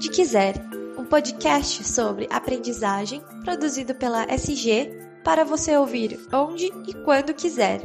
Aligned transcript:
Onde 0.00 0.08
Quiser, 0.08 0.54
um 0.96 1.04
podcast 1.04 1.84
sobre 1.84 2.26
aprendizagem 2.30 3.20
produzido 3.44 3.94
pela 3.94 4.24
SG 4.32 4.90
para 5.22 5.44
você 5.44 5.76
ouvir 5.76 6.18
onde 6.32 6.64
e 6.88 6.94
quando 7.04 7.34
quiser. 7.34 7.82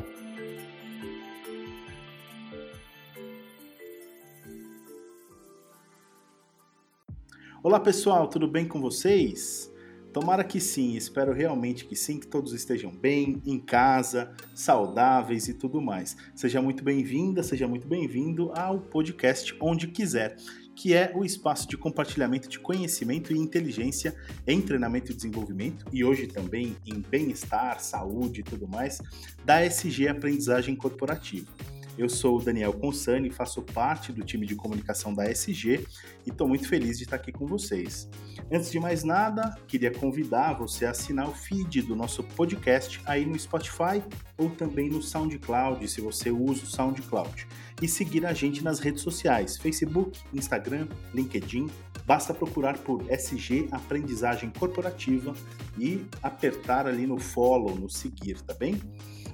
Olá 7.61 7.81
pessoal, 7.81 8.29
tudo 8.29 8.47
bem 8.47 8.65
com 8.65 8.79
vocês? 8.79 9.69
Tomara 10.13 10.45
que 10.45 10.61
sim, 10.61 10.95
espero 10.95 11.33
realmente 11.33 11.83
que 11.83 11.97
sim, 11.97 12.17
que 12.17 12.27
todos 12.27 12.53
estejam 12.53 12.91
bem, 12.91 13.41
em 13.45 13.59
casa, 13.59 14.33
saudáveis 14.53 15.49
e 15.49 15.53
tudo 15.53 15.81
mais. 15.81 16.15
Seja 16.33 16.61
muito 16.61 16.81
bem-vinda, 16.81 17.43
seja 17.43 17.67
muito 17.67 17.85
bem-vindo 17.85 18.53
ao 18.55 18.79
podcast 18.79 19.53
Onde 19.59 19.87
Quiser 19.89 20.37
que 20.75 20.93
é 20.93 21.11
o 21.15 21.23
espaço 21.23 21.67
de 21.67 21.77
compartilhamento 21.77 22.49
de 22.49 22.59
conhecimento 22.59 23.33
e 23.33 23.37
inteligência 23.37 24.15
em 24.45 24.61
treinamento 24.61 25.11
e 25.11 25.15
desenvolvimento 25.15 25.85
e 25.91 26.03
hoje 26.03 26.27
também 26.27 26.75
em 26.85 26.99
bem-estar, 26.99 27.79
saúde 27.79 28.41
e 28.41 28.43
tudo 28.43 28.67
mais, 28.67 29.01
da 29.43 29.63
SG 29.63 30.07
Aprendizagem 30.07 30.75
Corporativa. 30.75 31.47
Eu 31.97 32.09
sou 32.09 32.37
o 32.37 32.41
Daniel 32.41 32.73
Consani, 32.73 33.29
faço 33.29 33.61
parte 33.61 34.11
do 34.11 34.21
time 34.21 34.45
de 34.45 34.53
comunicação 34.53 35.13
da 35.13 35.29
SG 35.31 35.85
e 36.25 36.29
estou 36.29 36.45
muito 36.45 36.67
feliz 36.67 36.97
de 36.97 37.05
estar 37.05 37.15
aqui 37.15 37.31
com 37.31 37.47
vocês. 37.47 38.09
Antes 38.51 38.69
de 38.69 38.77
mais 38.81 39.05
nada, 39.05 39.55
queria 39.65 39.91
convidar 39.91 40.53
você 40.53 40.85
a 40.85 40.91
assinar 40.91 41.29
o 41.29 41.33
feed 41.33 41.83
do 41.83 41.95
nosso 41.95 42.21
podcast 42.21 43.01
aí 43.05 43.25
no 43.25 43.39
Spotify 43.39 44.03
ou 44.37 44.49
também 44.49 44.89
no 44.89 45.01
SoundCloud, 45.01 45.87
se 45.87 46.01
você 46.01 46.29
usa 46.29 46.63
o 46.63 46.67
SoundCloud. 46.67 47.47
E 47.81 47.87
seguir 47.87 48.25
a 48.25 48.33
gente 48.33 48.61
nas 48.61 48.79
redes 48.79 49.01
sociais, 49.01 49.57
Facebook, 49.57 50.19
Instagram, 50.33 50.87
LinkedIn. 51.13 51.69
Basta 52.05 52.33
procurar 52.33 52.77
por 52.77 53.09
SG 53.09 53.69
Aprendizagem 53.71 54.51
Corporativa 54.51 55.33
e 55.79 56.05
apertar 56.21 56.87
ali 56.87 57.07
no 57.07 57.17
follow, 57.17 57.73
no 57.73 57.89
seguir, 57.89 58.41
tá 58.41 58.53
bem? 58.53 58.79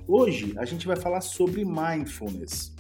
Hoje 0.08 0.54
a 0.58 0.66
gente 0.66 0.88
vai 0.88 0.96
falar 0.96 1.22
sobre 1.22 1.64
mindfulness, 1.64 2.74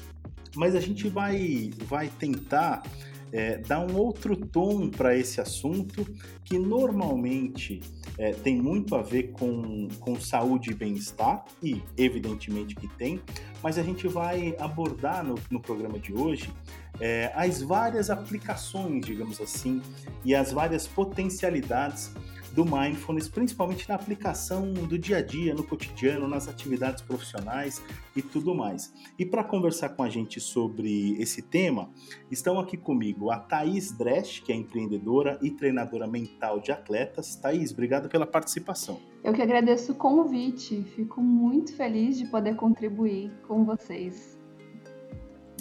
mas 0.55 0.75
a 0.75 0.79
gente 0.79 1.07
vai, 1.07 1.71
vai 1.87 2.09
tentar 2.09 2.83
é, 3.31 3.57
dar 3.57 3.79
um 3.79 3.95
outro 3.95 4.35
tom 4.35 4.89
para 4.89 5.15
esse 5.15 5.39
assunto 5.39 6.05
que 6.43 6.59
normalmente 6.59 7.79
é, 8.17 8.31
tem 8.31 8.61
muito 8.61 8.95
a 8.95 9.01
ver 9.01 9.31
com, 9.31 9.87
com 9.99 10.19
saúde 10.19 10.71
e 10.71 10.73
bem-estar, 10.73 11.45
e 11.63 11.81
evidentemente 11.97 12.75
que 12.75 12.87
tem, 12.87 13.21
mas 13.63 13.77
a 13.77 13.83
gente 13.83 14.07
vai 14.07 14.55
abordar 14.59 15.23
no, 15.23 15.35
no 15.49 15.61
programa 15.61 15.97
de 15.97 16.13
hoje 16.13 16.51
é, 16.99 17.31
as 17.33 17.61
várias 17.61 18.09
aplicações, 18.09 19.05
digamos 19.05 19.39
assim, 19.39 19.81
e 20.25 20.35
as 20.35 20.51
várias 20.51 20.85
potencialidades 20.87 22.11
do 22.53 22.65
mindfulness, 22.65 23.29
principalmente 23.29 23.87
na 23.87 23.95
aplicação 23.95 24.73
do 24.73 24.97
dia 24.97 25.17
a 25.17 25.21
dia, 25.21 25.53
no 25.53 25.63
cotidiano, 25.63 26.27
nas 26.27 26.47
atividades 26.47 27.01
profissionais 27.01 27.81
e 28.15 28.21
tudo 28.21 28.53
mais. 28.53 28.93
E 29.17 29.25
para 29.25 29.43
conversar 29.43 29.89
com 29.89 30.03
a 30.03 30.09
gente 30.09 30.39
sobre 30.39 31.13
esse 31.21 31.41
tema, 31.41 31.89
estão 32.29 32.59
aqui 32.59 32.77
comigo 32.77 33.31
a 33.31 33.37
Thaís 33.37 33.91
Dresch, 33.91 34.41
que 34.41 34.51
é 34.51 34.55
empreendedora 34.55 35.39
e 35.41 35.51
treinadora 35.51 36.07
mental 36.07 36.59
de 36.59 36.71
atletas. 36.71 37.35
Thaís, 37.35 37.71
obrigado 37.71 38.09
pela 38.09 38.25
participação. 38.25 38.99
Eu 39.23 39.33
que 39.33 39.41
agradeço 39.41 39.91
o 39.91 39.95
convite, 39.95 40.83
fico 40.95 41.21
muito 41.21 41.75
feliz 41.75 42.17
de 42.17 42.25
poder 42.25 42.55
contribuir 42.55 43.31
com 43.47 43.63
vocês. 43.63 44.40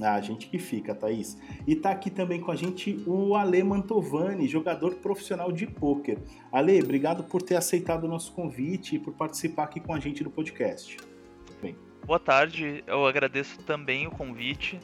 Ah, 0.02 0.14
a 0.14 0.20
gente 0.20 0.46
que 0.46 0.58
fica, 0.58 0.94
Thaís. 0.94 1.38
E 1.66 1.76
tá 1.76 1.90
aqui 1.90 2.10
também 2.10 2.40
com 2.40 2.50
a 2.50 2.56
gente 2.56 3.02
o 3.06 3.34
Ale 3.34 3.62
Mantovani, 3.62 4.48
jogador 4.48 4.94
profissional 4.96 5.52
de 5.52 5.66
pôquer. 5.66 6.18
Ale, 6.50 6.82
obrigado 6.82 7.24
por 7.24 7.42
ter 7.42 7.56
aceitado 7.56 8.04
o 8.04 8.08
nosso 8.08 8.32
convite 8.32 8.96
e 8.96 8.98
por 8.98 9.14
participar 9.14 9.64
aqui 9.64 9.80
com 9.80 9.94
a 9.94 10.00
gente 10.00 10.24
do 10.24 10.30
podcast. 10.30 10.96
Bem. 11.60 11.76
Boa 12.06 12.18
tarde, 12.18 12.82
eu 12.86 13.06
agradeço 13.06 13.58
também 13.60 14.06
o 14.06 14.10
convite. 14.10 14.80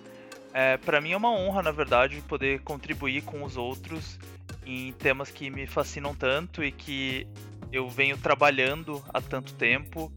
É, 0.53 0.77
Para 0.77 1.01
mim 1.01 1.13
é 1.13 1.17
uma 1.17 1.31
honra, 1.31 1.63
na 1.63 1.71
verdade, 1.71 2.23
poder 2.29 2.61
contribuir 2.61 3.23
com 3.23 3.43
os 3.43 3.57
outros 3.57 4.19
em 4.65 4.93
temas 4.93 5.31
que 5.31 5.49
me 5.49 5.67
fascinam 5.67 6.15
tanto 6.15 6.63
e 6.63 6.73
que 6.73 7.27
eu 7.73 7.89
venho 7.89 8.17
trabalhando 8.19 9.03
há 9.13 9.21
tanto 9.21 9.55
tempo. 9.55 10.11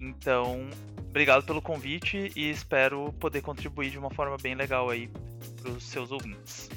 Então, 0.00 0.68
obrigado 1.14 1.44
pelo 1.44 1.62
convite 1.62 2.32
e 2.34 2.50
espero 2.50 3.12
poder 3.20 3.40
contribuir 3.40 3.88
de 3.88 3.96
uma 3.96 4.10
forma 4.10 4.36
bem 4.36 4.56
legal 4.56 4.90
aí 4.90 5.08
para 5.62 5.70
os 5.70 5.84
seus 5.84 6.10
ouvintes. 6.10 6.68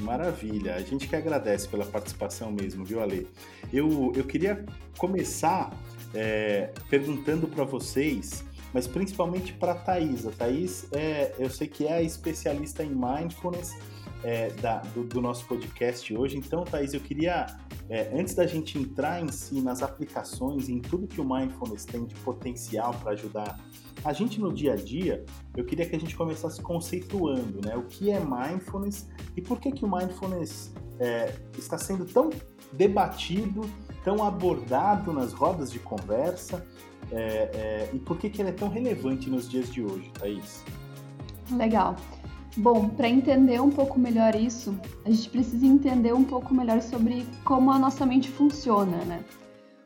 Maravilha, 0.00 0.74
a 0.74 0.80
gente 0.80 1.06
que 1.06 1.14
agradece 1.14 1.68
pela 1.68 1.84
participação 1.84 2.50
mesmo, 2.50 2.82
viu, 2.82 3.02
Ale? 3.02 3.28
Eu, 3.70 4.10
eu 4.16 4.24
queria 4.24 4.64
começar 4.96 5.70
é, 6.14 6.70
perguntando 6.88 7.46
para 7.46 7.62
vocês, 7.62 8.42
mas 8.72 8.86
principalmente 8.86 9.52
para 9.52 9.72
a 9.72 9.74
Thaís. 9.74 10.26
A 10.26 10.30
Thaís, 10.30 10.86
é, 10.92 11.34
eu 11.38 11.50
sei 11.50 11.66
que 11.66 11.86
é 11.86 11.94
a 11.94 12.02
especialista 12.02 12.82
em 12.82 12.90
mindfulness 12.90 13.76
é, 14.22 14.50
da, 14.50 14.78
do, 14.78 15.04
do, 15.04 15.20
nosso 15.20 15.46
podcast 15.46 16.16
hoje. 16.16 16.36
Então, 16.36 16.64
Thaís, 16.64 16.94
eu 16.94 17.00
queria, 17.00 17.46
é, 17.88 18.10
antes 18.18 18.34
da 18.34 18.46
gente 18.46 18.78
entrar 18.78 19.22
em 19.22 19.30
si 19.30 19.60
nas 19.60 19.82
aplicações, 19.82 20.68
em 20.68 20.80
tudo 20.80 21.06
que 21.06 21.20
o 21.20 21.24
Mindfulness 21.24 21.84
tem 21.84 22.04
de 22.04 22.14
potencial 22.16 22.94
para 22.94 23.12
ajudar 23.12 23.58
a 24.04 24.12
gente 24.12 24.40
no 24.40 24.52
dia 24.52 24.74
a 24.74 24.76
dia, 24.76 25.24
eu 25.56 25.64
queria 25.64 25.84
que 25.88 25.96
a 25.96 25.98
gente 25.98 26.16
começasse 26.16 26.60
conceituando 26.60 27.60
né, 27.64 27.76
o 27.76 27.82
que 27.84 28.10
é 28.10 28.20
Mindfulness 28.20 29.08
e 29.36 29.42
por 29.42 29.58
que, 29.58 29.72
que 29.72 29.84
o 29.84 29.90
Mindfulness 29.90 30.72
é, 31.00 31.34
está 31.58 31.76
sendo 31.76 32.04
tão 32.04 32.30
debatido, 32.72 33.68
tão 34.04 34.22
abordado 34.24 35.12
nas 35.12 35.32
rodas 35.32 35.72
de 35.72 35.78
conversa 35.78 36.64
é, 37.12 37.16
é, 37.16 37.90
e 37.92 37.98
por 37.98 38.18
que, 38.18 38.28
que 38.28 38.42
ele 38.42 38.50
é 38.50 38.52
tão 38.52 38.68
relevante 38.68 39.30
nos 39.30 39.48
dias 39.48 39.72
de 39.72 39.82
hoje, 39.82 40.10
Thaís? 40.18 40.64
Legal. 41.52 41.96
Bom, 42.56 42.88
para 42.88 43.08
entender 43.08 43.60
um 43.60 43.70
pouco 43.70 43.98
melhor 43.98 44.34
isso, 44.34 44.74
a 45.04 45.10
gente 45.10 45.28
precisa 45.28 45.66
entender 45.66 46.14
um 46.14 46.24
pouco 46.24 46.54
melhor 46.54 46.80
sobre 46.80 47.26
como 47.44 47.70
a 47.70 47.78
nossa 47.78 48.06
mente 48.06 48.30
funciona, 48.30 49.04
né? 49.04 49.22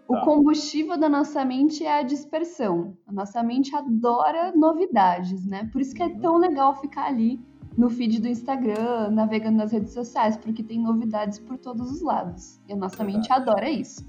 O 0.06 0.14
tá. 0.14 0.24
combustível 0.24 0.98
da 0.98 1.08
nossa 1.08 1.44
mente 1.44 1.84
é 1.84 1.98
a 1.98 2.02
dispersão. 2.02 2.96
A 3.06 3.12
nossa 3.12 3.42
mente 3.42 3.74
adora 3.74 4.52
novidades, 4.54 5.44
né? 5.46 5.68
Por 5.72 5.80
isso 5.80 5.94
que 5.94 6.02
é 6.02 6.06
uhum. 6.06 6.20
tão 6.20 6.36
legal 6.36 6.80
ficar 6.80 7.06
ali 7.06 7.40
no 7.76 7.88
feed 7.88 8.20
do 8.20 8.28
Instagram, 8.28 9.10
navegando 9.10 9.58
nas 9.58 9.72
redes 9.72 9.92
sociais, 9.92 10.36
porque 10.36 10.62
tem 10.62 10.80
novidades 10.80 11.38
por 11.38 11.58
todos 11.58 11.90
os 11.90 12.02
lados. 12.02 12.60
E 12.68 12.72
a 12.72 12.76
nossa 12.76 13.02
mente 13.04 13.32
adora 13.32 13.68
isso. 13.68 14.04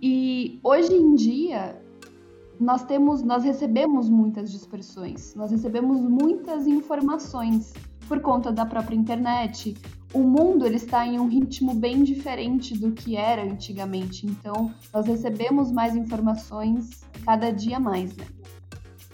E 0.00 0.58
hoje 0.64 0.94
em 0.94 1.14
dia, 1.14 1.80
nós 2.62 2.84
temos, 2.84 3.24
nós 3.24 3.42
recebemos 3.42 4.08
muitas 4.08 4.50
dispersões, 4.52 5.34
nós 5.34 5.50
recebemos 5.50 6.00
muitas 6.00 6.66
informações 6.66 7.74
por 8.06 8.20
conta 8.20 8.52
da 8.52 8.64
própria 8.64 8.94
internet. 8.94 9.76
O 10.14 10.20
mundo 10.20 10.64
ele 10.64 10.76
está 10.76 11.04
em 11.04 11.18
um 11.18 11.26
ritmo 11.26 11.74
bem 11.74 12.04
diferente 12.04 12.78
do 12.78 12.92
que 12.92 13.16
era 13.16 13.42
antigamente, 13.42 14.26
então 14.26 14.72
nós 14.94 15.06
recebemos 15.06 15.72
mais 15.72 15.96
informações 15.96 17.02
cada 17.24 17.50
dia 17.50 17.80
mais, 17.80 18.16
né? 18.16 18.26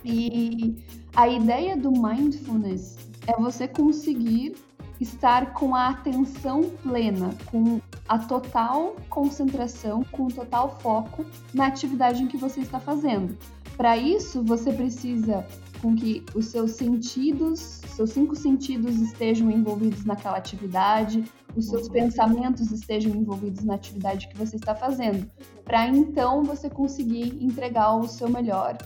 E 0.05 0.77
a 1.17 1.27
ideia 1.27 1.75
do 1.77 1.91
mindfulness 1.91 2.99
é 3.27 3.33
você 3.41 3.67
conseguir 3.67 4.57
estar 5.01 5.53
com 5.53 5.75
a 5.75 5.89
atenção 5.89 6.71
plena, 6.83 7.31
com 7.47 7.81
a 8.09 8.19
total 8.19 8.97
concentração, 9.09 10.05
com 10.11 10.25
o 10.25 10.33
total 10.33 10.79
foco 10.81 11.25
na 11.55 11.67
atividade 11.67 12.23
em 12.23 12.27
que 12.27 12.37
você 12.37 12.61
está 12.61 12.81
fazendo. 12.81 13.37
Para 13.77 13.97
isso, 13.97 14.43
você 14.43 14.73
precisa 14.73 15.47
com 15.81 15.95
que 15.95 16.25
os 16.35 16.47
seus 16.47 16.73
sentidos, 16.73 17.61
seus 17.61 18.11
cinco 18.11 18.35
sentidos 18.35 18.97
estejam 18.97 19.51
envolvidos 19.51 20.05
naquela 20.05 20.37
atividade, 20.37 21.25
os 21.57 21.67
seus 21.67 21.89
pensamentos 21.89 22.71
estejam 22.73 23.15
envolvidos 23.15 23.65
na 23.65 23.75
atividade 23.75 24.29
que 24.29 24.37
você 24.37 24.57
está 24.57 24.75
fazendo, 24.75 25.31
para 25.65 25.87
então 25.87 26.43
você 26.43 26.69
conseguir 26.69 27.43
entregar 27.43 27.95
o 27.97 28.09
seu 28.09 28.29
melhor 28.29 28.77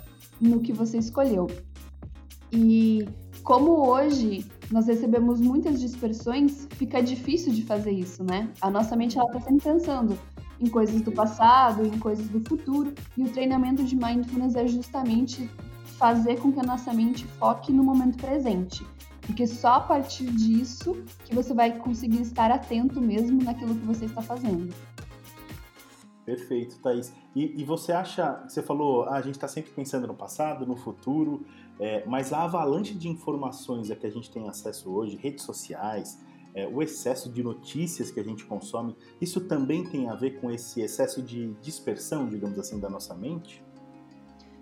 no 0.41 0.61
que 0.61 0.73
você 0.73 0.99
escolheu. 0.99 1.47
E 2.53 3.08
como 3.43 3.88
hoje 3.88 4.44
nós 4.73 4.87
recebemos 4.87 5.39
muitas 5.39 5.79
dispersões, 5.79 6.67
fica 6.71 7.03
difícil 7.03 7.53
de 7.53 7.63
fazer 7.63 7.93
isso, 7.93 8.25
né? 8.25 8.51
A 8.61 8.71
nossa 8.71 8.97
mente 8.97 9.19
ela 9.19 9.27
está 9.27 9.41
sempre 9.41 9.63
pensando 9.63 10.19
em 10.59 10.67
coisas 10.67 11.03
do 11.03 11.13
passado, 11.13 11.85
em 11.85 11.99
coisas 11.99 12.27
do 12.29 12.41
futuro, 12.41 12.95
e 13.17 13.23
o 13.23 13.29
treinamento 13.29 13.85
de 13.85 13.95
mindfulness 13.95 14.55
é 14.55 14.67
justamente 14.67 15.51
fazer 15.99 16.41
com 16.41 16.51
que 16.51 16.59
a 16.59 16.63
nossa 16.63 16.93
mente 16.93 17.27
foque 17.27 17.71
no 17.71 17.85
momento 17.85 18.17
presente. 18.17 18.85
Porque 19.21 19.47
só 19.47 19.75
a 19.75 19.81
partir 19.81 20.27
disso 20.33 21.05
que 21.25 21.35
você 21.35 21.53
vai 21.53 21.77
conseguir 21.79 22.23
estar 22.23 22.51
atento 22.51 23.01
mesmo 23.01 23.43
naquilo 23.43 23.75
que 23.75 23.87
você 23.87 24.07
está 24.07 24.23
fazendo. 24.23 24.75
Perfeito, 26.25 26.79
Thaís. 26.79 27.13
E, 27.35 27.61
e 27.61 27.65
você 27.65 27.93
acha, 27.93 28.45
você 28.49 28.63
falou, 28.63 29.05
ah, 29.05 29.17
a 29.17 29.21
gente 29.21 29.35
está 29.35 29.49
sempre 29.49 29.73
pensando 29.73 30.07
no 30.07 30.15
passado, 30.15 30.65
no 30.67 30.77
futuro, 30.77 31.45
é, 31.81 32.05
mas 32.07 32.33
a 32.33 32.45
avalanche 32.45 32.95
de 32.95 33.09
informações 33.09 33.91
a 33.91 33.97
que 33.97 34.07
a 34.07 34.11
gente 34.11 34.31
tem 34.31 34.49
acesso 34.49 34.91
hoje, 34.91 35.17
redes 35.17 35.45
sociais, 35.45 36.19
é, 36.55 36.67
o 36.67 36.83
excesso 36.83 37.31
de 37.31 37.43
notícias 37.43 38.11
que 38.11 38.21
a 38.21 38.23
gente 38.23 38.45
consome, 38.45 38.97
isso 39.21 39.41
também 39.41 39.85
tem 39.85 40.09
a 40.09 40.15
ver 40.15 40.41
com 40.41 40.51
esse 40.51 40.81
excesso 40.81 41.23
de 41.23 41.55
dispersão, 41.63 42.29
digamos 42.29 42.59
assim, 42.59 42.79
da 42.79 42.91
nossa 42.91 43.15
mente? 43.15 43.65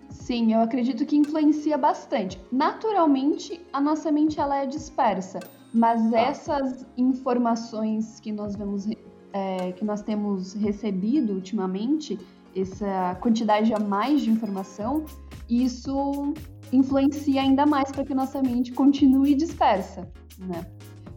Sim, 0.09 0.53
eu 0.53 0.61
acredito 0.61 1.05
que 1.05 1.15
influencia 1.15 1.77
bastante. 1.77 2.39
Naturalmente, 2.51 3.61
a 3.71 3.79
nossa 3.79 4.11
mente 4.11 4.39
ela 4.39 4.57
é 4.57 4.65
dispersa, 4.65 5.39
mas 5.73 6.13
ah. 6.13 6.19
essas 6.19 6.85
informações 6.97 8.19
que 8.19 8.31
nós 8.31 8.55
vemos, 8.55 8.87
é, 9.33 9.71
que 9.73 9.85
nós 9.85 10.01
temos 10.01 10.53
recebido 10.53 11.33
ultimamente, 11.33 12.19
essa 12.55 13.15
quantidade 13.21 13.73
a 13.73 13.79
mais 13.79 14.21
de 14.21 14.29
informação, 14.29 15.05
isso 15.49 16.33
influencia 16.71 17.41
ainda 17.41 17.65
mais 17.65 17.91
para 17.91 18.03
que 18.03 18.13
nossa 18.13 18.41
mente 18.41 18.71
continue 18.71 19.35
dispersa, 19.35 20.07
né? 20.37 20.65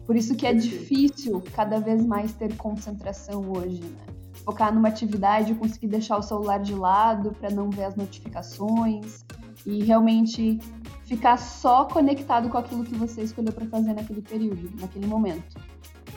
Por 0.05 0.15
isso 0.15 0.35
que 0.35 0.45
é 0.45 0.53
difícil 0.53 1.41
cada 1.53 1.79
vez 1.79 2.05
mais 2.05 2.33
ter 2.33 2.55
concentração 2.55 3.51
hoje, 3.51 3.81
né? 3.81 4.05
Focar 4.43 4.73
numa 4.73 4.89
atividade, 4.89 5.55
conseguir 5.55 5.87
deixar 5.87 6.17
o 6.17 6.21
celular 6.21 6.59
de 6.59 6.75
lado 6.75 7.31
para 7.39 7.49
não 7.49 7.69
ver 7.69 7.85
as 7.85 7.95
notificações 7.95 9.25
e 9.65 9.83
realmente 9.83 10.59
ficar 11.05 11.37
só 11.37 11.85
conectado 11.85 12.49
com 12.49 12.57
aquilo 12.57 12.83
que 12.83 12.93
você 12.95 13.23
escolheu 13.23 13.51
para 13.51 13.65
fazer 13.65 13.93
naquele 13.93 14.21
período, 14.21 14.69
naquele 14.79 15.07
momento. 15.07 15.59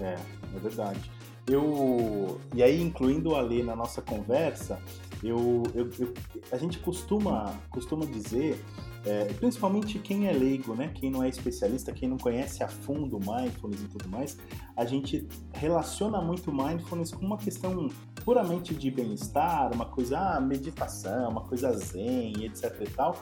É, 0.01 0.17
é 0.55 0.59
verdade. 0.59 1.01
Eu 1.47 2.39
e 2.55 2.63
aí 2.63 2.83
incluindo 2.83 3.35
a 3.35 3.41
Lê 3.41 3.63
na 3.63 3.75
nossa 3.75 4.03
conversa, 4.03 4.79
eu, 5.23 5.63
eu, 5.75 5.91
eu, 5.99 6.15
a 6.53 6.57
gente 6.59 6.79
costuma, 6.79 7.55
costuma 7.71 8.05
dizer, 8.05 8.63
é, 9.05 9.25
principalmente 9.35 9.99
quem 9.99 10.27
é 10.27 10.33
leigo, 10.33 10.75
né? 10.75 10.91
quem 10.95 11.11
não 11.11 11.23
é 11.23 11.29
especialista, 11.29 11.93
quem 11.93 12.09
não 12.09 12.19
conhece 12.19 12.63
a 12.63 12.69
fundo 12.69 13.19
mindfulness 13.19 13.83
e 13.83 13.89
tudo 13.89 14.09
mais, 14.09 14.37
a 14.77 14.85
gente 14.85 15.27
relaciona 15.53 16.21
muito 16.21 16.53
mindfulness 16.53 17.13
com 17.13 17.25
uma 17.25 17.39
questão 17.39 17.89
puramente 18.25 18.75
de 18.75 18.91
bem-estar, 18.91 19.73
uma 19.73 19.87
coisa, 19.87 20.19
ah, 20.19 20.41
meditação, 20.41 21.31
uma 21.31 21.43
coisa 21.43 21.73
zen, 21.73 22.45
etc 22.45 22.75
e 22.81 22.91
tal, 22.91 23.17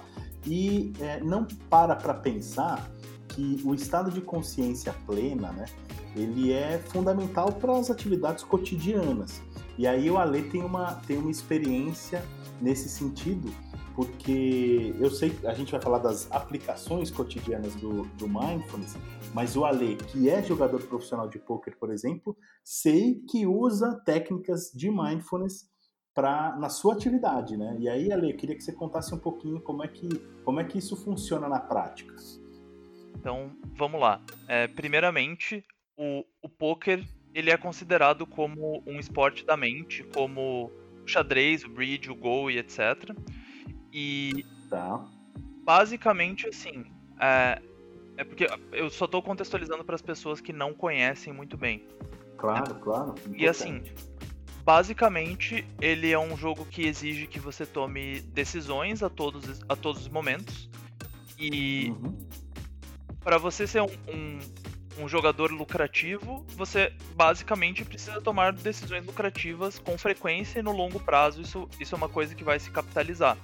e 0.46 0.92
é, 1.00 1.20
não 1.20 1.46
para 1.68 1.94
para 1.94 2.14
pensar 2.14 2.90
que 3.28 3.60
o 3.64 3.74
estado 3.74 4.10
de 4.10 4.20
consciência 4.20 4.94
plena, 5.06 5.52
né, 5.52 5.66
ele 6.14 6.52
é 6.52 6.78
fundamental 6.78 7.52
para 7.52 7.76
as 7.78 7.90
atividades 7.90 8.42
cotidianas. 8.42 9.42
E 9.76 9.86
aí 9.86 10.10
o 10.10 10.16
Ale 10.16 10.42
tem 10.44 10.64
uma, 10.64 10.94
tem 11.06 11.18
uma 11.18 11.30
experiência 11.30 12.24
nesse 12.60 12.88
sentido, 12.88 13.52
porque 13.96 14.94
eu 15.00 15.10
sei 15.10 15.32
a 15.46 15.54
gente 15.54 15.72
vai 15.72 15.80
falar 15.80 15.98
das 15.98 16.30
aplicações 16.30 17.10
cotidianas 17.10 17.74
do, 17.76 18.02
do 18.18 18.28
Mindfulness, 18.28 18.94
mas 19.32 19.56
o 19.56 19.64
Ale, 19.64 19.96
que 19.96 20.28
é 20.28 20.42
jogador 20.42 20.82
profissional 20.82 21.26
de 21.28 21.38
poker, 21.38 21.74
por 21.78 21.90
exemplo, 21.90 22.36
sei 22.62 23.22
que 23.28 23.46
usa 23.46 23.98
técnicas 24.04 24.70
de 24.74 24.90
Mindfulness 24.90 25.70
para 26.14 26.54
na 26.56 26.68
sua 26.68 26.94
atividade, 26.94 27.56
né? 27.56 27.76
E 27.78 27.88
aí, 27.88 28.12
Ale, 28.12 28.30
eu 28.30 28.36
queria 28.36 28.54
que 28.54 28.62
você 28.62 28.72
contasse 28.72 29.14
um 29.14 29.18
pouquinho 29.18 29.60
como 29.60 29.82
é 29.82 29.88
que, 29.88 30.08
como 30.44 30.60
é 30.60 30.64
que 30.64 30.78
isso 30.78 30.96
funciona 30.96 31.48
na 31.48 31.60
prática. 31.60 32.14
Então, 33.18 33.50
vamos 33.74 34.00
lá. 34.00 34.22
É, 34.46 34.68
primeiramente, 34.68 35.64
o, 35.96 36.24
o 36.42 36.48
poker 36.48 37.02
ele 37.34 37.50
é 37.50 37.56
considerado 37.56 38.26
como 38.26 38.82
um 38.86 38.98
esporte 38.98 39.44
da 39.44 39.56
mente, 39.56 40.02
como 40.14 40.70
o 41.02 41.06
xadrez, 41.06 41.64
o 41.64 41.68
bridge, 41.68 42.10
o 42.10 42.14
go 42.14 42.50
e 42.50 42.58
etc. 42.58 43.14
E 43.98 44.44
tá. 44.68 45.02
basicamente 45.64 46.46
assim, 46.46 46.84
é, 47.18 47.62
é 48.18 48.24
porque 48.24 48.46
eu 48.70 48.90
só 48.90 49.06
estou 49.06 49.22
contextualizando 49.22 49.82
para 49.82 49.94
as 49.94 50.02
pessoas 50.02 50.38
que 50.38 50.52
não 50.52 50.74
conhecem 50.74 51.32
muito 51.32 51.56
bem. 51.56 51.82
Claro, 52.36 52.74
claro. 52.74 53.10
Importante. 53.12 53.42
E 53.42 53.48
assim, 53.48 53.82
basicamente 54.62 55.66
ele 55.80 56.12
é 56.12 56.18
um 56.18 56.36
jogo 56.36 56.66
que 56.66 56.86
exige 56.86 57.26
que 57.26 57.40
você 57.40 57.64
tome 57.64 58.20
decisões 58.20 59.02
a 59.02 59.08
todos, 59.08 59.62
a 59.66 59.74
todos 59.74 60.02
os 60.02 60.08
momentos. 60.08 60.68
E 61.38 61.88
uhum. 61.88 62.18
para 63.24 63.38
você 63.38 63.66
ser 63.66 63.80
um, 63.80 63.88
um 64.08 64.38
um 64.98 65.06
jogador 65.08 65.50
lucrativo, 65.50 66.44
você 66.56 66.92
basicamente 67.14 67.84
precisa 67.84 68.20
tomar 68.20 68.52
decisões 68.52 69.04
lucrativas 69.04 69.78
com 69.78 69.98
frequência 69.98 70.58
e 70.58 70.62
no 70.62 70.72
longo 70.72 70.98
prazo 70.98 71.42
isso, 71.42 71.68
isso 71.78 71.94
é 71.94 71.98
uma 71.98 72.08
coisa 72.08 72.34
que 72.34 72.42
vai 72.42 72.58
se 72.58 72.70
capitalizar. 72.70 73.36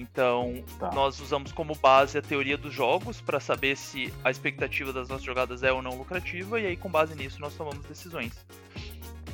Então, 0.00 0.64
tá. 0.78 0.90
nós 0.92 1.20
usamos 1.20 1.52
como 1.52 1.74
base 1.74 2.16
a 2.16 2.22
teoria 2.22 2.56
dos 2.56 2.72
jogos 2.72 3.20
para 3.20 3.38
saber 3.38 3.76
se 3.76 4.12
a 4.24 4.30
expectativa 4.30 4.92
das 4.92 5.08
nossas 5.08 5.24
jogadas 5.24 5.62
é 5.62 5.72
ou 5.72 5.82
não 5.82 5.96
lucrativa, 5.96 6.60
e 6.60 6.66
aí, 6.66 6.76
com 6.76 6.90
base 6.90 7.14
nisso, 7.14 7.40
nós 7.40 7.54
tomamos 7.54 7.84
decisões. 7.84 8.44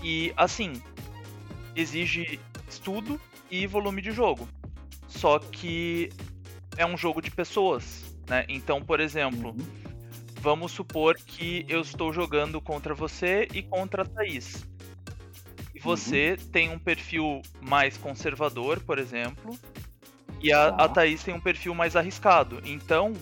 E, 0.02 0.32
assim, 0.36 0.82
exige 1.74 2.40
estudo 2.68 3.20
e 3.50 3.66
volume 3.66 4.02
de 4.02 4.10
jogo. 4.10 4.48
Só 5.06 5.38
que 5.38 6.10
é 6.76 6.84
um 6.84 6.96
jogo 6.96 7.22
de 7.22 7.30
pessoas, 7.30 8.04
né? 8.28 8.44
Então, 8.48 8.82
por 8.82 9.00
exemplo. 9.00 9.50
Uhum 9.50 9.86
Vamos 10.46 10.70
supor 10.70 11.16
que 11.16 11.66
eu 11.68 11.80
estou 11.80 12.12
jogando 12.12 12.60
contra 12.60 12.94
você 12.94 13.48
e 13.52 13.64
contra 13.64 14.02
a 14.02 14.04
Thaís. 14.04 14.64
E 15.74 15.80
você 15.80 16.38
uhum. 16.38 16.48
tem 16.52 16.70
um 16.70 16.78
perfil 16.78 17.42
mais 17.60 17.96
conservador, 17.96 18.78
por 18.78 18.96
exemplo, 18.96 19.58
e 20.41 20.53
a, 20.53 20.73
tá. 20.73 20.85
a 20.85 20.88
Thaís 20.88 21.23
tem 21.23 21.35
um 21.35 21.41
perfil 21.41 21.75
mais 21.75 21.97
arriscado. 21.97 22.61
Então, 22.65 23.12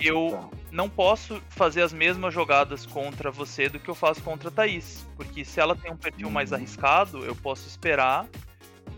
eu 0.00 0.30
tá. 0.30 0.56
não 0.70 0.88
posso 0.88 1.40
fazer 1.50 1.82
as 1.82 1.92
mesmas 1.92 2.34
jogadas 2.34 2.84
contra 2.86 3.30
você 3.30 3.68
do 3.68 3.78
que 3.78 3.88
eu 3.88 3.94
faço 3.94 4.22
contra 4.22 4.48
a 4.48 4.52
Thaís. 4.52 5.06
Porque 5.16 5.44
se 5.44 5.60
ela 5.60 5.76
tem 5.76 5.92
um 5.92 5.96
perfil 5.96 6.30
mais 6.30 6.50
uhum. 6.50 6.56
arriscado, 6.56 7.24
eu 7.24 7.36
posso 7.36 7.68
esperar 7.68 8.26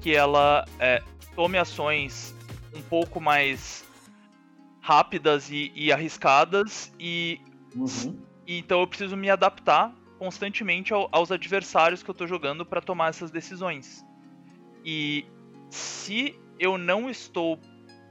que 0.00 0.14
ela 0.14 0.64
é, 0.78 1.02
tome 1.34 1.58
ações 1.58 2.34
um 2.74 2.82
pouco 2.82 3.20
mais 3.20 3.84
rápidas 4.80 5.50
e, 5.50 5.72
e 5.74 5.90
arriscadas 5.90 6.92
e, 7.00 7.40
uhum. 7.74 8.18
e, 8.46 8.58
então 8.58 8.80
eu 8.80 8.86
preciso 8.86 9.16
me 9.16 9.30
adaptar 9.30 9.94
constantemente 10.18 10.92
ao, 10.92 11.08
aos 11.10 11.32
adversários 11.32 12.02
que 12.02 12.10
eu 12.10 12.12
estou 12.12 12.26
jogando 12.26 12.66
para 12.66 12.82
tomar 12.82 13.08
essas 13.08 13.30
decisões. 13.30 14.04
E 14.84 15.24
se 15.70 16.38
eu 16.58 16.78
não 16.78 17.08
estou 17.10 17.58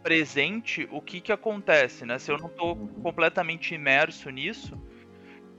presente, 0.02 0.88
o 0.92 1.02
que 1.02 1.22
que 1.22 1.32
acontece, 1.32 2.06
né? 2.06 2.20
Se 2.20 2.32
eu 2.32 2.38
não 2.38 2.48
estou 2.48 2.76
completamente 3.02 3.74
imerso 3.74 4.30
nisso, 4.30 4.78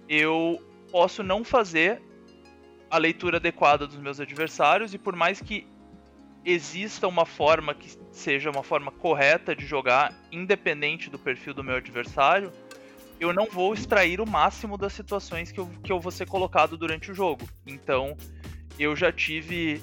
eu 0.09 0.63
posso 0.91 1.23
não 1.23 1.43
fazer 1.43 2.03
a 2.91 2.99
leitura 2.99 3.39
adequada 3.39 3.87
dos 3.87 3.97
meus 3.97 4.21
adversários 4.21 4.93
e 4.93 4.99
por 4.99 5.17
mais 5.17 5.41
que 5.41 5.67
exista 6.45 7.09
uma 7.09 7.25
forma 7.25 7.75
que 7.75 7.97
seja 8.13 8.51
uma 8.51 8.63
forma 8.63 8.93
correta 8.93 9.57
de 9.57 9.65
jogar, 9.65 10.15
independente 10.31 11.09
do 11.09 11.19
perfil 11.19 11.55
do 11.55 11.65
meu 11.65 11.77
adversário, 11.77 12.53
eu 13.19 13.33
não 13.33 13.47
vou 13.47 13.73
extrair 13.73 14.21
o 14.21 14.27
máximo 14.27 14.77
das 14.77 14.93
situações 14.93 15.51
que 15.51 15.59
eu, 15.59 15.69
que 15.83 15.91
eu 15.91 15.99
vou 15.99 16.13
ser 16.13 16.27
colocado 16.27 16.77
durante 16.77 17.11
o 17.11 17.15
jogo. 17.15 17.49
Então, 17.67 18.17
eu 18.79 18.95
já 18.95 19.11
tive 19.11 19.81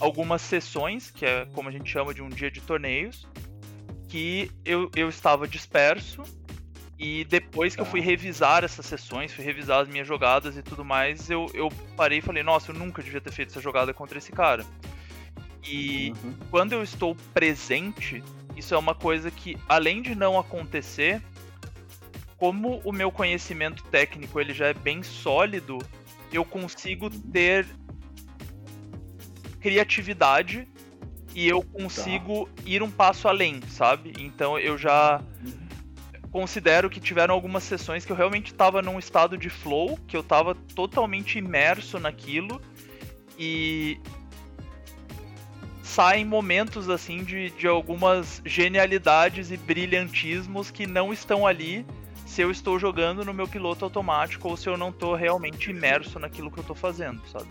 algumas 0.00 0.42
sessões, 0.42 1.10
que 1.10 1.24
é 1.24 1.46
como 1.54 1.68
a 1.68 1.72
gente 1.72 1.90
chama 1.90 2.12
de 2.12 2.22
um 2.22 2.28
dia 2.28 2.50
de 2.50 2.60
torneios, 2.60 3.26
que 4.08 4.50
eu, 4.64 4.90
eu 4.94 5.08
estava 5.08 5.46
disperso 5.48 6.22
e 6.98 7.24
depois 7.24 7.74
que 7.74 7.82
eu 7.82 7.86
fui 7.86 8.00
tá. 8.00 8.06
revisar 8.06 8.64
essas 8.64 8.86
sessões, 8.86 9.32
fui 9.32 9.44
revisar 9.44 9.80
as 9.80 9.88
minhas 9.88 10.06
jogadas 10.06 10.56
e 10.56 10.62
tudo 10.62 10.84
mais, 10.84 11.28
eu, 11.28 11.50
eu 11.52 11.68
parei 11.96 12.18
e 12.18 12.22
falei, 12.22 12.42
nossa, 12.42 12.70
eu 12.70 12.76
nunca 12.76 13.02
devia 13.02 13.20
ter 13.20 13.32
feito 13.32 13.50
essa 13.50 13.60
jogada 13.60 13.92
contra 13.92 14.18
esse 14.18 14.30
cara. 14.30 14.64
E 15.62 16.12
uhum. 16.22 16.34
quando 16.50 16.72
eu 16.72 16.82
estou 16.82 17.16
presente, 17.32 18.22
isso 18.56 18.74
é 18.74 18.78
uma 18.78 18.94
coisa 18.94 19.30
que, 19.30 19.56
além 19.68 20.02
de 20.02 20.14
não 20.14 20.38
acontecer, 20.38 21.20
como 22.36 22.80
o 22.84 22.92
meu 22.92 23.10
conhecimento 23.10 23.82
técnico 23.84 24.38
ele 24.38 24.52
já 24.52 24.66
é 24.66 24.74
bem 24.74 25.02
sólido, 25.02 25.78
eu 26.32 26.44
consigo 26.44 27.10
ter 27.10 27.66
criatividade 29.64 30.68
e 31.34 31.48
eu 31.48 31.62
consigo 31.62 32.46
tá. 32.54 32.62
ir 32.66 32.82
um 32.82 32.90
passo 32.90 33.26
além, 33.26 33.62
sabe? 33.66 34.12
Então 34.18 34.58
eu 34.58 34.76
já 34.76 35.22
considero 36.30 36.90
que 36.90 37.00
tiveram 37.00 37.32
algumas 37.32 37.62
sessões 37.62 38.04
que 38.04 38.12
eu 38.12 38.16
realmente 38.16 38.52
estava 38.52 38.82
num 38.82 38.98
estado 38.98 39.38
de 39.38 39.48
flow, 39.48 39.98
que 40.06 40.14
eu 40.14 40.20
estava 40.20 40.54
totalmente 40.74 41.38
imerso 41.38 41.98
naquilo 41.98 42.60
e 43.38 43.98
saem 45.82 46.26
momentos 46.26 46.90
assim 46.90 47.24
de, 47.24 47.48
de 47.48 47.66
algumas 47.66 48.42
genialidades 48.44 49.50
e 49.50 49.56
brilhantismos 49.56 50.70
que 50.70 50.86
não 50.86 51.10
estão 51.10 51.46
ali 51.46 51.86
se 52.26 52.42
eu 52.42 52.50
estou 52.50 52.78
jogando 52.78 53.24
no 53.24 53.32
meu 53.32 53.48
piloto 53.48 53.82
automático 53.82 54.46
ou 54.46 54.58
se 54.58 54.68
eu 54.68 54.76
não 54.76 54.90
estou 54.90 55.14
realmente 55.14 55.70
imerso 55.70 56.18
naquilo 56.18 56.50
que 56.50 56.58
eu 56.58 56.62
estou 56.62 56.76
fazendo, 56.76 57.22
sabe? 57.28 57.48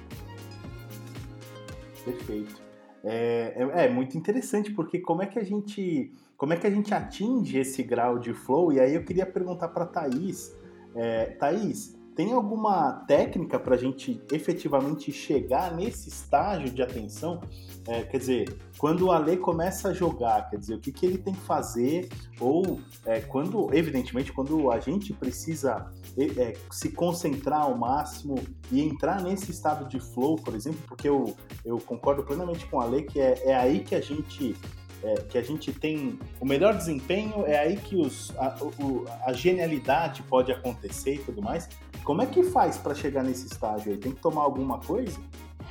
Perfeito. 2.04 2.62
É, 3.04 3.54
é, 3.56 3.86
é, 3.86 3.90
muito 3.90 4.18
interessante 4.18 4.72
porque 4.72 5.00
como 5.00 5.22
é 5.22 5.26
que 5.26 5.38
a 5.38 5.44
gente 5.44 6.14
como 6.38 6.54
é 6.54 6.58
que 6.58 6.66
a 6.66 6.70
gente 6.70 6.94
atinge 6.94 7.58
esse 7.58 7.84
grau 7.84 8.18
de 8.18 8.34
flow? 8.34 8.72
E 8.72 8.80
aí 8.80 8.96
eu 8.96 9.04
queria 9.04 9.26
perguntar 9.26 9.70
para 9.70 9.86
Thaís, 9.86 10.54
é, 10.96 11.26
Thaís, 11.26 11.98
tem 12.16 12.34
alguma 12.34 13.04
técnica 13.08 13.60
para 13.60 13.76
a 13.76 13.78
gente 13.78 14.22
efetivamente 14.32 15.12
chegar 15.12 15.76
nesse 15.76 16.10
estágio 16.10 16.70
de 16.70 16.82
atenção? 16.82 17.42
É, 17.88 18.04
quer 18.04 18.18
dizer, 18.18 18.58
quando 18.78 19.08
o 19.08 19.12
Ale 19.12 19.36
começa 19.38 19.90
a 19.90 19.94
jogar, 19.94 20.50
quer 20.50 20.58
dizer, 20.58 20.76
o 20.76 20.80
que, 20.80 20.92
que 20.92 21.06
ele 21.06 21.18
tem 21.18 21.34
que 21.34 21.42
fazer? 21.42 22.10
Ou 22.40 22.80
é, 23.06 23.20
quando, 23.20 23.74
evidentemente, 23.74 24.32
quando 24.32 24.72
a 24.72 24.80
gente 24.80 25.12
precisa 25.12 25.92
é, 26.18 26.54
se 26.72 26.90
concentrar 26.90 27.62
ao 27.62 27.78
máximo 27.78 28.36
e 28.72 28.82
entrar 28.82 29.22
nesse 29.22 29.52
estado 29.52 29.88
de 29.90 30.00
flow, 30.00 30.38
por 30.38 30.56
exemplo, 30.56 30.80
porque 30.88 31.10
eu, 31.10 31.36
eu 31.66 31.78
concordo 31.80 32.24
plenamente 32.24 32.66
com 32.68 32.78
o 32.78 32.82
Ale 32.82 33.04
que 33.04 33.20
é, 33.20 33.50
é 33.50 33.56
aí 33.56 33.80
que 33.80 33.96
a 33.96 34.02
gente 34.02 34.56
é, 35.04 35.16
que 35.30 35.38
a 35.38 35.44
gente 35.44 35.72
tem 35.74 36.18
o 36.40 36.46
melhor 36.46 36.76
desempenho, 36.76 37.46
é 37.46 37.60
aí 37.60 37.78
que 37.78 37.96
os, 37.96 38.32
a, 38.38 38.56
o, 38.64 39.06
a 39.26 39.34
genialidade 39.34 40.24
pode 40.24 40.52
acontecer 40.52 41.16
e 41.16 41.20
tudo 41.20 41.42
mais. 41.42 41.68
Como 42.04 42.22
é 42.22 42.26
que 42.26 42.44
faz 42.44 42.78
para 42.78 42.96
chegar 42.96 43.24
nesse 43.24 43.48
estágio 43.48 43.92
aí? 43.92 43.98
Tem 43.98 44.12
que 44.12 44.22
tomar 44.22 44.42
alguma 44.42 44.80
coisa? 44.80 45.20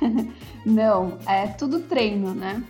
Não, 0.65 1.17
é 1.27 1.47
tudo 1.47 1.81
treino, 1.81 2.33
né? 2.33 2.63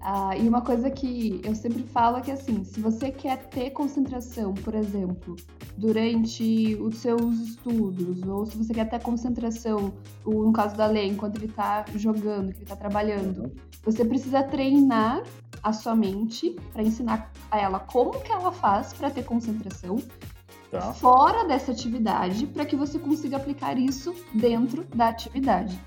Ah, 0.00 0.36
e 0.36 0.48
uma 0.48 0.62
coisa 0.62 0.90
que 0.90 1.40
eu 1.44 1.54
sempre 1.54 1.82
falo 1.82 2.18
é 2.18 2.20
que 2.20 2.30
assim, 2.30 2.64
se 2.64 2.80
você 2.80 3.10
quer 3.10 3.38
ter 3.48 3.70
concentração, 3.70 4.54
por 4.54 4.74
exemplo, 4.74 5.34
durante 5.76 6.76
os 6.80 6.98
seus 6.98 7.38
estudos, 7.40 8.22
ou 8.22 8.46
se 8.46 8.56
você 8.56 8.72
quer 8.72 8.88
ter 8.88 9.00
concentração, 9.00 9.92
no 10.24 10.52
caso 10.52 10.76
da 10.76 10.86
lei, 10.86 11.08
enquanto 11.08 11.36
ele 11.36 11.46
está 11.46 11.84
jogando, 11.94 12.50
que 12.50 12.58
ele 12.58 12.62
está 12.64 12.76
trabalhando, 12.76 13.42
uhum. 13.42 13.50
você 13.84 14.04
precisa 14.04 14.42
treinar 14.42 15.22
a 15.62 15.72
sua 15.72 15.94
mente 15.94 16.56
para 16.72 16.82
ensinar 16.82 17.32
a 17.50 17.58
ela 17.58 17.80
como 17.80 18.20
que 18.20 18.30
ela 18.30 18.52
faz 18.52 18.92
para 18.92 19.10
ter 19.10 19.24
concentração 19.24 19.98
tá. 20.70 20.92
fora 20.94 21.44
dessa 21.44 21.72
atividade, 21.72 22.46
para 22.46 22.64
que 22.64 22.76
você 22.76 22.98
consiga 22.98 23.36
aplicar 23.36 23.78
isso 23.78 24.14
dentro 24.32 24.84
da 24.94 25.08
atividade. 25.08 25.78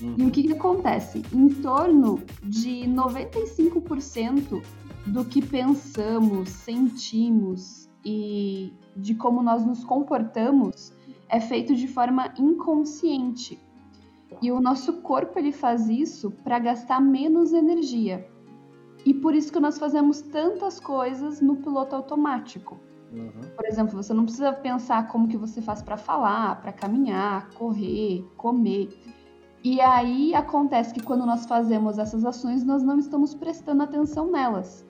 Uhum. 0.00 0.14
E 0.18 0.24
o 0.24 0.30
que, 0.30 0.44
que 0.44 0.52
acontece? 0.52 1.22
Em 1.32 1.48
torno 1.48 2.22
de 2.42 2.84
95% 2.86 4.62
do 5.06 5.24
que 5.24 5.42
pensamos, 5.42 6.48
sentimos 6.48 7.88
e 8.04 8.72
de 8.96 9.14
como 9.14 9.42
nós 9.42 9.64
nos 9.64 9.84
comportamos 9.84 10.92
é 11.28 11.40
feito 11.40 11.74
de 11.74 11.86
forma 11.86 12.32
inconsciente. 12.38 13.58
Tá. 14.28 14.36
E 14.42 14.50
o 14.50 14.60
nosso 14.60 15.00
corpo 15.02 15.38
ele 15.38 15.52
faz 15.52 15.88
isso 15.88 16.30
para 16.42 16.58
gastar 16.58 17.00
menos 17.00 17.52
energia. 17.52 18.26
E 19.04 19.14
por 19.14 19.34
isso 19.34 19.52
que 19.52 19.60
nós 19.60 19.78
fazemos 19.78 20.20
tantas 20.20 20.78
coisas 20.78 21.40
no 21.40 21.56
piloto 21.56 21.96
automático. 21.96 22.78
Uhum. 23.12 23.30
Por 23.56 23.66
exemplo, 23.66 24.02
você 24.02 24.14
não 24.14 24.24
precisa 24.24 24.52
pensar 24.52 25.08
como 25.08 25.28
que 25.28 25.36
você 25.36 25.60
faz 25.60 25.82
para 25.82 25.96
falar, 25.96 26.60
para 26.60 26.72
caminhar, 26.72 27.50
correr, 27.50 28.24
comer. 28.36 28.88
E 29.62 29.80
aí 29.80 30.34
acontece 30.34 30.94
que 30.94 31.02
quando 31.02 31.26
nós 31.26 31.44
fazemos 31.46 31.98
essas 31.98 32.24
ações, 32.24 32.64
nós 32.64 32.82
não 32.82 32.98
estamos 32.98 33.34
prestando 33.34 33.82
atenção 33.82 34.30
nelas. 34.30 34.86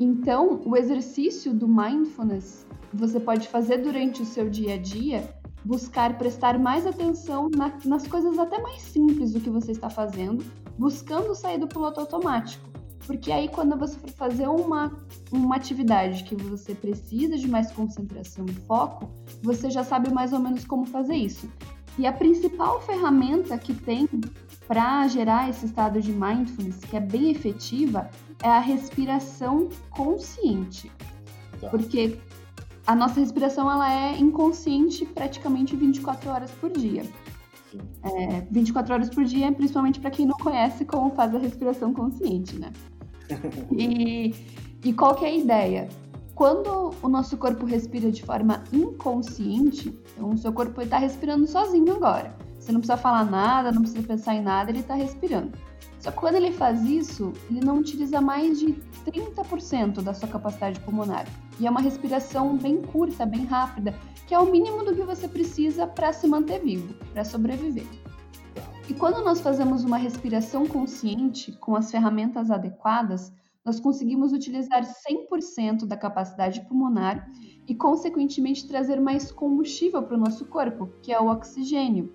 Então, 0.00 0.60
o 0.64 0.76
exercício 0.76 1.54
do 1.54 1.68
mindfulness 1.68 2.66
você 2.92 3.18
pode 3.18 3.48
fazer 3.48 3.78
durante 3.78 4.20
o 4.20 4.24
seu 4.24 4.50
dia 4.50 4.74
a 4.74 4.78
dia, 4.78 5.34
buscar 5.64 6.18
prestar 6.18 6.58
mais 6.58 6.86
atenção 6.86 7.48
na, 7.48 7.72
nas 7.84 8.06
coisas 8.06 8.38
até 8.38 8.60
mais 8.60 8.82
simples 8.82 9.32
do 9.32 9.40
que 9.40 9.48
você 9.48 9.72
está 9.72 9.88
fazendo, 9.88 10.44
buscando 10.76 11.34
sair 11.34 11.58
do 11.58 11.66
piloto 11.66 12.00
automático. 12.00 12.68
Porque 13.06 13.32
aí, 13.32 13.48
quando 13.48 13.76
você 13.76 13.98
for 13.98 14.10
fazer 14.10 14.48
uma, 14.48 14.92
uma 15.30 15.56
atividade 15.56 16.24
que 16.24 16.36
você 16.36 16.74
precisa 16.74 17.36
de 17.36 17.48
mais 17.48 17.72
concentração 17.72 18.46
e 18.46 18.52
foco, 18.52 19.10
você 19.42 19.70
já 19.70 19.82
sabe 19.82 20.12
mais 20.12 20.32
ou 20.32 20.38
menos 20.38 20.64
como 20.64 20.86
fazer 20.86 21.16
isso. 21.16 21.48
E 21.98 22.06
a 22.06 22.12
principal 22.12 22.80
ferramenta 22.80 23.58
que 23.58 23.74
tem 23.74 24.08
para 24.66 25.06
gerar 25.08 25.50
esse 25.50 25.66
estado 25.66 26.00
de 26.00 26.12
mindfulness, 26.12 26.78
que 26.78 26.96
é 26.96 27.00
bem 27.00 27.30
efetiva, 27.30 28.08
é 28.42 28.48
a 28.48 28.60
respiração 28.60 29.68
consciente. 29.90 30.90
Tá. 31.60 31.68
Porque 31.68 32.18
a 32.86 32.94
nossa 32.94 33.20
respiração 33.20 33.70
ela 33.70 33.92
é 33.92 34.18
inconsciente 34.18 35.04
praticamente 35.04 35.76
24 35.76 36.30
horas 36.30 36.50
por 36.52 36.70
dia. 36.70 37.04
É, 38.02 38.42
24 38.50 38.94
horas 38.94 39.10
por 39.10 39.24
dia, 39.24 39.50
principalmente 39.52 40.00
para 40.00 40.10
quem 40.10 40.26
não 40.26 40.36
conhece 40.36 40.84
como 40.84 41.10
faz 41.10 41.34
a 41.34 41.38
respiração 41.38 41.92
consciente, 41.92 42.56
né? 42.58 42.72
E, 43.72 44.34
e 44.84 44.92
qual 44.92 45.14
que 45.14 45.24
é 45.24 45.28
a 45.28 45.34
ideia? 45.34 45.88
Quando 46.34 46.92
o 47.02 47.08
nosso 47.08 47.36
corpo 47.36 47.64
respira 47.64 48.10
de 48.10 48.22
forma 48.22 48.64
inconsciente, 48.72 49.96
então 50.12 50.30
o 50.30 50.38
seu 50.38 50.52
corpo 50.52 50.80
está 50.80 50.98
respirando 50.98 51.46
sozinho 51.46 51.94
agora. 51.94 52.34
Você 52.58 52.72
não 52.72 52.80
precisa 52.80 52.96
falar 52.96 53.24
nada, 53.24 53.72
não 53.72 53.82
precisa 53.82 54.06
pensar 54.06 54.34
em 54.34 54.42
nada, 54.42 54.70
ele 54.70 54.80
está 54.80 54.94
respirando. 54.94 55.52
Só 56.02 56.10
que 56.10 56.18
quando 56.18 56.34
ele 56.34 56.50
faz 56.50 56.82
isso, 56.82 57.32
ele 57.48 57.60
não 57.60 57.78
utiliza 57.78 58.20
mais 58.20 58.58
de 58.58 58.74
30% 59.06 60.02
da 60.02 60.12
sua 60.12 60.28
capacidade 60.28 60.80
pulmonar. 60.80 61.24
E 61.60 61.66
é 61.66 61.70
uma 61.70 61.80
respiração 61.80 62.56
bem 62.58 62.82
curta, 62.82 63.24
bem 63.24 63.44
rápida, 63.44 63.94
que 64.26 64.34
é 64.34 64.38
o 64.38 64.50
mínimo 64.50 64.84
do 64.84 64.96
que 64.96 65.02
você 65.02 65.28
precisa 65.28 65.86
para 65.86 66.12
se 66.12 66.26
manter 66.26 66.60
vivo, 66.60 66.92
para 67.12 67.24
sobreviver. 67.24 67.86
E 68.88 68.94
quando 68.94 69.22
nós 69.22 69.40
fazemos 69.40 69.84
uma 69.84 69.96
respiração 69.96 70.66
consciente 70.66 71.52
com 71.52 71.76
as 71.76 71.88
ferramentas 71.88 72.50
adequadas, 72.50 73.32
nós 73.64 73.78
conseguimos 73.78 74.32
utilizar 74.32 74.82
100% 74.82 75.86
da 75.86 75.96
capacidade 75.96 76.62
pulmonar 76.62 77.30
e, 77.68 77.76
consequentemente, 77.76 78.66
trazer 78.66 79.00
mais 79.00 79.30
combustível 79.30 80.02
para 80.02 80.16
o 80.16 80.20
nosso 80.20 80.46
corpo, 80.46 80.92
que 81.00 81.12
é 81.12 81.20
o 81.20 81.30
oxigênio. 81.30 82.12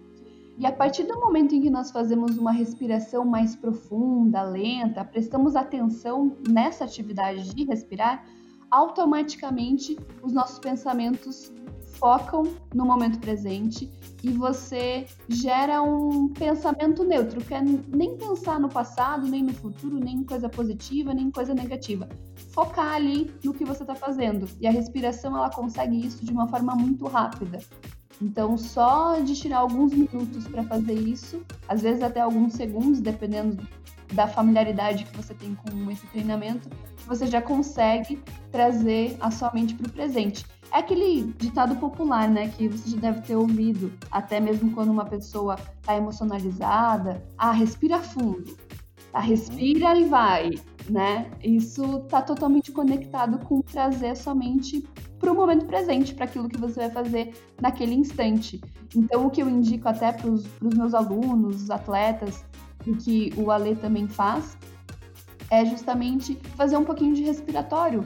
E 0.58 0.66
a 0.66 0.72
partir 0.72 1.04
do 1.04 1.20
momento 1.20 1.54
em 1.54 1.62
que 1.62 1.70
nós 1.70 1.92
fazemos 1.92 2.36
uma 2.36 2.52
respiração 2.52 3.24
mais 3.24 3.56
profunda, 3.56 4.42
lenta, 4.42 5.06
prestamos 5.06 5.56
atenção 5.56 6.36
nessa 6.50 6.84
atividade 6.84 7.54
de 7.54 7.64
respirar, 7.64 8.26
automaticamente 8.72 9.96
os 10.24 10.34
nossos 10.34 10.58
pensamentos 10.58 11.54
focam 12.00 12.44
no 12.74 12.86
momento 12.86 13.20
presente 13.20 13.92
e 14.24 14.30
você 14.30 15.06
gera 15.30 15.82
um 15.82 16.30
pensamento 16.30 17.04
neutro, 17.04 17.40
que 17.44 17.54
é 17.54 17.62
nem 17.62 18.18
pensar 18.18 18.60
no 18.60 18.68
passado, 18.68 19.28
nem 19.28 19.44
no 19.44 19.54
futuro, 19.54 20.00
nem 20.00 20.18
em 20.18 20.24
coisa 20.24 20.50
positiva, 20.50 21.14
nem 21.14 21.26
em 21.26 21.32
coisa 21.32 21.54
negativa. 21.54 22.10
Focar 22.52 22.96
ali 22.96 23.32
no 23.44 23.54
que 23.54 23.64
você 23.64 23.84
está 23.84 23.96
fazendo. 23.96 24.48
E 24.60 24.68
a 24.68 24.72
respiração 24.72 25.36
ela 25.38 25.52
consegue 25.52 26.04
isso 26.04 26.26
de 26.26 26.32
uma 26.32 26.48
forma 26.48 26.76
muito 26.76 27.06
rápida. 27.06 27.60
Então, 28.22 28.58
só 28.58 29.20
de 29.20 29.36
tirar 29.36 29.60
alguns 29.60 29.94
minutos 29.94 30.48
para 30.48 30.64
fazer 30.64 30.94
isso, 30.94 31.42
às 31.68 31.82
vezes 31.82 32.02
até 32.02 32.20
alguns 32.20 32.54
segundos, 32.54 33.00
dependendo 33.00 33.68
da 34.14 34.28
familiaridade 34.28 35.04
que 35.04 35.18
você 35.18 35.34
tem 35.34 35.56
com 35.56 35.92
esse 35.92 36.06
treinamento, 36.08 36.70
você 37.06 37.28
já 37.28 37.42
consegue 37.42 38.22
trazer 38.52 39.18
a 39.20 39.30
sua 39.30 39.52
mente 39.54 39.76
para 39.76 39.88
o 39.88 39.92
presente. 39.92 40.46
É 40.72 40.80
aquele 40.80 41.34
ditado 41.38 41.76
popular, 41.78 42.30
né, 42.30 42.50
que 42.50 42.68
você 42.68 42.90
já 42.92 42.98
deve 42.98 43.22
ter 43.22 43.36
ouvido, 43.36 43.92
até 44.12 44.40
mesmo 44.40 44.72
quando 44.72 44.92
uma 44.92 45.06
pessoa 45.06 45.56
está 45.80 45.96
emocionalizada, 45.96 47.24
ah, 47.38 47.52
respira 47.52 48.00
fundo, 48.00 48.58
tá, 49.12 49.20
respira 49.20 49.98
e 49.98 50.06
vai, 50.06 50.52
né? 50.90 51.30
Isso 51.44 52.00
está 52.00 52.22
totalmente 52.22 52.72
conectado 52.72 53.40
com 53.40 53.62
trazer 53.62 54.16
sua 54.16 54.36
mente 54.36 54.88
para 55.20 55.32
o 55.32 55.36
momento 55.36 55.66
presente, 55.66 56.14
para 56.14 56.26
aquilo 56.26 56.48
que 56.48 56.58
você 56.58 56.82
vai 56.82 56.90
fazer 56.92 57.34
naquele 57.62 57.96
instante. 57.96 58.62
Então, 58.96 59.26
o 59.26 59.30
que 59.30 59.42
eu 59.42 59.50
indico 59.50 59.88
até 59.90 60.12
para 60.12 60.30
os 60.30 60.46
meus 60.62 60.94
alunos, 60.94 61.64
os 61.64 61.70
atletas, 61.72 62.44
e 62.86 62.94
que 62.94 63.34
o 63.36 63.52
Ale 63.52 63.76
também 63.76 64.08
faz, 64.08 64.58
é 65.50 65.66
justamente 65.66 66.36
fazer 66.56 66.78
um 66.78 66.84
pouquinho 66.84 67.16
de 67.16 67.24
respiratório 67.24 68.06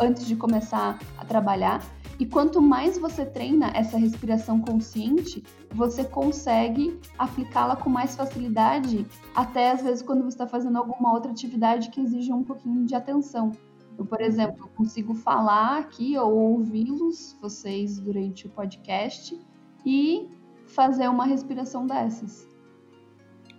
antes 0.00 0.26
de 0.26 0.36
começar 0.36 0.98
a 1.16 1.24
trabalhar. 1.24 1.82
E 2.20 2.26
quanto 2.26 2.60
mais 2.60 2.98
você 2.98 3.24
treina 3.24 3.72
essa 3.74 3.96
respiração 3.96 4.60
consciente, 4.60 5.42
você 5.70 6.04
consegue 6.04 7.00
aplicá-la 7.18 7.76
com 7.76 7.88
mais 7.88 8.14
facilidade, 8.14 9.06
até 9.34 9.70
às 9.70 9.82
vezes 9.82 10.02
quando 10.02 10.20
você 10.20 10.34
está 10.34 10.46
fazendo 10.46 10.76
alguma 10.76 11.14
outra 11.14 11.32
atividade 11.32 11.88
que 11.88 11.98
exige 11.98 12.30
um 12.30 12.44
pouquinho 12.44 12.84
de 12.84 12.94
atenção. 12.94 13.52
Eu, 13.96 14.04
por 14.04 14.20
exemplo, 14.20 14.68
consigo 14.76 15.14
falar 15.14 15.78
aqui 15.78 16.18
ou 16.18 16.30
ouvi-los, 16.30 17.38
vocês, 17.40 17.98
durante 17.98 18.46
o 18.46 18.50
podcast, 18.50 19.40
e 19.86 20.28
fazer 20.66 21.08
uma 21.08 21.24
respiração 21.24 21.86
dessas. 21.86 22.46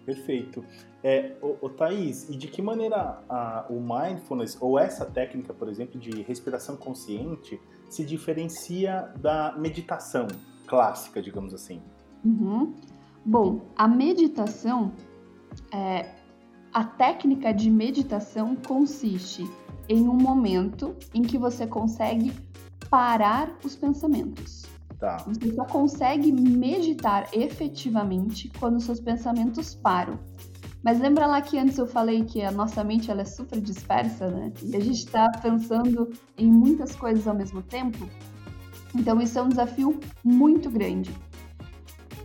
Perfeito. 0.05 0.63
É, 1.03 1.35
o, 1.41 1.65
o 1.65 1.69
Thaís, 1.69 2.29
e 2.29 2.37
de 2.37 2.47
que 2.47 2.61
maneira 2.61 3.23
a, 3.27 3.65
o 3.71 3.79
mindfulness, 3.79 4.55
ou 4.61 4.77
essa 4.77 5.03
técnica, 5.03 5.51
por 5.51 5.67
exemplo, 5.67 5.99
de 5.99 6.21
respiração 6.21 6.77
consciente, 6.77 7.59
se 7.91 8.05
diferencia 8.05 9.13
da 9.19 9.53
meditação 9.57 10.27
clássica, 10.65 11.21
digamos 11.21 11.53
assim? 11.53 11.81
Uhum. 12.23 12.73
Bom, 13.25 13.61
a 13.75 13.87
meditação, 13.87 14.93
é, 15.71 16.09
a 16.73 16.83
técnica 16.83 17.53
de 17.53 17.69
meditação 17.69 18.55
consiste 18.55 19.47
em 19.89 20.07
um 20.07 20.15
momento 20.15 20.95
em 21.13 21.21
que 21.21 21.37
você 21.37 21.67
consegue 21.67 22.33
parar 22.89 23.53
os 23.63 23.75
pensamentos. 23.75 24.63
Tá. 24.97 25.17
Você 25.27 25.53
só 25.53 25.65
consegue 25.65 26.31
meditar 26.31 27.27
efetivamente 27.33 28.49
quando 28.59 28.79
seus 28.79 28.99
pensamentos 28.99 29.75
param. 29.75 30.19
Mas 30.83 30.99
lembra 30.99 31.27
lá 31.27 31.41
que 31.41 31.57
antes 31.59 31.77
eu 31.77 31.85
falei 31.85 32.23
que 32.23 32.41
a 32.41 32.51
nossa 32.51 32.83
mente 32.83 33.11
ela 33.11 33.21
é 33.21 33.25
super 33.25 33.61
dispersa, 33.61 34.29
né? 34.29 34.51
E 34.63 34.75
a 34.75 34.79
gente 34.79 35.05
está 35.05 35.29
pensando 35.29 36.11
em 36.37 36.49
muitas 36.49 36.95
coisas 36.95 37.27
ao 37.27 37.35
mesmo 37.35 37.61
tempo. 37.61 38.09
Então 38.95 39.21
isso 39.21 39.37
é 39.37 39.41
um 39.41 39.49
desafio 39.49 39.99
muito 40.23 40.69
grande. 40.69 41.11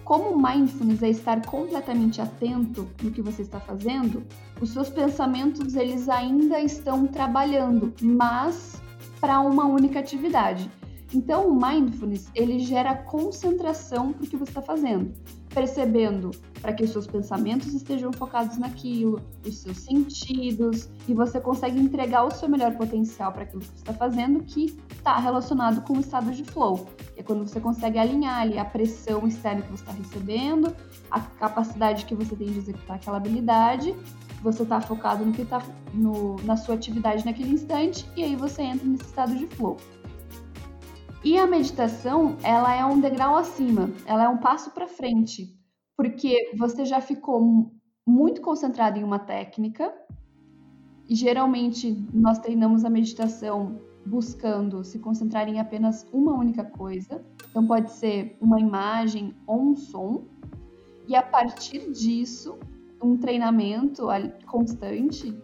Como 0.04 0.30
o 0.30 0.40
mindfulness 0.40 1.02
é 1.02 1.10
estar 1.10 1.44
completamente 1.44 2.20
atento 2.20 2.88
no 3.02 3.10
que 3.10 3.20
você 3.20 3.42
está 3.42 3.58
fazendo, 3.58 4.22
os 4.60 4.70
seus 4.70 4.88
pensamentos 4.88 5.75
eles 5.75 6.08
ainda 6.08 6.60
estão 6.60 7.06
trabalhando, 7.06 7.92
mas 8.00 8.80
para 9.20 9.40
uma 9.40 9.66
única 9.66 9.98
atividade. 9.98 10.70
Então, 11.12 11.48
o 11.48 11.54
mindfulness 11.54 12.30
ele 12.34 12.58
gera 12.60 12.94
concentração 12.94 14.12
para 14.12 14.25
o 14.25 14.26
que 14.26 14.36
você 14.36 14.50
está 14.50 14.62
fazendo, 14.62 15.12
percebendo 15.56 16.32
para 16.60 16.75
que 16.75 16.84
os 16.84 16.90
seus 16.90 17.06
pensamentos 17.06 17.72
estejam 17.72 18.12
focados 18.12 18.58
naquilo, 18.58 19.22
os 19.42 19.56
seus 19.56 19.78
sentidos, 19.78 20.90
e 21.08 21.14
você 21.14 21.40
consegue 21.40 21.80
entregar 21.80 22.25
o 22.26 22.30
seu 22.30 22.46
melhor 22.46 22.76
potencial 22.76 23.32
para 23.32 23.44
aquilo 23.44 23.62
que 23.62 23.68
você 23.68 23.76
está 23.76 23.94
fazendo, 23.94 24.44
que 24.44 24.78
está 24.92 25.16
relacionado 25.18 25.80
com 25.80 25.94
o 25.94 26.00
estado 26.00 26.30
de 26.30 26.44
flow. 26.44 26.86
É 27.16 27.22
quando 27.22 27.48
você 27.48 27.58
consegue 27.58 27.98
alinhar 27.98 28.38
ali 28.40 28.58
a 28.58 28.66
pressão 28.66 29.26
externa 29.26 29.62
que 29.62 29.70
você 29.70 29.82
está 29.82 29.92
recebendo, 29.92 30.76
a 31.10 31.20
capacidade 31.20 32.04
que 32.04 32.14
você 32.14 32.36
tem 32.36 32.48
de 32.48 32.58
executar 32.58 32.96
aquela 32.96 33.16
habilidade, 33.16 33.94
você 34.42 34.62
está 34.62 34.78
focado 34.78 35.25
no 35.25 35.32
que 35.32 35.40
está 35.40 35.62
na 36.44 36.56
sua 36.58 36.75
atividade 36.75 37.25
naquele 37.25 37.54
instante, 37.54 38.06
e 38.14 38.22
aí 38.22 38.36
você 38.36 38.60
entra 38.60 38.86
nesse 38.86 39.04
estado 39.04 39.34
de 39.34 39.46
flow. 39.46 39.78
E 41.26 41.37
a 41.37 41.45
meditação, 41.45 42.37
ela 42.40 42.73
é 42.73 42.85
um 42.85 43.00
degrau 43.00 43.35
acima, 43.35 43.90
ela 44.06 44.23
é 44.23 44.28
um 44.28 44.37
passo 44.38 44.71
para 44.71 44.87
frente, 44.87 45.52
porque 45.97 46.52
você 46.56 46.85
já 46.85 47.00
ficou 47.00 47.68
muito 48.06 48.40
concentrado 48.40 48.97
em 48.97 49.02
uma 49.02 49.18
técnica, 49.18 49.92
e 51.09 51.16
geralmente 51.16 51.90
nós 52.14 52.38
treinamos 52.38 52.85
a 52.85 52.90
meditação 52.90 53.80
buscando 54.06 54.85
se 54.85 55.00
concentrar 55.00 55.49
em 55.49 55.59
apenas 55.59 56.06
uma 56.12 56.33
única 56.33 56.62
coisa. 56.62 57.21
Então 57.50 57.66
pode 57.66 57.90
ser 57.90 58.38
uma 58.40 58.61
imagem 58.61 59.35
ou 59.49 59.71
um 59.71 59.75
som. 59.75 60.26
E 61.09 61.16
a 61.16 61.23
partir 61.23 61.90
disso, 61.90 62.56
um 63.02 63.16
treinamento 63.16 64.06
constante 64.47 65.37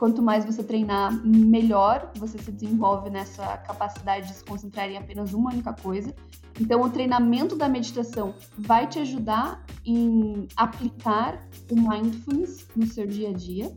quanto 0.00 0.22
mais 0.22 0.46
você 0.46 0.64
treinar, 0.64 1.12
melhor 1.22 2.10
você 2.16 2.38
se 2.38 2.50
desenvolve 2.50 3.10
nessa 3.10 3.58
capacidade 3.58 4.28
de 4.28 4.32
se 4.32 4.42
concentrar 4.42 4.88
em 4.88 4.96
apenas 4.96 5.34
uma 5.34 5.50
única 5.50 5.74
coisa. 5.74 6.14
Então, 6.58 6.80
o 6.80 6.88
treinamento 6.88 7.54
da 7.54 7.68
meditação 7.68 8.34
vai 8.56 8.86
te 8.86 8.98
ajudar 8.98 9.62
em 9.84 10.48
aplicar 10.56 11.46
o 11.70 11.76
mindfulness 11.76 12.66
no 12.74 12.86
seu 12.86 13.06
dia 13.06 13.28
a 13.28 13.32
dia. 13.34 13.70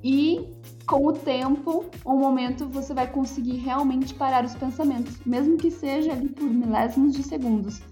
E 0.00 0.48
com 0.86 1.04
o 1.08 1.12
tempo, 1.12 1.86
um 2.06 2.16
momento 2.16 2.68
você 2.68 2.94
vai 2.94 3.10
conseguir 3.10 3.56
realmente 3.56 4.14
parar 4.14 4.44
os 4.44 4.54
pensamentos, 4.54 5.18
mesmo 5.26 5.56
que 5.56 5.72
seja 5.72 6.12
ali 6.12 6.28
por 6.28 6.48
milésimos 6.48 7.14
de 7.14 7.24
segundos. 7.24 7.82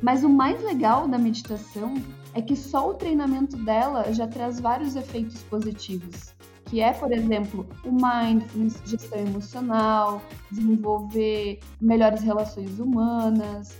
Mas 0.00 0.22
o 0.22 0.28
mais 0.28 0.62
legal 0.62 1.08
da 1.08 1.18
meditação 1.18 1.94
é 2.32 2.40
que 2.40 2.54
só 2.54 2.88
o 2.88 2.94
treinamento 2.94 3.56
dela 3.56 4.12
já 4.12 4.28
traz 4.28 4.60
vários 4.60 4.94
efeitos 4.94 5.42
positivos 5.42 6.32
que 6.72 6.80
é, 6.80 6.90
por 6.90 7.12
exemplo, 7.12 7.66
o 7.84 7.92
mindfulness, 7.92 8.80
gestão 8.86 9.18
emocional, 9.18 10.22
desenvolver 10.50 11.60
melhores 11.78 12.22
relações 12.22 12.78
humanas. 12.78 13.76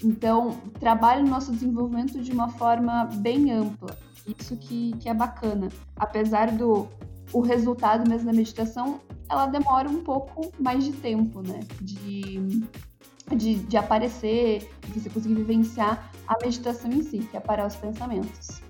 Então, 0.00 0.56
trabalha 0.78 1.24
o 1.24 1.28
nosso 1.28 1.50
desenvolvimento 1.50 2.20
de 2.20 2.30
uma 2.30 2.48
forma 2.50 3.06
bem 3.16 3.50
ampla. 3.50 3.98
Isso 4.38 4.56
que, 4.58 4.92
que 5.00 5.08
é 5.08 5.14
bacana. 5.14 5.70
Apesar 5.96 6.52
do 6.52 6.88
o 7.32 7.40
resultado 7.40 8.08
mesmo 8.08 8.26
da 8.26 8.32
meditação, 8.32 9.00
ela 9.28 9.46
demora 9.46 9.88
um 9.88 10.04
pouco 10.04 10.52
mais 10.62 10.84
de 10.84 10.92
tempo, 10.92 11.42
né? 11.42 11.58
De, 11.80 12.60
de, 13.34 13.56
de 13.56 13.76
aparecer, 13.76 14.70
de 14.86 15.00
você 15.00 15.10
conseguir 15.10 15.34
vivenciar 15.34 16.12
a 16.28 16.36
meditação 16.40 16.92
em 16.92 17.02
si, 17.02 17.18
que 17.18 17.36
é 17.36 17.40
parar 17.40 17.66
os 17.66 17.74
pensamentos. 17.74 18.62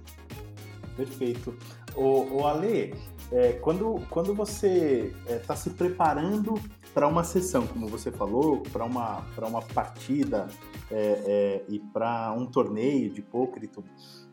Perfeito. 0.97 1.55
O, 1.95 2.41
o 2.41 2.47
Ale, 2.47 2.95
é, 3.33 3.53
quando, 3.55 4.01
quando 4.11 4.35
você 4.35 5.13
está 5.29 5.55
é, 5.55 5.57
se 5.57 5.71
preparando 5.71 6.55
para 6.95 7.07
uma 7.09 7.25
sessão, 7.25 7.67
como 7.67 7.87
você 7.89 8.11
falou, 8.11 8.63
para 8.73 8.85
uma, 8.85 9.25
uma 9.37 9.63
partida 9.63 10.47
é, 10.91 11.63
é 11.65 11.65
e 11.69 11.79
para 11.79 12.33
um 12.33 12.47
torneio 12.47 13.11
de 13.11 13.23
poker 13.23 13.65
e 13.65 13.67
tudo, 13.67 13.89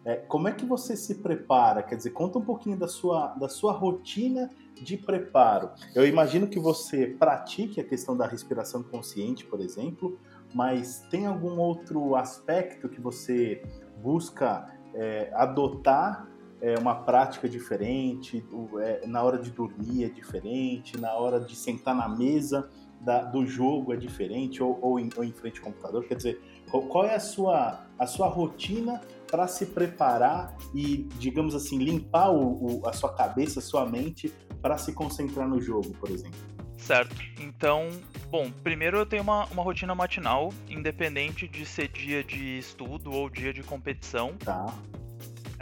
é, 0.06 0.16
como 0.16 0.48
é 0.48 0.52
que 0.52 0.66
você 0.66 0.96
se 0.96 1.16
prepara? 1.16 1.82
Quer 1.82 1.96
dizer, 1.96 2.12
conta 2.12 2.38
um 2.38 2.44
pouquinho 2.44 2.78
da 2.78 2.88
sua, 2.88 3.28
da 3.30 3.48
sua 3.48 3.72
rotina 3.72 4.50
de 4.76 4.98
preparo. 4.98 5.72
Eu 5.96 6.06
imagino 6.06 6.48
que 6.48 6.60
você 6.60 7.08
pratique 7.08 7.80
a 7.80 7.84
questão 7.84 8.16
da 8.16 8.28
respiração 8.28 8.84
consciente, 8.84 9.46
por 9.46 9.62
exemplo, 9.62 10.20
mas 10.54 11.00
tem 11.10 11.26
algum 11.26 11.58
outro 11.58 12.16
aspecto 12.16 12.90
que 12.90 13.00
você 13.00 13.64
busca 14.02 14.68
é, 14.94 15.32
adotar 15.34 16.28
é 16.64 16.80
uma 16.80 16.96
prática 16.96 17.50
diferente, 17.50 18.42
é, 18.80 19.06
na 19.06 19.22
hora 19.22 19.38
de 19.38 19.52
dormir 19.52 20.06
é 20.06 20.10
diferente, 20.10 20.98
na 20.98 21.14
hora 21.14 21.38
de 21.38 21.58
sentar 21.58 21.94
na 21.94 22.08
mesa 22.08 22.70
da, 23.02 23.22
do 23.22 23.46
jogo 23.46 23.92
é 23.92 23.98
diferente, 23.98 24.64
ou, 24.64 24.80
ou, 24.82 24.98
em, 24.98 25.10
ou, 25.18 25.26
em, 25.26 25.34
frente 25.34 25.60
ao 25.60 25.66
computador. 25.66 26.06
Quer 26.06 26.16
dizer, 26.16 26.42
qual, 26.72 26.84
qual 26.84 27.06
é 27.06 27.16
a 27.16 27.20
sua, 27.20 27.86
a 28.00 28.08
sua 28.08 28.30
rotina 28.30 29.02
para 29.30 29.46
se 29.46 29.66
preparar 29.66 30.56
e, 30.74 31.06
digamos 31.20 31.54
assim, 31.54 31.78
limpar 31.80 32.32
o, 32.32 32.80
o, 32.80 32.88
a 32.88 32.94
sua 32.94 33.14
cabeça, 33.14 33.60
a 33.60 33.62
sua 33.62 33.86
mente, 33.86 34.34
para 34.62 34.78
se 34.78 34.94
concentrar 34.94 35.46
no 35.46 35.60
jogo, 35.60 35.92
por 36.00 36.10
exemplo? 36.10 36.40
Certo. 36.78 37.14
Então, 37.42 37.90
bom, 38.30 38.50
primeiro 38.64 38.98
eu 38.98 39.06
tenho 39.06 39.24
uma, 39.24 39.46
uma 39.48 39.64
rotina 39.64 39.94
matinal, 39.94 40.54
independente 40.70 41.46
de 41.46 41.66
ser 41.66 41.90
dia 41.90 42.24
de 42.24 42.58
estudo 42.58 43.12
ou 43.12 43.30
dia 43.30 43.52
de 43.52 43.64
competição. 43.64 44.38
Tá. 44.38 44.74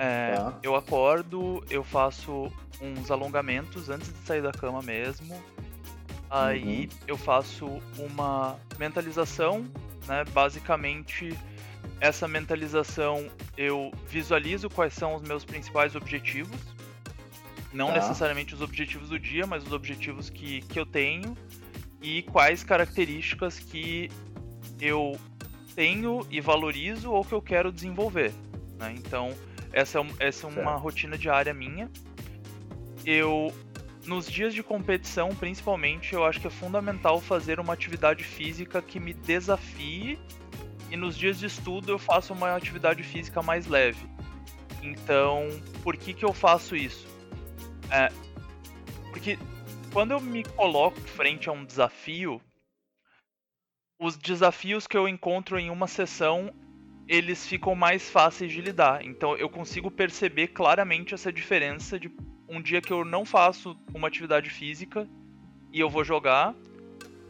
É, 0.03 0.33
tá. 0.33 0.57
Eu 0.63 0.75
acordo, 0.75 1.63
eu 1.69 1.83
faço 1.83 2.51
uns 2.81 3.11
alongamentos 3.11 3.87
antes 3.87 4.11
de 4.11 4.17
sair 4.25 4.41
da 4.41 4.51
cama 4.51 4.81
mesmo. 4.81 5.39
Aí 6.27 6.89
uhum. 6.91 6.99
eu 7.05 7.17
faço 7.17 7.67
uma 7.99 8.57
mentalização, 8.79 9.63
né? 10.07 10.23
Basicamente, 10.33 11.37
essa 11.99 12.27
mentalização 12.27 13.29
eu 13.55 13.91
visualizo 14.07 14.71
quais 14.71 14.91
são 14.95 15.13
os 15.13 15.21
meus 15.21 15.45
principais 15.45 15.95
objetivos. 15.95 16.59
Não 17.71 17.89
tá. 17.89 17.93
necessariamente 17.93 18.55
os 18.55 18.61
objetivos 18.61 19.09
do 19.09 19.19
dia, 19.19 19.45
mas 19.45 19.63
os 19.63 19.71
objetivos 19.71 20.31
que, 20.31 20.61
que 20.61 20.79
eu 20.79 20.85
tenho 20.85 21.37
e 22.01 22.23
quais 22.23 22.63
características 22.63 23.59
que 23.59 24.09
eu 24.79 25.15
tenho 25.75 26.25
e 26.31 26.41
valorizo 26.41 27.11
ou 27.11 27.23
que 27.23 27.33
eu 27.33 27.41
quero 27.41 27.71
desenvolver. 27.71 28.33
Né? 28.79 28.95
Então, 28.97 29.35
essa 29.73 29.99
é, 29.99 30.05
essa 30.19 30.47
é 30.47 30.49
uma 30.49 30.75
rotina 30.75 31.17
diária 31.17 31.53
minha. 31.53 31.89
Eu, 33.05 33.53
nos 34.05 34.29
dias 34.29 34.53
de 34.53 34.61
competição, 34.61 35.29
principalmente, 35.35 36.13
eu 36.13 36.25
acho 36.25 36.39
que 36.39 36.47
é 36.47 36.49
fundamental 36.49 37.19
fazer 37.19 37.59
uma 37.59 37.73
atividade 37.73 38.23
física 38.23 38.81
que 38.81 38.99
me 38.99 39.13
desafie. 39.13 40.19
E 40.89 40.97
nos 40.97 41.17
dias 41.17 41.39
de 41.39 41.45
estudo 41.45 41.91
eu 41.91 41.99
faço 41.99 42.33
uma 42.33 42.55
atividade 42.55 43.01
física 43.01 43.41
mais 43.41 43.65
leve. 43.65 44.05
Então, 44.83 45.47
por 45.83 45.95
que, 45.95 46.13
que 46.13 46.25
eu 46.25 46.33
faço 46.33 46.75
isso? 46.75 47.07
É, 47.89 48.09
porque 49.09 49.37
quando 49.93 50.11
eu 50.11 50.19
me 50.19 50.43
coloco 50.43 50.99
frente 51.01 51.49
a 51.49 51.51
um 51.51 51.63
desafio, 51.63 52.41
os 53.99 54.17
desafios 54.17 54.87
que 54.87 54.97
eu 54.97 55.07
encontro 55.07 55.59
em 55.59 55.69
uma 55.69 55.87
sessão 55.87 56.51
eles 57.11 57.45
ficam 57.45 57.75
mais 57.75 58.09
fáceis 58.09 58.53
de 58.53 58.61
lidar. 58.61 59.03
Então 59.03 59.35
eu 59.35 59.49
consigo 59.49 59.91
perceber 59.91 60.47
claramente 60.47 61.13
essa 61.13 61.29
diferença 61.29 61.99
de 61.99 62.09
um 62.47 62.61
dia 62.61 62.81
que 62.81 62.93
eu 62.93 63.03
não 63.03 63.25
faço 63.25 63.77
uma 63.93 64.07
atividade 64.07 64.49
física 64.49 65.05
e 65.73 65.79
eu 65.81 65.89
vou 65.89 66.05
jogar, 66.05 66.55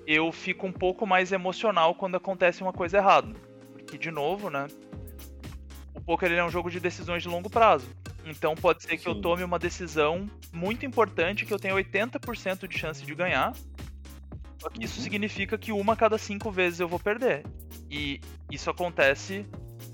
eu 0.06 0.32
fico 0.32 0.68
um 0.68 0.72
pouco 0.72 1.08
mais 1.08 1.32
emocional 1.32 1.96
quando 1.96 2.16
acontece 2.16 2.62
uma 2.62 2.72
coisa 2.72 2.98
errada. 2.98 3.34
Porque, 3.74 3.98
de 3.98 4.12
novo, 4.12 4.52
né? 4.52 4.68
O 5.96 6.00
poker 6.00 6.32
é 6.32 6.46
um 6.46 6.50
jogo 6.50 6.70
de 6.70 6.80
decisões 6.80 7.24
de 7.24 7.30
longo 7.30 7.50
prazo. 7.50 7.90
Então 8.24 8.54
pode 8.54 8.84
ser 8.84 8.98
que 8.98 9.04
Sim. 9.06 9.10
eu 9.10 9.16
tome 9.16 9.44
uma 9.44 9.58
decisão 9.58 10.30
muito 10.54 10.86
importante 10.86 11.44
que 11.44 11.52
eu 11.52 11.58
tenha 11.58 11.74
80% 11.74 12.68
de 12.68 12.78
chance 12.78 13.04
de 13.04 13.16
ganhar. 13.16 13.56
Só 14.60 14.70
que 14.70 14.84
isso 14.84 14.98
uhum. 14.98 15.04
significa 15.04 15.58
que 15.58 15.72
uma 15.72 15.94
a 15.94 15.96
cada 15.96 16.20
cinco 16.20 16.52
vezes 16.52 16.80
eu 16.80 16.88
vou 16.88 17.00
perder. 17.00 17.44
E 17.90 18.22
isso 18.52 18.70
acontece 18.70 19.44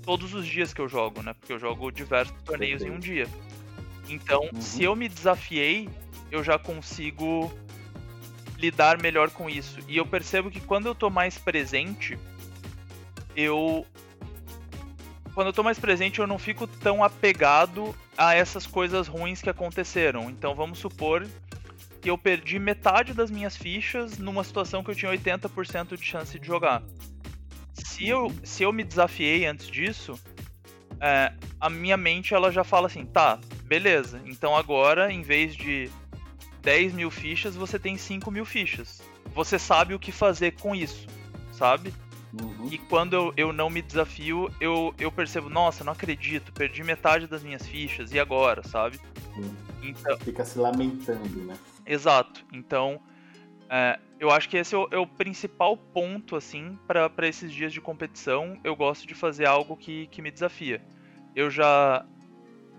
todos 0.08 0.32
os 0.32 0.46
dias 0.46 0.72
que 0.72 0.80
eu 0.80 0.88
jogo, 0.88 1.22
né? 1.22 1.34
Porque 1.34 1.52
eu 1.52 1.58
jogo 1.58 1.90
diversos 1.90 2.34
torneios 2.42 2.80
em 2.80 2.90
um 2.90 2.98
dia. 2.98 3.28
Então, 4.08 4.48
uhum. 4.54 4.58
se 4.58 4.82
eu 4.82 4.96
me 4.96 5.06
desafiei, 5.06 5.86
eu 6.30 6.42
já 6.42 6.58
consigo 6.58 7.52
lidar 8.56 8.96
melhor 9.02 9.28
com 9.28 9.50
isso. 9.50 9.80
E 9.86 9.98
eu 9.98 10.06
percebo 10.06 10.50
que 10.50 10.62
quando 10.62 10.86
eu 10.86 10.94
tô 10.94 11.10
mais 11.10 11.36
presente, 11.36 12.18
eu 13.36 13.84
quando 15.34 15.48
eu 15.48 15.52
tô 15.52 15.62
mais 15.62 15.78
presente, 15.78 16.20
eu 16.20 16.26
não 16.26 16.38
fico 16.38 16.66
tão 16.66 17.04
apegado 17.04 17.94
a 18.16 18.34
essas 18.34 18.66
coisas 18.66 19.08
ruins 19.08 19.42
que 19.42 19.50
aconteceram. 19.50 20.30
Então 20.30 20.54
vamos 20.54 20.78
supor 20.78 21.28
que 22.00 22.08
eu 22.08 22.16
perdi 22.16 22.58
metade 22.58 23.12
das 23.12 23.30
minhas 23.30 23.58
fichas 23.58 24.16
numa 24.16 24.42
situação 24.42 24.82
que 24.82 24.90
eu 24.90 24.94
tinha 24.94 25.12
80% 25.12 25.98
de 25.98 26.04
chance 26.06 26.38
de 26.38 26.46
jogar. 26.46 26.82
Se 27.84 28.08
eu, 28.08 28.32
se 28.42 28.62
eu 28.62 28.72
me 28.72 28.84
desafiei 28.84 29.46
antes 29.46 29.66
disso, 29.66 30.18
é, 31.00 31.32
a 31.60 31.70
minha 31.70 31.96
mente 31.96 32.34
ela 32.34 32.50
já 32.50 32.64
fala 32.64 32.86
assim, 32.86 33.04
tá, 33.06 33.38
beleza, 33.64 34.20
então 34.26 34.56
agora 34.56 35.12
em 35.12 35.22
vez 35.22 35.54
de 35.54 35.90
10 36.62 36.92
mil 36.92 37.10
fichas, 37.10 37.54
você 37.54 37.78
tem 37.78 37.96
5 37.96 38.30
mil 38.30 38.44
fichas. 38.44 39.00
Você 39.34 39.58
sabe 39.58 39.94
o 39.94 39.98
que 39.98 40.10
fazer 40.10 40.52
com 40.60 40.74
isso, 40.74 41.06
sabe? 41.52 41.94
Uhum. 42.40 42.68
E 42.70 42.78
quando 42.78 43.14
eu, 43.14 43.32
eu 43.36 43.52
não 43.52 43.70
me 43.70 43.80
desafio, 43.80 44.52
eu, 44.60 44.94
eu 44.98 45.10
percebo, 45.10 45.48
nossa, 45.48 45.82
não 45.84 45.92
acredito, 45.92 46.52
perdi 46.52 46.82
metade 46.82 47.26
das 47.26 47.42
minhas 47.42 47.66
fichas, 47.66 48.12
e 48.12 48.18
agora, 48.18 48.62
sabe? 48.66 49.00
Uhum. 49.36 49.54
Então, 49.82 50.18
Fica 50.18 50.44
se 50.44 50.58
lamentando, 50.58 51.44
né? 51.44 51.56
Exato. 51.86 52.44
Então, 52.52 53.00
é, 53.70 53.98
eu 54.18 54.30
acho 54.30 54.48
que 54.48 54.56
esse 54.56 54.74
é 54.74 54.78
o, 54.78 54.88
é 54.90 54.98
o 54.98 55.06
principal 55.06 55.76
ponto, 55.76 56.36
assim, 56.36 56.78
para 56.86 57.28
esses 57.28 57.52
dias 57.52 57.72
de 57.72 57.80
competição. 57.80 58.58
Eu 58.64 58.74
gosto 58.74 59.06
de 59.06 59.14
fazer 59.14 59.46
algo 59.46 59.76
que, 59.76 60.06
que 60.08 60.22
me 60.22 60.30
desafia. 60.30 60.82
Eu 61.34 61.50
já 61.50 62.04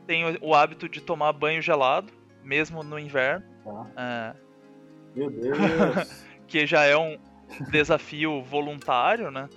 tenho 0.06 0.38
o 0.42 0.54
hábito 0.54 0.90
de 0.90 1.02
tomar 1.02 1.32
banho 1.34 1.62
gelado, 1.62 2.12
mesmo 2.44 2.84
no 2.84 2.98
inverno. 2.98 3.46
Ah. 3.96 4.36
É... 4.36 4.50
Meu 5.16 5.30
Deus! 5.32 6.26
que 6.48 6.66
já 6.66 6.84
é 6.84 6.98
um, 6.98 7.18
desafio 7.70 8.42
voluntário, 8.44 9.32
né? 9.32 9.50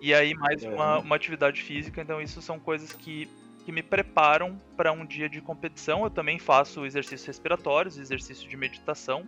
E 0.00 0.14
aí 0.14 0.34
mais 0.34 0.62
uma, 0.62 0.98
uma 0.98 1.16
atividade 1.16 1.62
física, 1.62 2.00
então 2.00 2.20
isso 2.20 2.40
são 2.40 2.58
coisas 2.58 2.92
que, 2.92 3.28
que 3.64 3.72
me 3.72 3.82
preparam 3.82 4.56
para 4.76 4.92
um 4.92 5.04
dia 5.04 5.28
de 5.28 5.40
competição. 5.40 6.04
Eu 6.04 6.10
também 6.10 6.38
faço 6.38 6.84
exercícios 6.86 7.26
respiratórios, 7.26 7.98
exercício 7.98 8.48
de 8.48 8.56
meditação. 8.56 9.26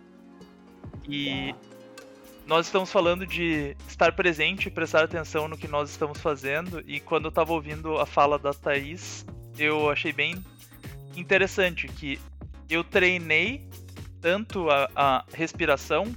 E 1.07 1.53
nós 2.45 2.65
estamos 2.65 2.91
falando 2.91 3.25
de 3.25 3.75
estar 3.87 4.11
presente 4.13 4.69
prestar 4.69 5.03
atenção 5.03 5.47
no 5.47 5.57
que 5.57 5.67
nós 5.67 5.89
estamos 5.89 6.19
fazendo. 6.19 6.83
E 6.85 6.99
quando 6.99 7.25
eu 7.25 7.29
estava 7.29 7.53
ouvindo 7.53 7.97
a 7.97 8.05
fala 8.05 8.37
da 8.37 8.53
Thaís, 8.53 9.25
eu 9.57 9.89
achei 9.89 10.11
bem 10.11 10.43
interessante 11.15 11.87
que 11.87 12.19
eu 12.69 12.83
treinei 12.83 13.67
tanto 14.21 14.69
a, 14.69 14.89
a 14.95 15.25
respiração 15.33 16.13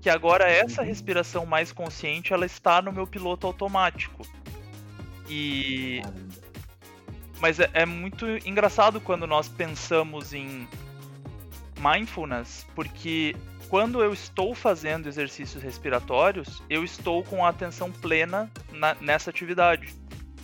que 0.00 0.10
agora 0.10 0.48
essa 0.50 0.82
respiração 0.82 1.46
mais 1.46 1.70
consciente 1.70 2.32
ela 2.32 2.44
está 2.44 2.82
no 2.82 2.92
meu 2.92 3.06
piloto 3.06 3.46
automático. 3.46 4.26
E 5.28 6.02
mas 7.40 7.58
é, 7.58 7.70
é 7.72 7.86
muito 7.86 8.26
engraçado 8.46 9.00
quando 9.00 9.26
nós 9.26 9.48
pensamos 9.48 10.32
em 10.32 10.68
mindfulness, 11.78 12.66
porque 12.74 13.34
quando 13.72 14.02
eu 14.02 14.12
estou 14.12 14.54
fazendo 14.54 15.08
exercícios 15.08 15.62
respiratórios, 15.62 16.62
eu 16.68 16.84
estou 16.84 17.24
com 17.24 17.42
a 17.42 17.48
atenção 17.48 17.90
plena 17.90 18.50
na, 18.70 18.94
nessa 19.00 19.30
atividade. 19.30 19.94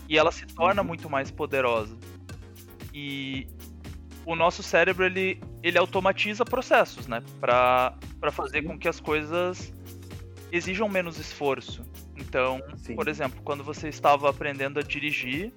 E 0.08 0.16
ela 0.16 0.32
se 0.32 0.46
torna 0.46 0.80
uhum. 0.80 0.88
muito 0.88 1.10
mais 1.10 1.30
poderosa. 1.30 1.94
E 2.90 3.46
o 4.24 4.34
nosso 4.34 4.62
cérebro 4.62 5.04
ele, 5.04 5.38
ele 5.62 5.76
automatiza 5.76 6.42
processos, 6.42 7.06
né? 7.06 7.22
Para 7.38 7.92
fazer 8.32 8.62
com 8.62 8.78
que 8.78 8.88
as 8.88 8.98
coisas 8.98 9.74
exijam 10.50 10.88
menos 10.88 11.18
esforço. 11.18 11.84
Então, 12.16 12.62
Sim. 12.78 12.96
por 12.96 13.08
exemplo, 13.08 13.42
quando 13.44 13.62
você 13.62 13.90
estava 13.90 14.30
aprendendo 14.30 14.80
a 14.80 14.82
dirigir, 14.82 15.52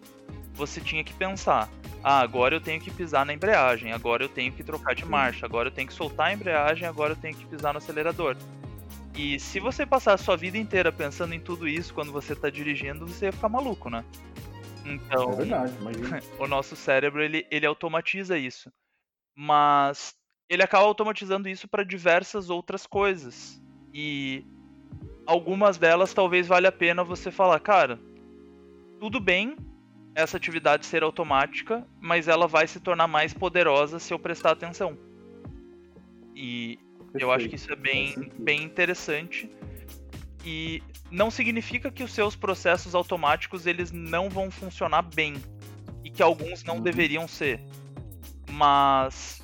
você 0.56 0.82
tinha 0.82 1.06
que 1.06 1.14
pensar: 1.14 1.70
ah, 2.04 2.20
agora 2.20 2.56
eu 2.56 2.62
tenho 2.62 2.82
que 2.82 2.90
pisar 2.90 3.26
na 3.26 3.34
embreagem, 3.34 3.92
agora 3.92 4.24
eu 4.24 4.30
tenho 4.30 4.52
que 4.52 4.64
trocar 4.64 4.96
de 4.96 5.06
marcha, 5.06 5.46
agora 5.46 5.68
eu 5.68 5.72
tenho 5.72 5.88
que 5.88 5.94
soltar 5.94 6.28
a 6.28 6.34
embreagem, 6.34 6.88
agora 6.88 7.14
eu 7.14 7.18
tenho 7.18 7.36
que 7.36 7.46
pisar 7.46 7.74
no 7.74 7.78
acelerador. 7.78 8.36
E 9.16 9.40
se 9.40 9.60
você 9.60 9.86
passar 9.86 10.14
a 10.14 10.18
sua 10.18 10.36
vida 10.36 10.58
inteira 10.58 10.92
pensando 10.92 11.34
em 11.34 11.40
tudo 11.40 11.68
isso 11.68 11.94
quando 11.94 12.12
você 12.12 12.34
está 12.34 12.50
dirigindo, 12.50 13.08
você 13.08 13.26
ia 13.26 13.32
ficar 13.32 13.50
maluco, 13.50 13.90
né? 13.90 14.04
Então, 14.86 15.34
é 15.34 15.36
verdade, 15.36 15.74
imagina. 15.80 16.20
o 16.40 16.48
nosso 16.48 16.76
cérebro 16.76 17.22
ele, 17.22 17.46
ele 17.52 17.66
automatiza 17.66 18.38
isso. 18.38 18.72
Mas 19.36 20.16
ele 20.50 20.64
acaba 20.64 20.86
automatizando 20.86 21.48
isso 21.48 21.68
para 21.68 21.84
diversas 21.84 22.50
outras 22.50 22.88
coisas. 22.88 23.62
E 23.94 24.44
algumas 25.26 25.78
delas 25.78 26.14
talvez 26.14 26.48
valha 26.48 26.70
a 26.70 26.74
pena 26.74 27.04
você 27.04 27.30
falar, 27.30 27.60
cara, 27.60 28.00
tudo 29.00 29.20
bem 29.20 29.56
essa 30.14 30.38
atividade 30.38 30.86
ser 30.86 31.04
automática, 31.04 31.86
mas 32.00 32.28
ela 32.28 32.48
vai 32.48 32.68
se 32.68 32.80
tornar 32.80 33.08
mais 33.08 33.34
poderosa 33.34 34.00
se 34.00 34.14
eu 34.14 34.20
prestar 34.20 34.52
atenção. 34.52 34.98
E 36.36 36.80
Perfeito. 36.98 37.20
eu 37.20 37.32
acho 37.32 37.50
que 37.50 37.56
isso 37.56 37.72
é 37.72 37.76
bem, 37.76 38.32
bem 38.38 38.64
interessante. 38.64 39.50
E 40.44 40.82
não 41.10 41.30
significa 41.30 41.92
que 41.92 42.04
os 42.04 42.14
seus 42.14 42.36
processos 42.36 42.96
automáticos 42.96 43.66
eles 43.66 43.92
não 43.92 44.30
vão 44.30 44.50
funcionar 44.50 45.04
bem 45.04 45.36
e 46.04 46.10
que 46.10 46.24
alguns 46.24 46.64
não 46.64 46.76
uhum. 46.76 46.82
deveriam 46.82 47.28
ser. 47.28 47.62
Mas 48.50 49.42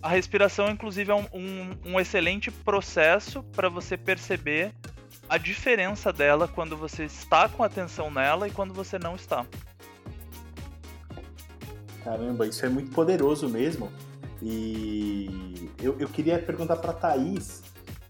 a 0.00 0.08
respiração, 0.08 0.70
inclusive, 0.70 1.10
é 1.10 1.14
um, 1.14 1.26
um, 1.32 1.92
um 1.92 2.00
excelente 2.00 2.50
processo 2.50 3.42
para 3.42 3.68
você 3.68 3.96
perceber 3.96 4.72
a 5.28 5.36
diferença 5.36 6.12
dela 6.12 6.48
quando 6.48 6.76
você 6.76 7.04
está 7.04 7.48
com 7.48 7.62
atenção 7.62 8.10
nela 8.10 8.48
e 8.48 8.50
quando 8.50 8.72
você 8.72 8.98
não 8.98 9.14
está. 9.14 9.44
Caramba, 12.02 12.46
isso 12.46 12.64
é 12.64 12.68
muito 12.68 12.90
poderoso 12.90 13.48
mesmo. 13.48 13.92
E 14.40 15.70
eu, 15.82 15.98
eu 15.98 16.08
queria 16.08 16.38
perguntar 16.38 16.76
para 16.76 16.92
Thaís 16.92 17.62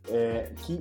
é, 0.09 0.53
que, 0.65 0.79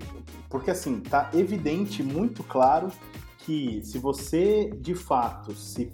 porque 0.50 0.70
assim, 0.70 1.00
tá 1.00 1.30
evidente, 1.34 2.04
muito 2.04 2.44
claro, 2.44 2.92
que 3.40 3.82
se 3.84 3.98
você 3.98 4.70
de 4.80 4.94
fato 4.94 5.54
se 5.56 5.92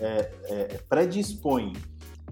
é, 0.00 0.32
é, 0.44 0.80
predispõe 0.88 1.74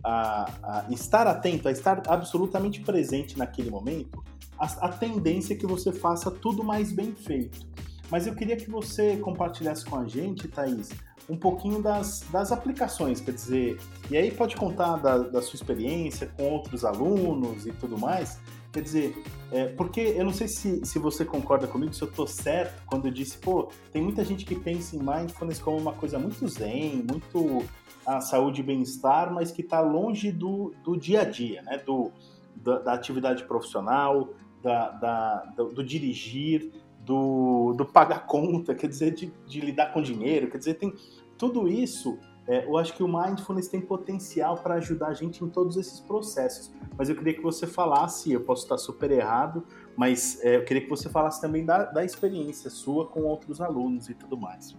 a, 0.02 0.44
a, 0.62 0.86
estar 0.90 1.26
atento, 1.26 1.68
a 1.68 1.72
estar 1.72 2.02
absolutamente 2.06 2.80
presente 2.80 3.36
naquele 3.36 3.70
momento, 3.70 4.23
a, 4.64 4.86
a 4.86 4.88
tendência 4.88 5.54
é 5.54 5.56
que 5.56 5.66
você 5.66 5.92
faça 5.92 6.30
tudo 6.30 6.64
mais 6.64 6.92
bem 6.92 7.12
feito. 7.12 7.66
Mas 8.10 8.26
eu 8.26 8.34
queria 8.34 8.56
que 8.56 8.70
você 8.70 9.16
compartilhasse 9.16 9.84
com 9.84 9.96
a 9.96 10.06
gente, 10.06 10.46
Thaís, 10.48 10.90
um 11.28 11.36
pouquinho 11.36 11.82
das, 11.82 12.20
das 12.30 12.52
aplicações, 12.52 13.20
quer 13.20 13.32
dizer, 13.32 13.78
e 14.10 14.16
aí 14.16 14.30
pode 14.30 14.56
contar 14.56 14.96
da, 14.96 15.18
da 15.18 15.42
sua 15.42 15.56
experiência 15.56 16.26
com 16.36 16.44
outros 16.50 16.84
alunos 16.84 17.66
e 17.66 17.72
tudo 17.72 17.98
mais, 17.98 18.38
Quer 18.74 18.82
dizer, 18.82 19.24
é, 19.52 19.66
porque 19.66 20.00
eu 20.00 20.24
não 20.24 20.32
sei 20.32 20.48
se, 20.48 20.84
se 20.84 20.98
você 20.98 21.24
concorda 21.24 21.64
comigo, 21.64 21.94
se 21.94 22.02
eu 22.02 22.10
tô 22.10 22.26
certo 22.26 22.82
quando 22.86 23.06
eu 23.06 23.12
disse, 23.12 23.38
pô, 23.38 23.68
tem 23.92 24.02
muita 24.02 24.24
gente 24.24 24.44
que 24.44 24.56
pensa 24.56 24.96
em 24.96 24.98
mindfulness 24.98 25.60
como 25.60 25.78
uma 25.78 25.92
coisa 25.92 26.18
muito 26.18 26.48
zen, 26.48 27.06
muito 27.08 27.64
a 28.04 28.20
saúde 28.20 28.62
e 28.62 28.64
bem-estar, 28.64 29.32
mas 29.32 29.52
que 29.52 29.62
está 29.62 29.80
longe 29.80 30.32
do, 30.32 30.74
do 30.82 30.96
dia 30.96 31.20
a 31.20 31.24
dia, 31.24 31.62
né? 31.62 31.78
Do, 31.86 32.10
da, 32.56 32.80
da 32.80 32.92
atividade 32.94 33.44
profissional, 33.44 34.30
da, 34.64 34.88
da 34.88 35.36
do, 35.56 35.68
do, 35.74 35.84
dirigir, 35.84 36.72
do, 37.00 37.74
do 37.74 37.84
pagar 37.84 38.26
conta, 38.26 38.74
quer 38.74 38.88
dizer, 38.88 39.14
de, 39.14 39.32
de 39.46 39.60
lidar 39.60 39.92
com 39.92 40.02
dinheiro, 40.02 40.50
quer 40.50 40.58
dizer, 40.58 40.74
tem 40.74 40.92
tudo 41.38 41.68
isso 41.68 42.18
é, 42.46 42.66
eu 42.66 42.76
acho 42.76 42.92
que 42.94 43.02
o 43.02 43.08
mindfulness 43.08 43.68
tem 43.68 43.80
potencial 43.80 44.56
para 44.58 44.74
ajudar 44.74 45.08
a 45.08 45.14
gente 45.14 45.42
em 45.42 45.48
todos 45.48 45.76
esses 45.76 45.98
processos. 46.00 46.70
Mas 46.96 47.08
eu 47.08 47.16
queria 47.16 47.32
que 47.32 47.40
você 47.40 47.66
falasse, 47.66 48.32
eu 48.32 48.40
posso 48.40 48.64
estar 48.64 48.76
super 48.76 49.10
errado, 49.10 49.64
mas 49.96 50.38
é, 50.42 50.56
eu 50.56 50.64
queria 50.64 50.82
que 50.82 50.90
você 50.90 51.08
falasse 51.08 51.40
também 51.40 51.64
da, 51.64 51.84
da 51.84 52.04
experiência 52.04 52.68
sua 52.68 53.06
com 53.06 53.22
outros 53.22 53.60
alunos 53.60 54.10
e 54.10 54.14
tudo 54.14 54.36
mais. 54.36 54.76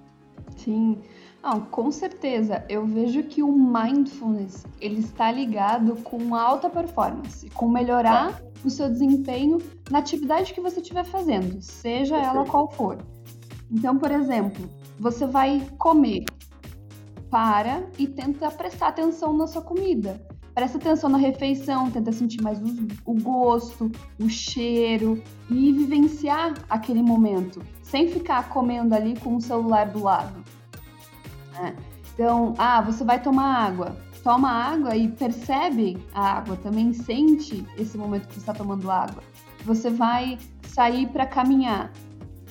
Sim, 0.58 1.02
Não, 1.42 1.62
com 1.62 1.90
certeza. 1.90 2.64
Eu 2.70 2.86
vejo 2.86 3.24
que 3.24 3.42
o 3.42 3.52
mindfulness 3.52 4.66
ele 4.80 5.00
está 5.00 5.32
ligado 5.32 5.96
com 6.04 6.36
alta 6.36 6.70
performance, 6.70 7.50
com 7.50 7.68
melhorar 7.68 8.34
tá. 8.34 8.42
O 8.66 8.70
seu 8.70 8.90
desempenho 8.90 9.60
na 9.90 10.00
atividade 10.00 10.54
que 10.54 10.60
você 10.60 10.82
estiver 10.82 11.06
fazendo, 11.06 11.62
seja 11.62 12.16
Perfeito. 12.16 12.38
ela 12.38 12.46
qual 12.46 12.70
for. 12.72 12.98
Então, 13.72 13.98
por 13.98 14.12
exemplo, 14.12 14.70
você 15.00 15.26
vai 15.26 15.66
comer 15.78 16.26
para 17.30 17.84
e 17.98 18.08
tenta 18.08 18.50
prestar 18.52 18.90
atenção 18.90 19.36
na 19.36 19.48
sua 19.48 19.62
comida. 19.62 20.22
Presta 20.54 20.78
atenção 20.78 21.10
na 21.10 21.18
refeição, 21.18 21.92
tenta 21.92 22.12
sentir 22.14 22.42
mais 22.42 22.62
o, 22.62 22.88
o 23.06 23.14
gosto, 23.22 23.92
o 24.18 24.30
cheiro 24.30 25.22
e 25.50 25.74
vivenciar 25.74 26.54
aquele 26.70 27.04
momento, 27.04 27.62
sem 27.82 28.08
ficar 28.08 28.48
comendo 28.50 28.96
ali 28.96 29.20
com 29.20 29.36
o 29.36 29.42
celular 29.42 29.90
do 29.90 30.02
lado. 30.02 30.42
É. 31.62 31.74
Então, 32.14 32.54
ah, 32.58 32.82
você 32.82 33.04
vai 33.04 33.22
tomar 33.22 33.66
água. 33.66 33.98
Toma 34.26 34.50
água 34.50 34.98
e 34.98 35.08
percebe 35.08 36.04
a 36.12 36.38
água, 36.38 36.58
também 36.58 36.92
sente 36.94 37.64
esse 37.78 37.96
momento 37.96 38.28
que 38.28 38.34
você 38.34 38.40
está 38.40 38.54
tomando 38.56 38.90
água. 38.90 39.22
Você 39.64 39.92
vai 39.92 40.40
sair 40.64 41.08
para 41.10 41.28
caminhar 41.28 41.94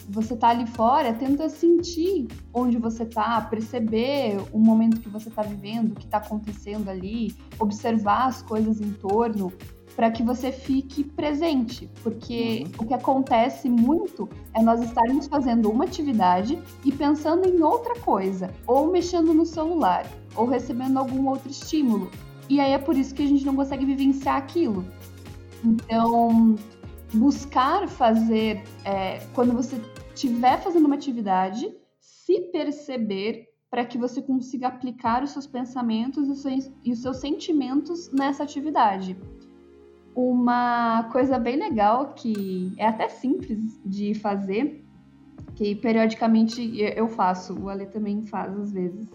você 0.09 0.37
tá 0.37 0.49
ali 0.49 0.67
fora, 0.67 1.13
tenta 1.15 1.49
sentir 1.49 2.29
onde 2.53 2.77
você 2.77 3.05
tá, 3.05 3.41
perceber 3.41 4.37
o 4.53 4.59
momento 4.59 5.01
que 5.01 5.09
você 5.09 5.31
tá 5.31 5.43
vivendo, 5.43 5.93
o 5.93 5.95
que 5.95 6.07
tá 6.07 6.19
acontecendo 6.19 6.89
ali, 6.89 7.35
observar 7.59 8.27
as 8.27 8.43
coisas 8.43 8.81
em 8.81 8.93
torno, 8.93 9.53
para 9.97 10.11
que 10.11 10.23
você 10.23 10.51
fique 10.51 11.05
presente, 11.05 11.89
porque 12.03 12.65
uhum. 12.65 12.85
o 12.85 12.87
que 12.89 12.95
acontece 12.95 13.69
muito 13.69 14.29
é 14.53 14.63
nós 14.63 14.83
estarmos 14.83 15.27
fazendo 15.27 15.71
uma 15.71 15.85
atividade 15.85 16.61
e 16.85 16.93
pensando 16.93 17.49
em 17.49 17.63
outra 17.63 17.95
coisa, 18.01 18.51
ou 18.67 18.91
mexendo 18.91 19.33
no 19.33 19.47
celular, 19.47 20.05
ou 20.35 20.47
recebendo 20.47 20.99
algum 20.99 21.29
outro 21.29 21.51
estímulo. 21.51 22.11
E 22.49 22.61
aí 22.61 22.73
é 22.73 22.79
por 22.79 22.97
isso 22.97 23.15
que 23.15 23.23
a 23.23 23.27
gente 23.27 23.45
não 23.47 23.55
consegue 23.55 23.85
vivenciar 23.85 24.37
aquilo. 24.37 24.85
Então, 25.65 26.57
buscar 27.13 27.89
fazer, 27.89 28.63
é, 28.85 29.21
quando 29.35 29.53
você 29.53 29.81
estiver 30.15 30.61
fazendo 30.61 30.87
uma 30.87 30.97
atividade, 30.97 31.73
se 32.01 32.41
perceber 32.53 33.49
para 33.71 33.85
que 33.85 33.99
você 33.99 34.23
consiga 34.23 34.69
aplicar 34.69 35.23
os 35.23 35.31
seus 35.31 35.47
pensamentos 35.47 36.45
e 36.85 36.93
os 36.93 37.03
seus 37.03 37.17
sentimentos 37.17 38.11
nessa 38.13 38.45
atividade. 38.45 39.17
Uma 40.15 41.09
coisa 41.11 41.39
bem 41.39 41.57
legal 41.57 42.15
que 42.15 42.73
é 42.77 42.87
até 42.87 43.09
simples 43.09 43.81
de 43.85 44.15
fazer, 44.15 44.85
que 45.57 45.75
periodicamente 45.75 46.77
eu 46.97 47.09
faço, 47.09 47.59
o 47.59 47.69
Ale 47.69 47.87
também 47.87 48.25
faz 48.27 48.57
às 48.57 48.73
vezes, 48.73 49.09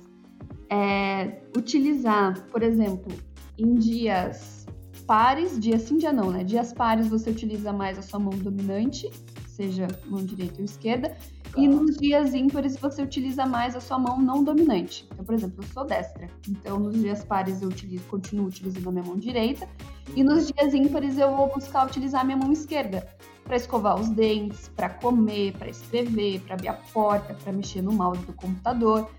é 0.69 1.41
utilizar, 1.55 2.45
por 2.51 2.62
exemplo, 2.62 3.12
em 3.57 3.75
dias 3.75 4.65
pares, 5.07 5.59
dia 5.59 5.79
sim, 5.79 5.97
dia 5.97 6.13
não, 6.13 6.31
né? 6.31 6.43
Dias 6.43 6.71
pares 6.71 7.07
você 7.07 7.29
utiliza 7.29 7.73
mais 7.73 7.97
a 7.97 8.01
sua 8.01 8.19
mão 8.19 8.38
dominante, 8.38 9.09
seja 9.47 9.88
mão 10.05 10.23
direita 10.23 10.59
ou 10.59 10.65
esquerda, 10.65 11.17
e 11.57 11.67
nos 11.67 11.97
dias 11.97 12.33
ímpares 12.33 12.77
você 12.77 13.01
utiliza 13.01 13.45
mais 13.45 13.75
a 13.75 13.81
sua 13.81 13.97
mão 13.97 14.21
não 14.21 14.43
dominante. 14.43 15.07
Então, 15.12 15.25
por 15.25 15.33
exemplo, 15.33 15.63
eu 15.63 15.67
sou 15.73 15.85
destra. 15.85 16.29
Então, 16.47 16.79
nos 16.79 16.95
dias 16.95 17.23
pares 17.23 17.62
eu 17.62 17.69
utilizo, 17.69 18.03
continuo 18.05 18.47
utilizando 18.47 18.88
a 18.88 18.91
minha 18.91 19.03
mão 19.03 19.17
direita. 19.17 19.67
E 20.15 20.23
nos 20.23 20.47
dias 20.47 20.73
ímpares 20.73 21.17
eu 21.17 21.35
vou 21.35 21.47
buscar 21.47 21.88
utilizar 21.88 22.21
a 22.21 22.23
minha 22.23 22.38
mão 22.38 22.51
esquerda. 22.51 23.07
Para 23.43 23.55
escovar 23.55 23.99
os 23.99 24.09
dentes, 24.09 24.69
para 24.75 24.89
comer, 24.89 25.53
para 25.53 25.69
escrever, 25.69 26.39
para 26.41 26.53
abrir 26.53 26.67
a 26.67 26.73
porta, 26.73 27.33
para 27.33 27.51
mexer 27.51 27.81
no 27.81 27.91
mouse 27.91 28.21
do 28.25 28.33
computador. 28.33 29.09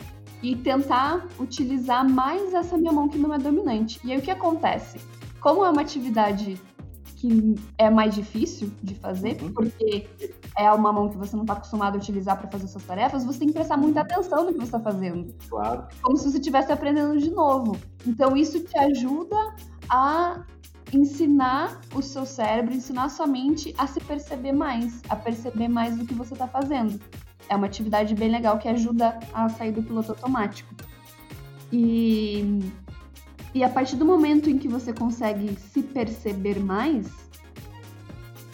E 0.42 0.56
tentar 0.56 1.26
utilizar 1.38 2.08
mais 2.08 2.54
essa 2.54 2.78
minha 2.78 2.92
mão 2.92 3.08
que 3.08 3.18
não 3.18 3.34
é 3.34 3.38
dominante. 3.38 4.00
E 4.04 4.12
aí 4.12 4.18
o 4.18 4.22
que 4.22 4.30
acontece? 4.30 4.98
Como 5.40 5.64
é 5.64 5.70
uma 5.70 5.82
atividade 5.82 6.60
que 7.20 7.54
é 7.76 7.90
mais 7.90 8.14
difícil 8.14 8.72
de 8.82 8.94
fazer, 8.94 9.36
uhum. 9.42 9.52
porque 9.52 10.08
é 10.56 10.72
uma 10.72 10.90
mão 10.90 11.10
que 11.10 11.18
você 11.18 11.36
não 11.36 11.42
está 11.42 11.52
acostumado 11.52 11.96
a 11.96 11.98
utilizar 11.98 12.38
para 12.38 12.50
fazer 12.50 12.66
suas 12.66 12.84
tarefas, 12.84 13.24
você 13.26 13.40
tem 13.40 13.48
que 13.48 13.54
prestar 13.54 13.76
muita 13.76 14.00
atenção 14.00 14.46
no 14.46 14.52
que 14.52 14.58
você 14.58 14.64
está 14.64 14.80
fazendo. 14.80 15.34
Claro. 15.50 15.86
Como 16.00 16.16
se 16.16 16.30
você 16.30 16.38
estivesse 16.38 16.72
aprendendo 16.72 17.18
de 17.18 17.30
novo. 17.30 17.76
Então, 18.06 18.34
isso 18.34 18.58
te 18.60 18.78
ajuda 18.78 19.36
a 19.90 20.44
ensinar 20.94 21.82
o 21.94 22.00
seu 22.00 22.24
cérebro, 22.24 22.72
ensinar 22.74 23.04
a 23.04 23.08
sua 23.10 23.26
mente 23.26 23.74
a 23.76 23.86
se 23.86 24.00
perceber 24.00 24.52
mais, 24.52 25.02
a 25.10 25.14
perceber 25.14 25.68
mais 25.68 25.98
do 25.98 26.06
que 26.06 26.14
você 26.14 26.32
está 26.32 26.48
fazendo. 26.48 26.98
É 27.50 27.54
uma 27.54 27.66
atividade 27.66 28.14
bem 28.14 28.30
legal 28.30 28.58
que 28.58 28.66
ajuda 28.66 29.18
a 29.34 29.46
sair 29.50 29.72
do 29.72 29.82
piloto 29.82 30.12
automático. 30.12 30.74
E 31.70 32.60
e 33.54 33.64
a 33.64 33.68
partir 33.68 33.96
do 33.96 34.04
momento 34.04 34.48
em 34.48 34.58
que 34.58 34.68
você 34.68 34.92
consegue 34.92 35.54
se 35.56 35.82
perceber 35.82 36.58
mais, 36.60 37.08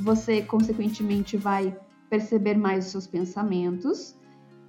você 0.00 0.42
consequentemente 0.42 1.36
vai 1.36 1.76
perceber 2.08 2.56
mais 2.56 2.86
os 2.86 2.90
seus 2.92 3.06
pensamentos, 3.06 4.16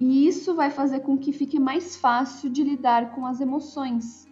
e 0.00 0.26
isso 0.28 0.54
vai 0.54 0.70
fazer 0.70 1.00
com 1.00 1.18
que 1.18 1.32
fique 1.32 1.58
mais 1.58 1.96
fácil 1.96 2.50
de 2.50 2.62
lidar 2.62 3.14
com 3.14 3.26
as 3.26 3.40
emoções. 3.40 4.26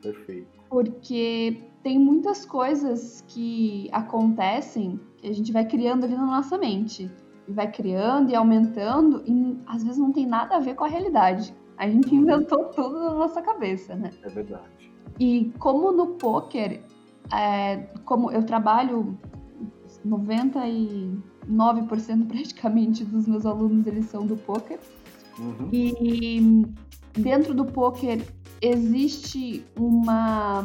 Perfeito. 0.00 0.60
Porque 0.68 1.62
tem 1.82 1.98
muitas 1.98 2.44
coisas 2.44 3.22
que 3.28 3.88
acontecem 3.92 5.00
que 5.18 5.28
a 5.28 5.32
gente 5.32 5.52
vai 5.52 5.64
criando 5.64 6.04
ali 6.04 6.14
na 6.14 6.26
nossa 6.26 6.58
mente. 6.58 7.10
E 7.46 7.52
vai 7.52 7.70
criando 7.70 8.30
e 8.30 8.36
aumentando, 8.36 9.22
e 9.26 9.58
às 9.66 9.82
vezes 9.82 9.98
não 9.98 10.12
tem 10.12 10.26
nada 10.26 10.56
a 10.56 10.60
ver 10.60 10.74
com 10.74 10.84
a 10.84 10.88
realidade. 10.88 11.52
A 11.76 11.88
gente 11.88 12.14
inventou 12.14 12.66
tudo 12.66 13.00
na 13.00 13.14
nossa 13.14 13.42
cabeça, 13.42 13.96
né? 13.96 14.10
É 14.22 14.28
verdade. 14.28 14.91
E 15.22 15.52
como 15.60 15.92
no 15.92 16.08
poker, 16.14 16.82
é, 17.32 17.76
como 18.04 18.32
eu 18.32 18.44
trabalho 18.44 19.16
99% 20.04 22.26
praticamente 22.26 23.04
dos 23.04 23.28
meus 23.28 23.46
alunos 23.46 23.86
eles 23.86 24.06
são 24.06 24.26
do 24.26 24.36
poker. 24.36 24.80
Uhum. 25.38 25.68
E 25.72 26.66
dentro 27.16 27.54
do 27.54 27.64
poker 27.64 28.20
existe 28.60 29.64
uma 29.78 30.64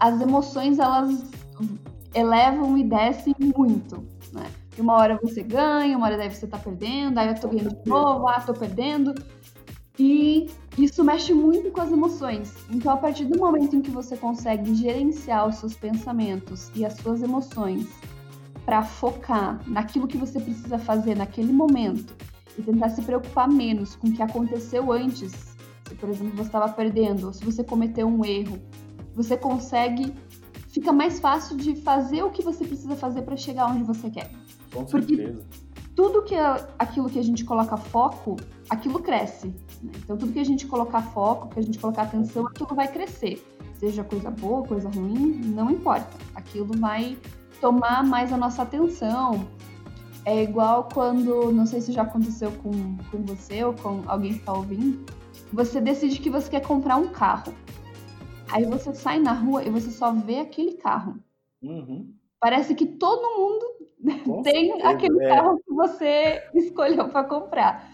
as 0.00 0.20
emoções 0.20 0.80
elas 0.80 1.24
elevam 2.14 2.76
e 2.76 2.82
descem 2.82 3.36
muito, 3.56 4.04
né? 4.32 4.50
E 4.76 4.80
uma 4.80 4.94
hora 4.94 5.20
você 5.22 5.44
ganha, 5.44 5.96
uma 5.96 6.06
hora 6.06 6.18
deve 6.18 6.34
você 6.34 6.48
tá 6.48 6.58
perdendo, 6.58 7.16
aí 7.16 7.28
eu 7.28 7.40
tô 7.40 7.46
ganhando 7.46 7.80
de 7.80 7.88
novo, 7.88 8.26
ah, 8.26 8.40
tô 8.40 8.52
perdendo. 8.52 9.14
E 9.96 10.50
isso 10.76 11.04
mexe 11.04 11.32
muito 11.32 11.70
com 11.70 11.80
as 11.80 11.92
emoções. 11.92 12.52
Então, 12.70 12.92
a 12.92 12.96
partir 12.96 13.24
do 13.26 13.38
momento 13.38 13.76
em 13.76 13.80
que 13.80 13.90
você 13.90 14.16
consegue 14.16 14.74
gerenciar 14.74 15.48
os 15.48 15.56
seus 15.56 15.74
pensamentos 15.74 16.70
e 16.74 16.84
as 16.84 16.94
suas 16.94 17.22
emoções 17.22 17.86
para 18.64 18.82
focar 18.82 19.60
naquilo 19.68 20.08
que 20.08 20.16
você 20.16 20.40
precisa 20.40 20.78
fazer 20.78 21.14
naquele 21.16 21.52
momento 21.52 22.14
e 22.58 22.62
tentar 22.62 22.88
se 22.88 23.02
preocupar 23.02 23.48
menos 23.48 23.94
com 23.94 24.08
o 24.08 24.12
que 24.12 24.22
aconteceu 24.22 24.90
antes, 24.90 25.32
se 25.86 25.94
por 25.96 26.08
exemplo 26.08 26.36
você 26.36 26.48
estava 26.48 26.72
perdendo 26.72 27.26
ou 27.26 27.32
se 27.32 27.44
você 27.44 27.62
cometeu 27.62 28.06
um 28.06 28.24
erro, 28.24 28.58
você 29.14 29.36
consegue 29.36 30.12
fica 30.68 30.92
mais 30.92 31.20
fácil 31.20 31.56
de 31.56 31.76
fazer 31.76 32.22
o 32.24 32.30
que 32.30 32.42
você 32.42 32.64
precisa 32.64 32.96
fazer 32.96 33.22
para 33.22 33.36
chegar 33.36 33.70
onde 33.70 33.84
você 33.84 34.10
quer. 34.10 34.30
Com 34.72 34.86
certeza. 34.86 35.44
Tudo 35.94 36.22
que 36.22 36.34
é 36.34 36.66
aquilo 36.78 37.08
que 37.08 37.18
a 37.18 37.22
gente 37.22 37.44
coloca 37.44 37.76
foco, 37.76 38.36
aquilo 38.68 39.00
cresce. 39.00 39.48
Né? 39.82 39.92
Então, 39.96 40.16
tudo 40.16 40.32
que 40.32 40.40
a 40.40 40.44
gente 40.44 40.66
colocar 40.66 41.02
foco, 41.02 41.48
que 41.48 41.60
a 41.60 41.62
gente 41.62 41.78
colocar 41.78 42.02
atenção, 42.02 42.46
aquilo 42.46 42.74
vai 42.74 42.88
crescer. 42.88 43.44
Seja 43.74 44.02
coisa 44.02 44.30
boa, 44.30 44.66
coisa 44.66 44.88
ruim, 44.88 45.40
não 45.44 45.70
importa. 45.70 46.16
Aquilo 46.34 46.76
vai 46.78 47.16
tomar 47.60 48.02
mais 48.04 48.32
a 48.32 48.36
nossa 48.36 48.62
atenção. 48.62 49.46
É 50.24 50.42
igual 50.42 50.88
quando, 50.92 51.52
não 51.52 51.66
sei 51.66 51.80
se 51.80 51.92
já 51.92 52.02
aconteceu 52.02 52.50
com, 52.62 52.96
com 53.10 53.22
você 53.22 53.62
ou 53.62 53.74
com 53.74 54.02
alguém 54.06 54.32
que 54.32 54.38
está 54.38 54.52
ouvindo, 54.52 55.04
você 55.52 55.80
decide 55.80 56.18
que 56.18 56.30
você 56.30 56.50
quer 56.50 56.62
comprar 56.62 56.96
um 56.96 57.08
carro. 57.08 57.54
Aí 58.50 58.64
você 58.64 58.94
sai 58.94 59.18
na 59.18 59.32
rua 59.32 59.62
e 59.64 59.70
você 59.70 59.90
só 59.90 60.12
vê 60.12 60.40
aquele 60.40 60.74
carro. 60.74 61.18
Uhum. 61.62 62.14
Parece 62.40 62.74
que 62.74 62.86
todo 62.86 63.38
mundo 63.38 63.83
tem 64.42 64.82
aquele 64.82 65.24
é. 65.24 65.28
carro 65.28 65.58
que 65.58 65.72
você 65.72 66.42
escolheu 66.54 67.08
para 67.08 67.24
comprar. 67.24 67.93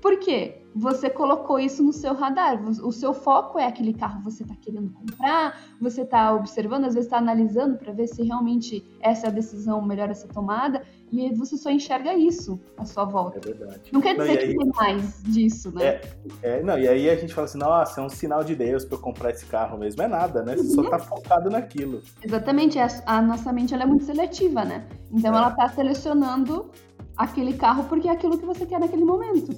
Por 0.00 0.18
quê? 0.18 0.62
Você 0.74 1.10
colocou 1.10 1.58
isso 1.58 1.82
no 1.82 1.92
seu 1.92 2.14
radar. 2.14 2.62
O 2.62 2.92
seu 2.92 3.12
foco 3.12 3.58
é 3.58 3.66
aquele 3.66 3.92
carro 3.92 4.18
que 4.18 4.24
você 4.24 4.42
está 4.44 4.54
querendo 4.54 4.90
comprar, 4.90 5.60
você 5.80 6.02
está 6.02 6.32
observando, 6.32 6.84
às 6.84 6.94
vezes 6.94 7.06
está 7.06 7.18
analisando 7.18 7.76
para 7.76 7.92
ver 7.92 8.06
se 8.06 8.22
realmente 8.22 8.84
essa 9.00 9.26
é 9.26 9.28
a 9.28 9.32
decisão 9.32 9.82
melhor 9.82 10.08
a 10.10 10.14
ser 10.14 10.28
tomada, 10.28 10.82
e 11.10 11.34
você 11.34 11.56
só 11.56 11.70
enxerga 11.70 12.14
isso 12.14 12.60
à 12.76 12.84
sua 12.84 13.04
volta. 13.04 13.38
É 13.38 13.40
verdade. 13.40 13.80
Não 13.90 14.00
quer 14.00 14.16
dizer 14.16 14.34
não, 14.34 14.40
aí, 14.40 14.48
que 14.48 14.56
tem 14.56 14.72
mais 14.76 15.22
disso, 15.24 15.74
né? 15.74 15.84
É, 15.84 16.00
é, 16.42 16.62
não, 16.62 16.78
e 16.78 16.86
aí 16.86 17.10
a 17.10 17.16
gente 17.16 17.34
fala 17.34 17.46
assim, 17.46 17.58
nossa, 17.58 18.00
é 18.00 18.04
um 18.04 18.08
sinal 18.08 18.44
de 18.44 18.54
Deus 18.54 18.84
para 18.84 18.96
eu 18.96 19.00
comprar 19.00 19.30
esse 19.30 19.46
carro 19.46 19.78
mesmo. 19.78 20.00
É 20.02 20.06
nada, 20.06 20.42
né? 20.42 20.54
Você 20.56 20.68
uhum. 20.68 20.74
só 20.74 20.82
está 20.82 20.98
focado 20.98 21.50
naquilo. 21.50 22.02
Exatamente. 22.22 22.78
A, 22.78 22.88
a, 23.06 23.22
nossa 23.22 23.52
mente 23.52 23.74
ela 23.74 23.84
é 23.84 23.86
muito 23.86 24.04
seletiva, 24.04 24.64
né? 24.64 24.86
Então 25.10 25.34
é. 25.34 25.38
ela 25.38 25.48
está 25.48 25.68
selecionando 25.68 26.70
aquele 27.16 27.54
carro 27.54 27.84
porque 27.88 28.06
é 28.06 28.12
aquilo 28.12 28.38
que 28.38 28.46
você 28.46 28.66
quer 28.66 28.78
naquele 28.78 29.04
momento. 29.04 29.56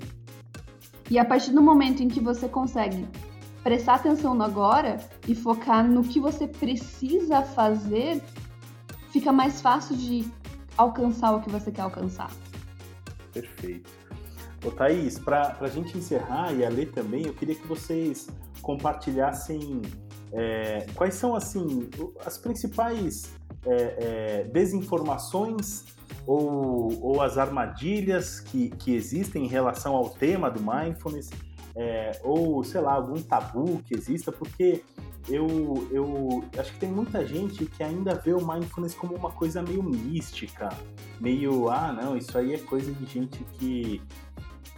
E 1.10 1.18
a 1.18 1.24
partir 1.24 1.50
do 1.50 1.60
momento 1.60 2.02
em 2.02 2.08
que 2.08 2.20
você 2.20 2.48
consegue 2.48 3.06
prestar 3.64 3.96
atenção 3.96 4.34
no 4.34 4.44
agora 4.44 4.98
e 5.26 5.34
focar 5.34 5.84
no 5.84 6.02
que 6.02 6.20
você 6.20 6.46
precisa 6.46 7.42
fazer, 7.42 8.22
fica 9.10 9.32
mais 9.32 9.60
fácil 9.60 9.96
de 9.96 10.24
alcançar 10.76 11.34
o 11.34 11.40
que 11.40 11.50
você 11.50 11.72
quer 11.72 11.82
alcançar. 11.82 12.30
Perfeito. 13.32 13.90
Ô, 14.64 14.70
Thaís, 14.70 15.18
para 15.18 15.56
a 15.60 15.68
gente 15.68 15.96
encerrar 15.98 16.52
e 16.52 16.64
a 16.64 16.68
ler 16.68 16.92
também, 16.92 17.26
eu 17.26 17.34
queria 17.34 17.54
que 17.54 17.66
vocês 17.66 18.28
compartilhassem 18.62 19.82
é, 20.32 20.86
quais 20.94 21.14
são 21.14 21.34
assim 21.34 21.88
as 22.24 22.38
principais 22.38 23.32
é, 23.66 23.72
é, 23.72 24.44
desinformações 24.44 25.84
ou, 26.26 27.02
ou 27.02 27.22
as 27.22 27.38
armadilhas 27.38 28.40
que, 28.40 28.70
que 28.70 28.94
existem 28.94 29.44
em 29.44 29.48
relação 29.48 29.94
ao 29.94 30.10
tema 30.10 30.50
do 30.50 30.60
mindfulness, 30.60 31.30
é, 31.74 32.20
ou 32.22 32.62
sei 32.64 32.80
lá, 32.80 32.94
algum 32.94 33.20
tabu 33.22 33.80
que 33.84 33.94
exista, 33.94 34.32
porque 34.32 34.82
eu, 35.28 35.88
eu 35.90 36.44
acho 36.58 36.72
que 36.72 36.80
tem 36.80 36.90
muita 36.90 37.26
gente 37.26 37.66
que 37.66 37.82
ainda 37.82 38.14
vê 38.14 38.32
o 38.32 38.46
mindfulness 38.46 38.94
como 38.94 39.14
uma 39.14 39.30
coisa 39.30 39.62
meio 39.62 39.82
mística, 39.82 40.68
meio, 41.20 41.68
ah, 41.68 41.92
não, 41.92 42.16
isso 42.16 42.36
aí 42.36 42.54
é 42.54 42.58
coisa 42.58 42.92
de 42.92 43.04
gente 43.06 43.44
que, 43.58 44.02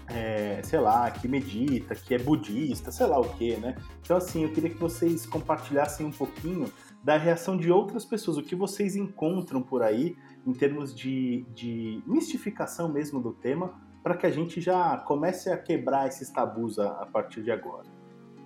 é, 0.09 0.61
sei 0.63 0.81
lá, 0.81 1.11
que 1.11 1.29
medita, 1.29 1.95
que 1.95 2.15
é 2.15 2.19
budista, 2.19 2.91
sei 2.91 3.07
lá 3.07 3.19
o 3.19 3.29
que, 3.31 3.57
né? 3.57 3.77
Então, 4.03 4.17
assim, 4.17 4.43
eu 4.43 4.53
queria 4.53 4.71
que 4.71 4.79
vocês 4.79 5.25
compartilhassem 5.25 6.05
um 6.05 6.13
pouquinho 6.13 6.71
da 7.03 7.17
reação 7.17 7.57
de 7.57 7.71
outras 7.71 8.05
pessoas, 8.05 8.37
o 8.37 8.43
que 8.43 8.55
vocês 8.55 8.95
encontram 8.95 9.63
por 9.63 9.83
aí 9.83 10.17
em 10.47 10.53
termos 10.53 10.95
de, 10.95 11.45
de 11.55 12.03
mistificação 12.07 12.89
mesmo 12.89 13.21
do 13.21 13.33
tema, 13.33 13.75
para 14.03 14.17
que 14.17 14.27
a 14.27 14.31
gente 14.31 14.61
já 14.61 14.99
comece 14.99 15.51
a 15.51 15.57
quebrar 15.57 16.09
esses 16.09 16.29
tabus 16.31 16.79
a, 16.79 17.03
a 17.03 17.07
partir 17.07 17.43
de 17.43 17.51
agora. 17.53 17.87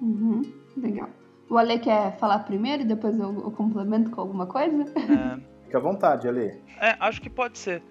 Uhum, 0.00 0.42
legal. 0.76 1.09
O 1.48 1.56
Ale 1.56 1.78
quer 1.78 2.18
falar 2.18 2.40
primeiro 2.40 2.82
e 2.82 2.87
depois 2.87 3.18
eu, 3.18 3.32
eu 3.32 3.50
complemento 3.50 4.11
com 4.11 4.20
alguma 4.20 4.46
coisa? 4.46 4.82
É... 4.82 5.40
Fica 5.64 5.78
à 5.78 5.80
vontade, 5.80 6.28
Ale. 6.28 6.62
É, 6.80 6.96
acho 7.00 7.20
que 7.20 7.30
pode 7.30 7.59
ser. 7.59 7.82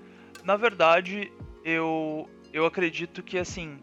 Na 0.44 0.56
verdade, 0.56 1.32
eu, 1.64 2.30
eu 2.54 2.66
acredito 2.66 3.22
que, 3.22 3.38
assim, 3.38 3.80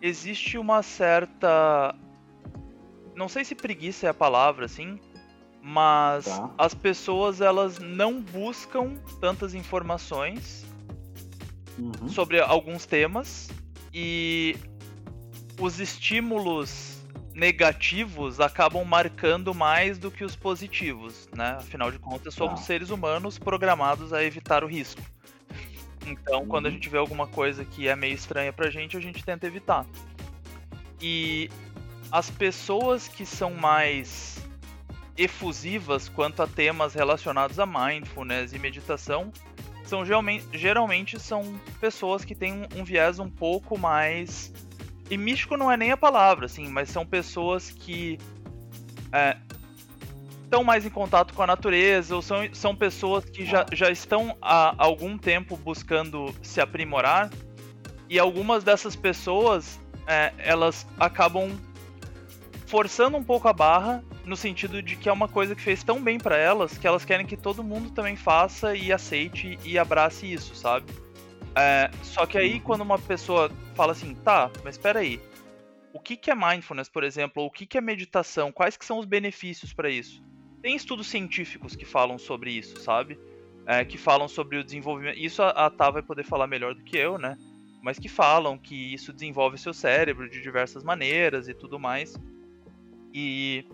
existe 0.00 0.56
uma 0.56 0.82
certa... 0.82 1.94
Não 3.14 3.28
sei 3.28 3.44
se 3.44 3.54
preguiça 3.54 4.06
é 4.06 4.10
a 4.10 4.14
palavra, 4.14 4.64
assim, 4.64 4.98
mas 5.66 6.26
tá. 6.26 6.50
as 6.58 6.74
pessoas, 6.74 7.40
elas 7.40 7.78
não 7.78 8.20
buscam 8.20 8.96
tantas 9.18 9.54
informações 9.54 10.62
uhum. 11.78 12.06
sobre 12.06 12.38
alguns 12.38 12.84
temas 12.84 13.48
e 13.90 14.58
os 15.58 15.80
estímulos 15.80 16.98
negativos 17.32 18.40
acabam 18.40 18.84
marcando 18.84 19.54
mais 19.54 19.96
do 19.96 20.10
que 20.10 20.22
os 20.22 20.36
positivos, 20.36 21.30
né? 21.34 21.56
Afinal 21.58 21.90
de 21.90 21.98
contas, 21.98 22.34
somos 22.34 22.60
ah. 22.60 22.64
seres 22.64 22.90
humanos 22.90 23.38
programados 23.38 24.12
a 24.12 24.22
evitar 24.22 24.64
o 24.64 24.66
risco. 24.66 25.00
Então, 26.06 26.40
uhum. 26.40 26.46
quando 26.46 26.66
a 26.66 26.70
gente 26.70 26.90
vê 26.90 26.98
alguma 26.98 27.26
coisa 27.26 27.64
que 27.64 27.88
é 27.88 27.96
meio 27.96 28.14
estranha 28.14 28.52
pra 28.52 28.68
gente, 28.68 28.98
a 28.98 29.00
gente 29.00 29.24
tenta 29.24 29.46
evitar. 29.46 29.86
E 31.00 31.50
as 32.12 32.30
pessoas 32.30 33.08
que 33.08 33.24
são 33.24 33.54
mais 33.54 34.33
efusivas 35.16 36.08
quanto 36.08 36.42
a 36.42 36.46
temas 36.46 36.94
relacionados 36.94 37.58
a 37.58 37.66
mindfulness 37.66 38.52
e 38.52 38.58
meditação 38.58 39.32
são 39.84 40.02
geralmente, 40.52 41.20
são 41.20 41.60
pessoas 41.78 42.24
que 42.24 42.34
têm 42.34 42.52
um, 42.52 42.80
um 42.80 42.84
viés 42.84 43.18
um 43.18 43.28
pouco 43.28 43.78
mais 43.78 44.52
e 45.10 45.16
místico 45.18 45.56
não 45.56 45.70
é 45.70 45.76
nem 45.76 45.90
a 45.90 45.96
palavra, 45.96 46.46
assim, 46.46 46.68
mas 46.68 46.88
são 46.88 47.04
pessoas 47.04 47.70
que 47.70 48.18
é, 49.12 49.36
estão 50.42 50.64
mais 50.64 50.86
em 50.86 50.90
contato 50.90 51.34
com 51.34 51.42
a 51.42 51.46
natureza, 51.46 52.16
ou 52.16 52.22
são, 52.22 52.48
são 52.52 52.74
pessoas 52.74 53.24
que 53.24 53.44
já, 53.44 53.66
já 53.72 53.90
estão 53.90 54.36
há 54.40 54.74
algum 54.78 55.18
tempo 55.18 55.56
buscando 55.56 56.34
se 56.42 56.60
aprimorar, 56.60 57.30
e 58.08 58.18
algumas 58.18 58.64
dessas 58.64 58.96
pessoas 58.96 59.78
é, 60.06 60.32
elas 60.38 60.86
acabam 60.98 61.50
forçando 62.66 63.16
um 63.16 63.22
pouco 63.22 63.46
a 63.46 63.52
barra 63.52 64.02
no 64.24 64.36
sentido 64.36 64.82
de 64.82 64.96
que 64.96 65.08
é 65.08 65.12
uma 65.12 65.28
coisa 65.28 65.54
que 65.54 65.60
fez 65.60 65.82
tão 65.82 66.02
bem 66.02 66.18
para 66.18 66.36
elas 66.36 66.78
que 66.78 66.86
elas 66.86 67.04
querem 67.04 67.26
que 67.26 67.36
todo 67.36 67.62
mundo 67.62 67.90
também 67.90 68.16
faça 68.16 68.74
e 68.74 68.92
aceite 68.92 69.58
e 69.64 69.78
abrace 69.78 70.30
isso, 70.32 70.54
sabe? 70.54 70.86
É, 71.56 71.90
só 72.02 72.26
que 72.26 72.36
aí, 72.36 72.58
quando 72.58 72.80
uma 72.80 72.98
pessoa 72.98 73.50
fala 73.74 73.92
assim, 73.92 74.14
tá, 74.14 74.50
mas 74.64 74.74
espera 74.74 75.00
aí, 75.00 75.20
o 75.92 76.00
que, 76.00 76.16
que 76.16 76.30
é 76.30 76.34
mindfulness, 76.34 76.88
por 76.88 77.04
exemplo, 77.04 77.42
ou 77.42 77.48
o 77.48 77.50
que, 77.50 77.66
que 77.66 77.78
é 77.78 77.80
meditação, 77.80 78.50
quais 78.50 78.76
que 78.76 78.84
são 78.84 78.98
os 78.98 79.06
benefícios 79.06 79.72
para 79.72 79.88
isso? 79.88 80.22
Tem 80.60 80.74
estudos 80.74 81.06
científicos 81.06 81.76
que 81.76 81.84
falam 81.84 82.18
sobre 82.18 82.50
isso, 82.50 82.80
sabe? 82.80 83.18
É, 83.66 83.84
que 83.84 83.96
falam 83.96 84.26
sobre 84.26 84.58
o 84.58 84.64
desenvolvimento. 84.64 85.18
Isso 85.18 85.42
a, 85.42 85.50
a 85.50 85.70
Tá 85.70 85.90
vai 85.90 86.02
poder 86.02 86.24
falar 86.24 86.46
melhor 86.46 86.74
do 86.74 86.82
que 86.82 86.96
eu, 86.96 87.18
né? 87.18 87.38
Mas 87.80 87.98
que 87.98 88.08
falam 88.08 88.58
que 88.58 88.92
isso 88.92 89.12
desenvolve 89.12 89.56
seu 89.56 89.72
cérebro 89.72 90.28
de 90.28 90.42
diversas 90.42 90.82
maneiras 90.82 91.48
e 91.48 91.54
tudo 91.54 91.78
mais. 91.78 92.18
E 93.12 93.64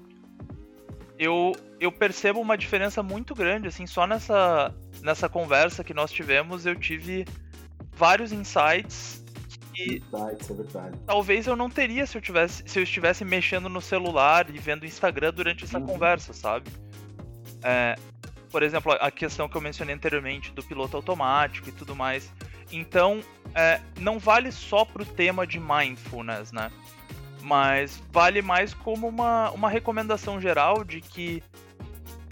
eu, 1.21 1.53
eu 1.79 1.93
percebo 1.93 2.41
uma 2.41 2.57
diferença 2.57 3.03
muito 3.03 3.35
grande, 3.35 3.69
assim, 3.69 3.87
só 3.87 4.07
nessa, 4.07 4.75
nessa 5.03 5.29
conversa 5.29 5.85
que 5.85 5.93
nós 5.93 6.11
tivemos, 6.11 6.65
eu 6.65 6.75
tive 6.75 7.27
vários 7.93 8.33
insights 8.33 9.23
que 9.75 9.97
insights, 9.97 10.51
é 10.51 10.55
verdade. 10.55 10.99
talvez 11.07 11.47
eu 11.47 11.55
não 11.55 11.69
teria 11.69 12.07
se 12.07 12.17
eu 12.17 12.23
tivesse 12.23 12.63
se 12.67 12.79
eu 12.79 12.83
estivesse 12.83 13.25
mexendo 13.25 13.69
no 13.69 13.83
celular 13.83 14.49
e 14.49 14.59
vendo 14.59 14.83
o 14.83 14.87
Instagram 14.87 15.33
durante 15.33 15.65
essa 15.65 15.79
uhum. 15.79 15.87
conversa, 15.87 16.33
sabe? 16.33 16.71
É, 17.63 17.95
por 18.51 18.63
exemplo, 18.63 18.93
a 18.93 19.11
questão 19.11 19.47
que 19.47 19.57
eu 19.57 19.61
mencionei 19.61 19.95
anteriormente 19.95 20.51
do 20.53 20.63
piloto 20.63 20.97
automático 20.97 21.69
e 21.69 21.73
tudo 21.73 21.95
mais. 21.95 22.33
Então, 22.73 23.21
é, 23.55 23.81
não 23.99 24.19
vale 24.19 24.51
só 24.51 24.85
pro 24.85 25.05
tema 25.05 25.47
de 25.47 25.61
mindfulness, 25.61 26.51
né? 26.51 26.71
Mas 27.43 28.03
vale 28.11 28.43
mais 28.43 28.75
como 28.75 29.09
uma, 29.09 29.51
uma 29.51 29.69
recomendação 29.69 30.41
geral 30.41 30.85
de 30.85 31.01
que 31.01 31.43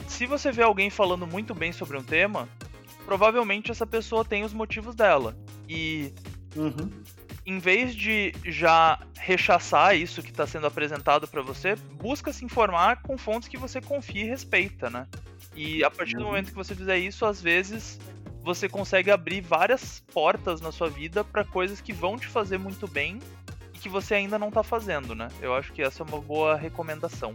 se 0.06 0.26
você 0.26 0.50
vê 0.50 0.62
alguém 0.62 0.90
falando 0.90 1.26
muito 1.26 1.54
bem 1.54 1.72
sobre 1.72 1.96
um 1.96 2.02
tema, 2.02 2.48
provavelmente 3.04 3.70
essa 3.70 3.86
pessoa 3.86 4.24
tem 4.24 4.44
os 4.44 4.52
motivos 4.52 4.94
dela. 4.94 5.36
E 5.68 6.12
uhum. 6.56 6.90
em 7.46 7.58
vez 7.58 7.94
de 7.94 8.34
já 8.44 8.98
rechaçar 9.16 9.96
isso 9.96 10.22
que 10.22 10.30
está 10.30 10.46
sendo 10.46 10.66
apresentado 10.66 11.28
para 11.28 11.42
você, 11.42 11.74
busca 11.74 12.32
se 12.32 12.44
informar 12.44 13.02
com 13.02 13.16
fontes 13.18 13.48
que 13.48 13.58
você 13.58 13.80
confia 13.80 14.24
e 14.24 14.28
respeita, 14.28 14.88
né? 14.90 15.06
E 15.54 15.84
a 15.84 15.90
partir 15.90 16.14
do 16.14 16.20
uhum. 16.20 16.28
momento 16.28 16.50
que 16.50 16.54
você 16.54 16.74
fizer 16.74 16.98
isso, 16.98 17.24
às 17.24 17.40
vezes 17.40 17.98
você 18.42 18.68
consegue 18.68 19.10
abrir 19.10 19.40
várias 19.40 20.00
portas 20.12 20.60
na 20.60 20.72
sua 20.72 20.88
vida 20.88 21.22
para 21.22 21.44
coisas 21.44 21.80
que 21.80 21.92
vão 21.92 22.16
te 22.16 22.26
fazer 22.26 22.58
muito 22.58 22.86
bem 22.88 23.20
que 23.78 23.88
você 23.88 24.14
ainda 24.14 24.38
não 24.38 24.48
está 24.48 24.62
fazendo, 24.62 25.14
né? 25.14 25.28
Eu 25.40 25.54
acho 25.54 25.72
que 25.72 25.82
essa 25.82 26.02
é 26.02 26.06
uma 26.06 26.20
boa 26.20 26.56
recomendação. 26.56 27.34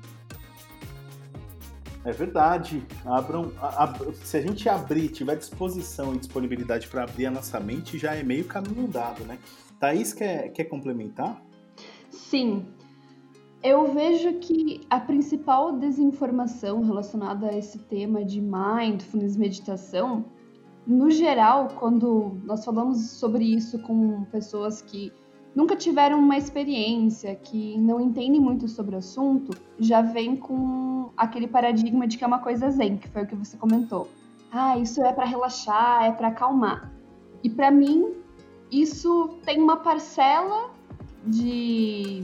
É 2.05 2.11
verdade. 2.11 2.83
Abram, 3.05 3.51
a, 3.61 3.85
a, 3.85 4.13
se 4.13 4.37
a 4.37 4.41
gente 4.41 4.67
abrir, 4.67 5.09
tiver 5.09 5.35
disposição 5.35 6.13
e 6.13 6.17
disponibilidade 6.17 6.87
para 6.87 7.03
abrir 7.03 7.27
a 7.27 7.31
nossa 7.31 7.59
mente, 7.59 7.97
já 7.97 8.13
é 8.13 8.23
meio 8.23 8.45
caminho 8.45 8.87
dado, 8.87 9.23
né? 9.23 9.39
Thaís 9.79 10.13
quer, 10.13 10.49
quer 10.49 10.65
complementar? 10.65 11.41
Sim. 12.09 12.65
Eu 13.61 13.93
vejo 13.93 14.33
que 14.39 14.81
a 14.89 14.99
principal 14.99 15.77
desinformação 15.77 16.81
relacionada 16.81 17.47
a 17.47 17.57
esse 17.57 17.79
tema 17.79 18.25
de 18.25 18.41
mindfulness, 18.41 19.37
meditação, 19.37 20.25
no 20.85 21.09
geral, 21.09 21.69
quando 21.79 22.37
nós 22.43 22.65
falamos 22.65 23.11
sobre 23.11 23.45
isso 23.45 23.79
com 23.79 24.25
pessoas 24.25 24.81
que 24.81 25.13
nunca 25.55 25.75
tiveram 25.75 26.19
uma 26.19 26.37
experiência, 26.37 27.35
que 27.35 27.77
não 27.77 27.99
entendem 27.99 28.39
muito 28.39 28.67
sobre 28.67 28.95
o 28.95 28.97
assunto, 28.97 29.55
já 29.79 30.01
vem 30.01 30.35
com 30.35 31.11
aquele 31.15 31.47
paradigma 31.47 32.07
de 32.07 32.17
que 32.17 32.23
é 32.23 32.27
uma 32.27 32.39
coisa 32.39 32.69
zen, 32.69 32.97
que 32.97 33.07
foi 33.07 33.23
o 33.23 33.27
que 33.27 33.35
você 33.35 33.57
comentou. 33.57 34.07
Ah, 34.51 34.77
isso 34.77 35.03
é 35.03 35.11
para 35.13 35.25
relaxar, 35.25 36.05
é 36.05 36.11
para 36.11 36.29
acalmar. 36.29 36.91
E 37.43 37.49
para 37.49 37.71
mim, 37.71 38.13
isso 38.71 39.37
tem 39.45 39.61
uma 39.61 39.77
parcela 39.77 40.71
de, 41.25 42.23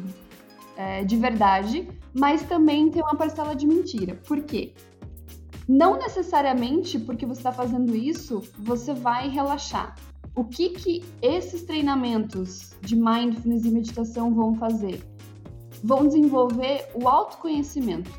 é, 0.75 1.03
de 1.03 1.15
verdade, 1.15 1.87
mas 2.13 2.43
também 2.43 2.89
tem 2.89 3.01
uma 3.01 3.15
parcela 3.15 3.55
de 3.55 3.67
mentira. 3.67 4.15
Por 4.27 4.41
quê? 4.41 4.73
Não 5.67 5.97
necessariamente 5.97 6.97
porque 6.97 7.25
você 7.25 7.41
está 7.41 7.51
fazendo 7.51 7.95
isso, 7.95 8.43
você 8.57 8.93
vai 8.93 9.27
relaxar 9.29 9.95
o 10.35 10.43
que, 10.43 10.69
que 10.69 11.03
esses 11.21 11.63
treinamentos 11.63 12.73
de 12.81 12.95
mindfulness 12.95 13.65
e 13.65 13.71
meditação 13.71 14.33
vão 14.33 14.55
fazer? 14.55 15.03
Vão 15.83 16.07
desenvolver 16.07 16.87
o 16.93 17.07
autoconhecimento. 17.07 18.11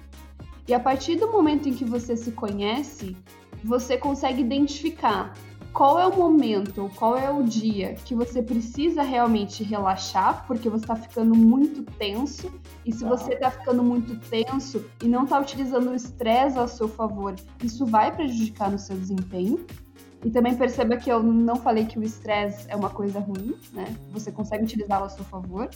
E 0.67 0.75
a 0.75 0.81
partir 0.81 1.17
do 1.17 1.31
momento 1.31 1.69
em 1.69 1.75
que 1.75 1.85
você 1.85 2.17
se 2.17 2.33
conhece, 2.33 3.17
você 3.65 3.97
consegue 3.97 4.41
identificar 4.41 5.35
qual 5.73 5.99
é 5.99 6.07
o 6.07 6.17
momento, 6.17 6.91
qual 6.97 7.17
é 7.17 7.31
o 7.31 7.43
dia 7.45 7.95
que 8.05 8.15
você 8.15 8.43
precisa 8.43 9.03
realmente 9.03 9.63
relaxar, 9.63 10.45
porque 10.47 10.69
você 10.69 10.85
está 10.85 10.97
ficando 10.97 11.35
muito 11.35 11.83
tenso. 11.93 12.53
E 12.85 12.93
se 12.93 13.05
você 13.05 13.35
está 13.35 13.51
ficando 13.51 13.83
muito 13.83 14.17
tenso 14.29 14.85
e 15.03 15.07
não 15.07 15.25
está 15.25 15.39
utilizando 15.39 15.91
o 15.91 15.95
estresse 15.95 16.59
ao 16.59 16.67
seu 16.67 16.89
favor, 16.89 17.35
isso 17.63 17.87
vai 17.87 18.15
prejudicar 18.15 18.71
no 18.71 18.79
seu 18.79 18.97
desempenho. 18.97 19.65
E 20.25 20.31
também 20.31 20.55
perceba 20.55 20.97
que 20.97 21.11
eu 21.11 21.23
não 21.23 21.57
falei 21.57 21.87
que 21.87 21.99
o 21.99 22.03
estresse 22.03 22.67
é 22.69 22.77
uma 22.77 22.91
coisa 22.91 23.19
ruim, 23.19 23.55
né? 23.73 23.97
Você 24.11 24.31
consegue 24.31 24.65
utilizá-lo 24.65 25.07
a 25.07 25.09
seu 25.09 25.25
favor. 25.25 25.69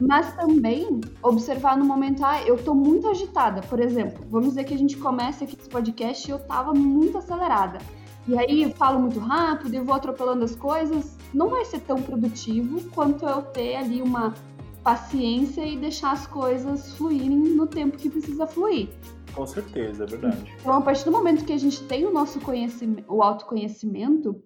Mas 0.00 0.34
também 0.34 1.00
observar 1.22 1.76
no 1.76 1.84
momento, 1.84 2.24
ah, 2.24 2.42
eu 2.42 2.56
tô 2.56 2.74
muito 2.74 3.06
agitada. 3.08 3.60
Por 3.60 3.78
exemplo, 3.78 4.24
vamos 4.30 4.50
dizer 4.50 4.64
que 4.64 4.74
a 4.74 4.78
gente 4.78 4.96
começa 4.96 5.44
aqui 5.44 5.56
esse 5.60 5.68
podcast 5.68 6.26
e 6.26 6.32
eu 6.32 6.38
tava 6.38 6.72
muito 6.72 7.18
acelerada. 7.18 7.78
E 8.26 8.38
aí 8.38 8.72
falo 8.74 8.98
muito 8.98 9.20
rápido 9.20 9.74
e 9.74 9.80
vou 9.80 9.94
atropelando 9.94 10.44
as 10.44 10.56
coisas. 10.56 11.16
Não 11.34 11.48
vai 11.48 11.64
ser 11.64 11.80
tão 11.80 12.00
produtivo 12.02 12.80
quanto 12.90 13.26
eu 13.26 13.42
ter 13.42 13.76
ali 13.76 14.00
uma 14.00 14.34
paciência 14.82 15.66
e 15.66 15.76
deixar 15.76 16.12
as 16.12 16.26
coisas 16.26 16.94
fluírem 16.94 17.36
no 17.36 17.66
tempo 17.66 17.98
que 17.98 18.08
precisa 18.08 18.46
fluir. 18.46 18.88
Com 19.34 19.46
certeza, 19.46 20.04
é 20.04 20.06
verdade. 20.06 20.52
Então, 20.60 20.74
a 20.74 20.80
partir 20.80 21.04
do 21.04 21.12
momento 21.12 21.44
que 21.44 21.52
a 21.52 21.58
gente 21.58 21.82
tem 21.84 22.06
o 22.06 22.12
nosso 22.12 22.40
conhecimento, 22.40 23.12
o 23.12 23.22
autoconhecimento, 23.22 24.42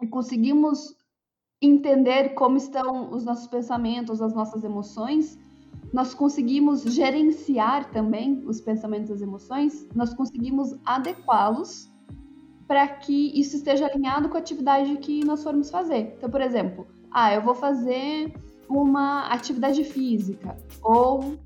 e 0.00 0.06
conseguimos 0.06 0.94
entender 1.60 2.30
como 2.30 2.56
estão 2.56 3.10
os 3.12 3.24
nossos 3.24 3.46
pensamentos, 3.46 4.20
as 4.20 4.34
nossas 4.34 4.62
emoções, 4.62 5.38
nós 5.92 6.12
conseguimos 6.12 6.82
gerenciar 6.82 7.90
também 7.90 8.42
os 8.46 8.60
pensamentos 8.60 9.10
e 9.10 9.12
as 9.14 9.22
emoções, 9.22 9.86
nós 9.94 10.12
conseguimos 10.12 10.76
adequá-los 10.84 11.90
para 12.66 12.86
que 12.88 13.38
isso 13.38 13.56
esteja 13.56 13.86
alinhado 13.86 14.28
com 14.28 14.36
a 14.36 14.40
atividade 14.40 14.96
que 14.98 15.24
nós 15.24 15.42
formos 15.42 15.70
fazer. 15.70 16.14
Então, 16.16 16.28
por 16.28 16.40
exemplo, 16.40 16.86
ah, 17.10 17.32
eu 17.32 17.40
vou 17.40 17.54
fazer 17.54 18.34
uma 18.68 19.28
atividade 19.28 19.84
física 19.84 20.56
ou 20.82 21.38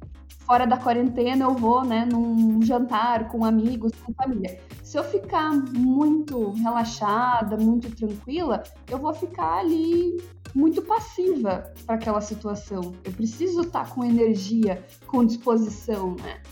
fora 0.51 0.67
da 0.67 0.77
quarentena 0.77 1.45
eu 1.45 1.55
vou, 1.55 1.85
né, 1.85 2.05
num 2.11 2.61
jantar 2.61 3.29
com 3.29 3.45
amigos, 3.45 3.93
com 4.05 4.13
família. 4.13 4.61
Se 4.83 4.99
eu 4.99 5.05
ficar 5.05 5.53
muito 5.53 6.51
relaxada, 6.55 7.57
muito 7.57 7.89
tranquila, 7.95 8.61
eu 8.89 8.99
vou 8.99 9.15
ficar 9.15 9.61
ali 9.61 10.17
muito 10.53 10.83
passiva 10.83 11.73
para 11.87 11.95
aquela 11.95 12.21
situação. 12.21 12.93
Eu 13.05 13.13
preciso 13.13 13.61
estar 13.61 13.91
com 13.91 14.05
energia, 14.05 14.85
com 15.07 15.25
disposição, 15.25 16.17
né? 16.17 16.43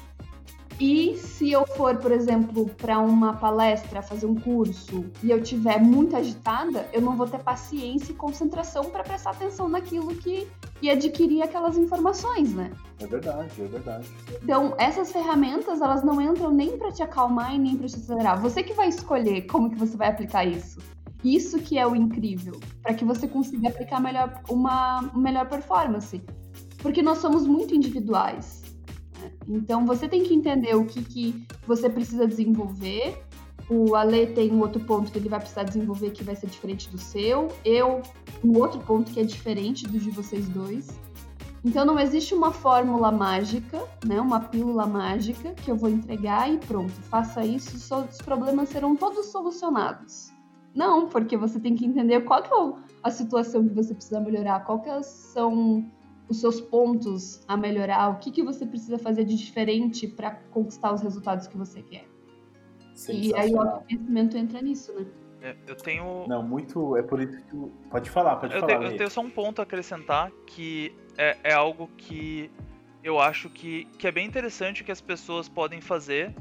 E 0.80 1.16
se 1.16 1.50
eu 1.50 1.66
for, 1.66 1.96
por 1.96 2.12
exemplo, 2.12 2.66
para 2.76 3.00
uma 3.00 3.34
palestra, 3.34 4.00
fazer 4.00 4.26
um 4.26 4.36
curso, 4.36 5.04
e 5.24 5.30
eu 5.30 5.42
tiver 5.42 5.80
muito 5.80 6.16
agitada, 6.16 6.88
eu 6.92 7.00
não 7.00 7.16
vou 7.16 7.26
ter 7.26 7.40
paciência 7.40 8.12
e 8.12 8.14
concentração 8.14 8.84
para 8.84 9.02
prestar 9.02 9.30
atenção 9.30 9.68
naquilo 9.68 10.14
que 10.14 10.46
e 10.80 10.88
adquirir 10.88 11.42
aquelas 11.42 11.76
informações, 11.76 12.54
né? 12.54 12.70
É 13.00 13.06
verdade, 13.06 13.50
é 13.60 13.64
verdade. 13.64 14.08
Então, 14.40 14.74
essas 14.78 15.10
ferramentas, 15.10 15.80
elas 15.80 16.04
não 16.04 16.20
entram 16.20 16.52
nem 16.52 16.78
para 16.78 16.92
te 16.92 17.02
acalmar 17.02 17.56
e 17.56 17.58
nem 17.58 17.76
para 17.76 17.88
te 17.88 17.96
acelerar. 17.96 18.40
Você 18.40 18.62
que 18.62 18.72
vai 18.72 18.88
escolher 18.88 19.46
como 19.46 19.70
que 19.70 19.76
você 19.76 19.96
vai 19.96 20.08
aplicar 20.08 20.44
isso. 20.44 20.78
Isso 21.24 21.58
que 21.58 21.76
é 21.76 21.84
o 21.84 21.96
incrível, 21.96 22.60
para 22.80 22.94
que 22.94 23.04
você 23.04 23.26
consiga 23.26 23.68
aplicar 23.68 24.00
melhor, 24.00 24.40
uma 24.48 25.10
melhor 25.12 25.48
performance. 25.48 26.22
Porque 26.80 27.02
nós 27.02 27.18
somos 27.18 27.44
muito 27.44 27.74
individuais. 27.74 28.62
Então 29.46 29.86
você 29.86 30.08
tem 30.08 30.22
que 30.22 30.34
entender 30.34 30.74
o 30.74 30.84
que, 30.84 31.02
que 31.02 31.46
você 31.66 31.88
precisa 31.88 32.26
desenvolver. 32.26 33.22
O 33.70 33.94
Ale 33.94 34.28
tem 34.28 34.50
um 34.50 34.60
outro 34.60 34.80
ponto 34.80 35.12
que 35.12 35.18
ele 35.18 35.28
vai 35.28 35.40
precisar 35.40 35.62
desenvolver 35.62 36.10
que 36.10 36.24
vai 36.24 36.34
ser 36.34 36.46
diferente 36.46 36.88
do 36.88 36.98
seu. 36.98 37.48
Eu, 37.64 38.02
um 38.42 38.56
outro 38.58 38.80
ponto 38.80 39.10
que 39.12 39.20
é 39.20 39.24
diferente 39.24 39.86
do 39.86 39.98
de 39.98 40.10
vocês 40.10 40.48
dois. 40.48 40.88
Então 41.64 41.84
não 41.84 41.98
existe 41.98 42.34
uma 42.34 42.52
fórmula 42.52 43.10
mágica, 43.10 43.82
né? 44.06 44.20
Uma 44.20 44.40
pílula 44.40 44.86
mágica 44.86 45.52
que 45.54 45.70
eu 45.70 45.76
vou 45.76 45.90
entregar 45.90 46.50
e 46.52 46.58
pronto, 46.58 46.92
faça 47.10 47.44
isso, 47.44 47.76
os 47.76 48.18
problemas 48.18 48.68
serão 48.68 48.94
todos 48.94 49.26
solucionados. 49.26 50.32
Não, 50.74 51.08
porque 51.08 51.36
você 51.36 51.58
tem 51.58 51.74
que 51.74 51.84
entender 51.84 52.20
qual 52.20 52.42
que 52.42 52.54
é 52.54 52.72
a 53.02 53.10
situação 53.10 53.66
que 53.66 53.74
você 53.74 53.94
precisa 53.94 54.20
melhorar, 54.20 54.64
qual 54.64 54.80
que 54.80 55.02
são 55.02 55.84
os 56.28 56.40
seus 56.40 56.60
pontos 56.60 57.42
a 57.48 57.56
melhorar, 57.56 58.08
o 58.10 58.18
que, 58.18 58.30
que 58.30 58.42
você 58.42 58.66
precisa 58.66 58.98
fazer 58.98 59.24
de 59.24 59.34
diferente 59.34 60.06
para 60.06 60.32
conquistar 60.50 60.92
os 60.92 61.00
resultados 61.00 61.46
que 61.46 61.56
você 61.56 61.82
quer. 61.82 62.06
E 63.08 63.34
aí 63.34 63.52
o 63.52 63.60
autoconhecimento 63.60 64.36
entra 64.36 64.60
nisso, 64.60 64.92
né? 64.92 65.06
É, 65.40 65.56
eu 65.68 65.76
tenho. 65.76 66.26
Não, 66.26 66.42
muito. 66.42 66.96
É 66.96 67.02
por 67.02 67.20
isso 67.20 67.40
que. 67.44 67.56
Pode 67.90 68.10
falar, 68.10 68.36
pode 68.36 68.54
eu 68.54 68.60
falar. 68.60 68.78
Tenho, 68.78 68.90
eu 68.90 68.96
tenho 68.96 69.10
só 69.10 69.20
um 69.20 69.30
ponto 69.30 69.60
a 69.60 69.62
acrescentar 69.62 70.32
que 70.46 70.92
é, 71.16 71.36
é 71.44 71.52
algo 71.52 71.88
que 71.96 72.50
eu 73.04 73.20
acho 73.20 73.48
que, 73.48 73.84
que 73.98 74.06
é 74.06 74.10
bem 74.10 74.26
interessante 74.26 74.82
que 74.82 74.90
as 74.90 75.00
pessoas 75.00 75.48
podem 75.48 75.80
fazer, 75.80 76.34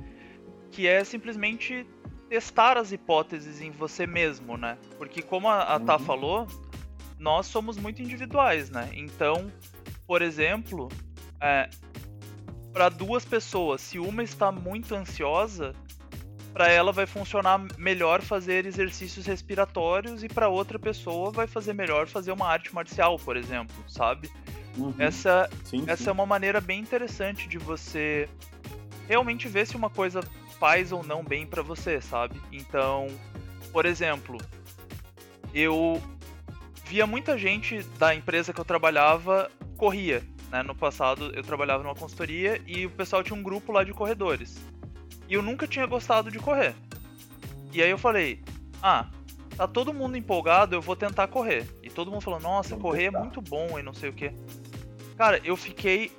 que 0.72 0.88
é 0.88 1.04
simplesmente 1.04 1.86
testar 2.28 2.76
as 2.76 2.92
hipóteses 2.92 3.62
em 3.62 3.70
você 3.70 4.08
mesmo, 4.08 4.58
né? 4.58 4.78
Porque 4.98 5.22
como 5.22 5.48
a, 5.48 5.64
a 5.64 5.78
uhum. 5.78 5.86
Tá 5.86 6.00
falou, 6.00 6.48
nós 7.20 7.46
somos 7.46 7.78
muito 7.78 8.02
individuais, 8.02 8.70
né? 8.70 8.90
Então, 8.94 9.52
por 10.08 10.22
exemplo, 10.22 10.88
é, 11.42 11.70
para 12.72 12.90
duas 12.90 13.26
pessoas, 13.26 13.82
se 13.82 14.00
uma 14.00 14.24
está 14.24 14.52
muito 14.52 14.96
ansiosa, 14.96 15.76
para 16.54 16.70
ela 16.70 16.92
vai 16.92 17.06
funcionar 17.06 17.60
melhor 17.78 18.22
fazer 18.22 18.66
exercícios 18.66 19.26
respiratórios 19.28 20.24
e 20.24 20.28
para 20.28 20.48
outra 20.48 20.80
pessoa 20.80 21.30
vai 21.30 21.46
fazer 21.46 21.74
melhor 21.74 22.08
fazer 22.08 22.32
uma 22.32 22.48
arte 22.48 22.74
marcial, 22.74 23.20
por 23.20 23.38
exemplo, 23.38 23.76
sabe? 23.88 24.32
Uhum. 24.78 24.94
Essa, 24.98 25.50
sim, 25.66 25.84
essa 25.86 26.04
sim. 26.04 26.10
é 26.10 26.12
uma 26.12 26.26
maneira 26.26 26.62
bem 26.62 26.80
interessante 26.80 27.48
de 27.48 27.58
você 27.58 28.30
realmente 29.08 29.48
ver 29.48 29.68
se 29.68 29.76
uma 29.76 29.90
coisa 29.90 30.22
faz 30.60 30.92
ou 30.92 31.04
não 31.04 31.24
bem 31.24 31.46
para 31.46 31.62
você, 31.62 32.02
sabe? 32.02 32.42
Então, 32.52 33.08
por 33.72 33.86
exemplo, 33.86 34.38
eu 35.54 36.02
via 36.86 37.06
muita 37.06 37.38
gente 37.38 37.84
da 38.00 38.16
empresa 38.16 38.54
que 38.54 38.60
eu 38.60 38.66
trabalhava 38.66 39.52
corria. 39.78 40.24
Né? 40.52 40.64
No 40.64 40.76
passado 40.76 41.32
eu 41.34 41.44
trabalhava 41.44 41.84
numa 41.84 41.96
consultoria 41.96 42.62
e 42.66 42.86
o 42.86 42.90
pessoal 42.90 43.24
tinha 43.24 43.38
um 43.38 43.44
grupo 43.44 43.72
lá 43.72 43.84
de 43.84 43.94
corredores. 43.94 44.58
E 45.30 45.34
eu 45.34 45.42
nunca 45.42 45.68
tinha 45.68 45.86
gostado 45.86 46.32
de 46.32 46.40
correr. 46.40 46.74
E 47.72 47.82
aí 47.82 47.90
eu 47.90 47.98
falei: 47.98 48.44
ah, 48.82 49.08
tá 49.56 49.68
todo 49.68 49.94
mundo 49.94 50.18
empolgado, 50.18 50.76
eu 50.76 50.82
vou 50.82 50.96
tentar 50.96 51.28
correr. 51.28 51.66
E 51.82 51.90
todo 51.90 52.12
mundo 52.12 52.22
falou: 52.22 52.40
nossa, 52.40 52.70
Vamos 52.70 52.84
correr 52.84 53.04
é 53.04 53.06
tentar. 53.08 53.20
é 53.20 53.22
muito 53.22 53.42
bom 53.42 53.80
e 53.80 53.84
não 53.84 53.94
sei 53.94 54.10
o 54.10 54.14
que. 54.14 54.34
Cara, 55.18 55.40
eu 55.44 55.56
fiquei 55.56 56.12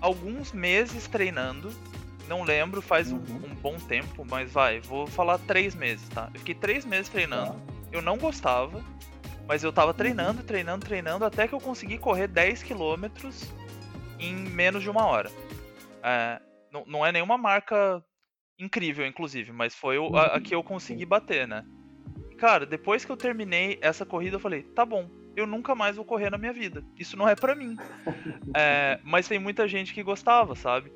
alguns 0.00 0.52
meses 0.52 1.06
treinando 1.06 1.70
não 2.30 2.44
lembro, 2.44 2.80
faz 2.80 3.10
uhum. 3.10 3.18
um, 3.18 3.50
um, 3.50 3.54
bom 3.56 3.76
tempo, 3.76 4.24
mas 4.30 4.52
vai, 4.52 4.78
vou 4.80 5.04
falar 5.04 5.36
três 5.38 5.74
meses, 5.74 6.08
tá? 6.10 6.30
Eu 6.32 6.38
fiquei 6.38 6.54
três 6.54 6.84
meses 6.84 7.08
treinando, 7.08 7.54
tá. 7.54 7.74
eu 7.90 8.00
não 8.00 8.16
gostava, 8.16 8.80
mas 9.50 9.64
eu 9.64 9.72
tava 9.72 9.90
uhum. 9.90 9.96
treinando, 9.96 10.44
treinando, 10.44 10.86
treinando, 10.86 11.24
até 11.24 11.48
que 11.48 11.52
eu 11.52 11.58
consegui 11.58 11.98
correr 11.98 12.28
10 12.28 12.62
quilômetros 12.62 13.52
em 14.16 14.32
menos 14.32 14.80
de 14.80 14.88
uma 14.88 15.04
hora. 15.04 15.28
É, 16.04 16.40
não, 16.70 16.84
não 16.86 17.04
é 17.04 17.10
nenhuma 17.10 17.36
marca 17.36 18.00
incrível, 18.56 19.04
inclusive, 19.04 19.50
mas 19.50 19.74
foi 19.74 19.96
a, 20.14 20.36
a, 20.36 20.40
que 20.40 20.54
eu 20.54 20.62
consegui 20.62 21.04
bater, 21.04 21.48
né? 21.48 21.64
Cara, 22.38 22.64
depois 22.64 23.04
que 23.04 23.10
eu 23.10 23.16
terminei 23.16 23.76
essa 23.82 24.06
corrida, 24.06 24.36
eu 24.36 24.40
falei, 24.40 24.62
tá 24.62 24.86
bom, 24.86 25.10
eu 25.34 25.48
nunca 25.48 25.74
mais 25.74 25.96
vou 25.96 26.04
correr 26.04 26.30
na 26.30 26.38
minha 26.38 26.52
vida. 26.52 26.84
Isso 26.96 27.16
não 27.16 27.28
é 27.28 27.34
para 27.34 27.56
mim. 27.56 27.76
É, 28.56 29.00
mas 29.02 29.26
tem 29.26 29.40
muita 29.40 29.66
gente 29.66 29.92
que 29.92 30.00
gostava, 30.04 30.54
sabe? 30.54 30.92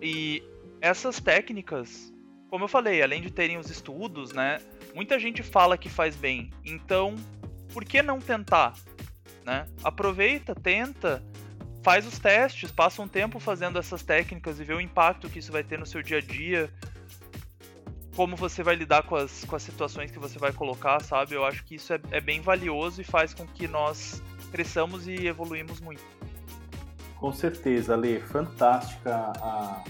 E 0.00 0.42
essas 0.80 1.20
técnicas, 1.20 2.10
como 2.48 2.64
eu 2.64 2.68
falei, 2.68 3.02
além 3.02 3.20
de 3.20 3.30
terem 3.30 3.58
os 3.58 3.68
estudos, 3.68 4.32
né? 4.32 4.62
Muita 4.94 5.18
gente 5.18 5.42
fala 5.42 5.76
que 5.76 5.90
faz 5.90 6.16
bem. 6.16 6.50
Então, 6.64 7.14
por 7.78 7.84
que 7.84 8.02
não 8.02 8.18
tentar? 8.18 8.74
Né? 9.46 9.64
Aproveita, 9.84 10.52
tenta, 10.52 11.22
faz 11.80 12.04
os 12.04 12.18
testes, 12.18 12.72
passa 12.72 13.00
um 13.00 13.06
tempo 13.06 13.38
fazendo 13.38 13.78
essas 13.78 14.02
técnicas 14.02 14.58
e 14.58 14.64
vê 14.64 14.74
o 14.74 14.80
impacto 14.80 15.30
que 15.30 15.38
isso 15.38 15.52
vai 15.52 15.62
ter 15.62 15.78
no 15.78 15.86
seu 15.86 16.02
dia 16.02 16.18
a 16.18 16.20
dia. 16.20 16.68
Como 18.16 18.34
você 18.34 18.64
vai 18.64 18.74
lidar 18.74 19.04
com 19.04 19.14
as, 19.14 19.44
com 19.44 19.54
as 19.54 19.62
situações 19.62 20.10
que 20.10 20.18
você 20.18 20.40
vai 20.40 20.52
colocar, 20.52 21.00
sabe? 21.00 21.36
Eu 21.36 21.44
acho 21.44 21.64
que 21.64 21.76
isso 21.76 21.92
é, 21.92 22.00
é 22.10 22.20
bem 22.20 22.40
valioso 22.40 23.00
e 23.00 23.04
faz 23.04 23.32
com 23.32 23.46
que 23.46 23.68
nós 23.68 24.20
cresçamos 24.50 25.06
e 25.06 25.28
evoluímos 25.28 25.80
muito. 25.80 26.02
Com 27.14 27.32
certeza, 27.32 27.94
Ale, 27.94 28.18
fantástica 28.18 29.32
a, 29.40 29.84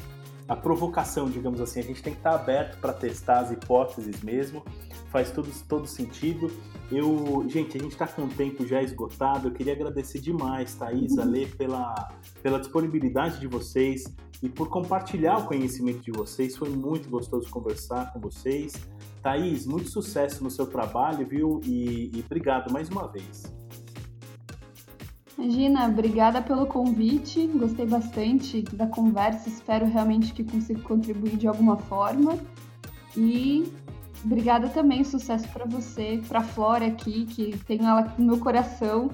a 0.47 0.55
provocação, 0.55 1.31
digamos 1.31 1.59
assim. 1.59 1.81
A 1.81 1.85
gente 1.85 2.03
tem 2.03 2.13
que 2.13 2.19
estar 2.19 2.35
aberto 2.35 2.79
para 2.81 2.93
testar 2.93 3.39
as 3.39 3.51
hipóteses 3.51 4.23
mesmo. 4.23 4.63
Faz 5.11 5.31
todo, 5.31 5.49
todo 5.67 5.87
sentido. 5.87 6.51
Eu, 6.91 7.45
gente, 7.49 7.77
a 7.77 7.81
gente 7.81 7.93
está 7.93 8.07
com 8.07 8.25
o 8.25 8.29
tempo 8.29 8.67
já 8.67 8.83
esgotado. 8.83 9.49
Eu 9.49 9.53
queria 9.53 9.73
agradecer 9.73 10.21
demais, 10.21 10.75
Thaís, 10.75 11.13
uhum. 11.13 11.23
Ale, 11.23 11.47
pela, 11.47 12.13
pela 12.43 12.59
disponibilidade 12.59 13.41
de 13.41 13.47
vocês 13.47 14.05
e 14.43 14.49
por 14.49 14.69
compartilhar 14.69 15.39
o 15.39 15.45
conhecimento 15.45 16.01
de 16.01 16.13
vocês. 16.13 16.57
Foi 16.57 16.69
muito 16.69 17.09
gostoso 17.09 17.49
conversar 17.51 18.13
com 18.13 18.21
vocês. 18.21 18.75
Thaís, 19.23 19.67
muito 19.67 19.89
sucesso 19.89 20.45
no 20.45 20.51
seu 20.51 20.67
trabalho, 20.67 21.27
viu? 21.27 21.61
E, 21.65 22.11
e 22.15 22.25
obrigado 22.25 22.73
mais 22.73 22.89
uma 22.89 23.07
vez. 23.09 23.53
Imagina, 25.39 25.87
obrigada 25.87 26.43
pelo 26.43 26.67
convite. 26.67 27.47
Gostei 27.47 27.87
bastante 27.87 28.63
da 28.63 28.89
conversa. 28.89 29.49
Espero 29.49 29.87
realmente 29.87 30.33
que 30.33 30.43
consiga 30.43 30.81
contribuir 30.83 31.37
de 31.37 31.47
alguma 31.47 31.77
forma. 31.77 32.37
E 33.17 33.73
obrigada 34.25 34.69
também, 34.69 35.05
sucesso 35.05 35.49
para 35.49 35.65
você, 35.65 36.21
para 36.29 36.43
Flora 36.43 36.87
aqui, 36.87 37.27
que 37.27 37.57
tem 37.65 37.85
ela 37.85 38.15
no 38.19 38.27
meu 38.27 38.39
coração, 38.39 39.11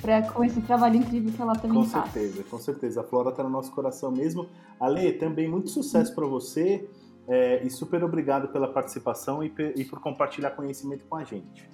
pra, 0.00 0.22
com 0.22 0.44
esse 0.44 0.60
trabalho 0.62 0.96
incrível 0.96 1.32
que 1.32 1.40
ela 1.40 1.54
também 1.54 1.82
com 1.82 1.88
faz. 1.88 2.04
Com 2.06 2.12
certeza, 2.12 2.44
com 2.44 2.58
certeza. 2.58 3.00
A 3.00 3.04
Flora 3.04 3.30
está 3.30 3.42
no 3.42 3.50
nosso 3.50 3.72
coração 3.72 4.10
mesmo. 4.10 4.48
Ale, 4.78 5.12
também 5.12 5.48
muito 5.48 5.70
sucesso 5.70 6.14
para 6.14 6.26
você. 6.26 6.88
É, 7.26 7.64
e 7.64 7.70
super 7.70 8.04
obrigado 8.04 8.48
pela 8.48 8.68
participação 8.68 9.42
e, 9.42 9.52
e 9.76 9.84
por 9.84 9.98
compartilhar 10.00 10.50
conhecimento 10.50 11.06
com 11.06 11.16
a 11.16 11.24
gente. 11.24 11.68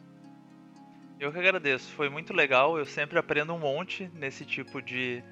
Eu 1.18 1.32
que 1.32 1.38
agradeço, 1.38 1.92
foi 1.92 2.08
muito 2.08 2.32
legal. 2.32 2.78
Eu 2.78 2.86
sempre 2.86 3.18
aprendo 3.18 3.52
um 3.52 3.58
monte 3.58 4.10
nesse 4.14 4.44
tipo 4.44 4.80
de, 4.80 5.22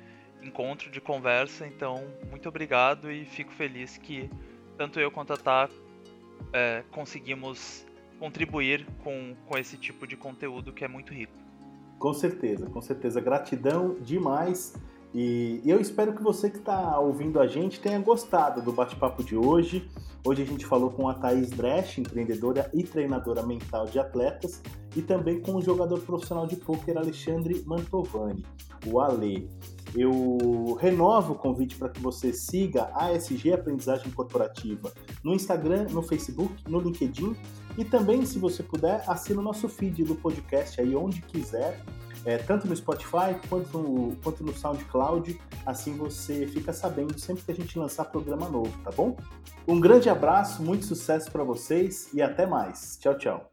encontro, 0.43 0.91
de 0.91 1.01
conversa. 1.01 1.67
Então, 1.67 2.05
muito 2.31 2.49
obrigado 2.49 3.11
e 3.11 3.25
fico 3.25 3.53
feliz 3.53 3.97
que 3.97 4.31
tanto 4.77 5.01
eu 5.01 5.11
quanto 5.11 5.33
a 5.33 5.37
Tá 5.37 5.69
é, 6.53 6.83
conseguimos 6.91 7.87
contribuir 8.19 8.87
com, 9.03 9.35
com 9.47 9.57
esse 9.57 9.77
tipo 9.77 10.07
de 10.07 10.17
conteúdo 10.17 10.73
que 10.73 10.85
é 10.85 10.89
muito 10.89 11.13
rico. 11.13 11.33
Com 11.99 12.13
certeza, 12.15 12.67
com 12.67 12.81
certeza. 12.81 13.21
Gratidão 13.21 13.97
demais. 14.01 14.75
E 15.15 15.63
eu 15.65 15.81
espero 15.81 16.15
que 16.15 16.23
você 16.23 16.51
que 16.51 16.59
está 16.59 16.99
ouvindo 16.99 17.41
a 17.41 17.47
gente 17.47 17.81
tenha 17.81 17.99
gostado 17.99 18.61
do 18.61 18.73
bate-papo 18.73 19.25
de 19.25 19.37
hoje. 19.37 19.89
Hoje 20.25 20.43
a 20.43 20.47
gente 20.47 20.67
falou 20.67 20.91
com 20.91 21.09
a 21.09 21.15
Thaís 21.15 21.51
Dresch, 21.51 21.99
empreendedora 21.99 22.71
e 22.75 22.83
treinadora 22.83 23.43
mental 23.43 23.87
de 23.87 23.99
atletas, 23.99 24.61
e 24.95 25.01
também 25.01 25.41
com 25.41 25.55
o 25.55 25.63
jogador 25.63 26.01
profissional 26.01 26.47
de 26.47 26.57
pôquer 26.57 26.99
Alexandre 26.99 27.63
Mantovani, 27.65 28.45
o 28.87 29.01
Ale. 29.01 29.51
Eu 29.95 30.77
renovo 30.79 31.33
o 31.33 31.37
convite 31.37 31.77
para 31.77 31.89
que 31.89 32.01
você 32.01 32.33
siga 32.33 32.91
a 32.93 33.07
ASG 33.07 33.55
Aprendizagem 33.55 34.11
Corporativa 34.11 34.93
no 35.25 35.33
Instagram, 35.33 35.87
no 35.91 36.03
Facebook, 36.03 36.53
no 36.69 36.81
LinkedIn 36.81 37.35
e 37.79 37.85
também, 37.85 38.27
se 38.27 38.39
você 38.41 38.63
puder, 38.63 39.05
assina 39.07 39.41
o 39.41 39.43
nosso 39.43 39.69
feed 39.69 40.03
do 40.03 40.17
podcast 40.17 40.81
aí 40.81 40.97
onde 40.97 41.23
quiser 41.23 41.81
é, 42.25 42.39
tanto 42.39 42.67
no 42.67 42.75
Spotify 42.77 43.35
quanto 43.49 43.79
no, 43.79 44.17
quanto 44.17 44.45
no 44.45 44.55
SoundCloud. 44.55 45.41
Assim 45.65 45.97
você 45.97 46.47
fica 46.47 46.73
sabendo 46.73 47.19
sempre 47.19 47.45
que 47.45 47.53
a 47.53 47.55
gente 47.55 47.79
lançar 47.79 48.05
programa 48.07 48.49
novo, 48.49 48.73
tá 48.83 48.91
bom? 48.91 49.17
Um 49.67 49.81
grande 49.81 50.09
abraço, 50.09 50.63
muito 50.63 50.87
sucesso 50.87 51.31
para 51.31 51.45
vocês 51.45 52.09
e 52.15 52.23
até 52.23 52.47
mais. 52.47 52.99
Tchau, 53.01 53.17
tchau. 53.17 53.51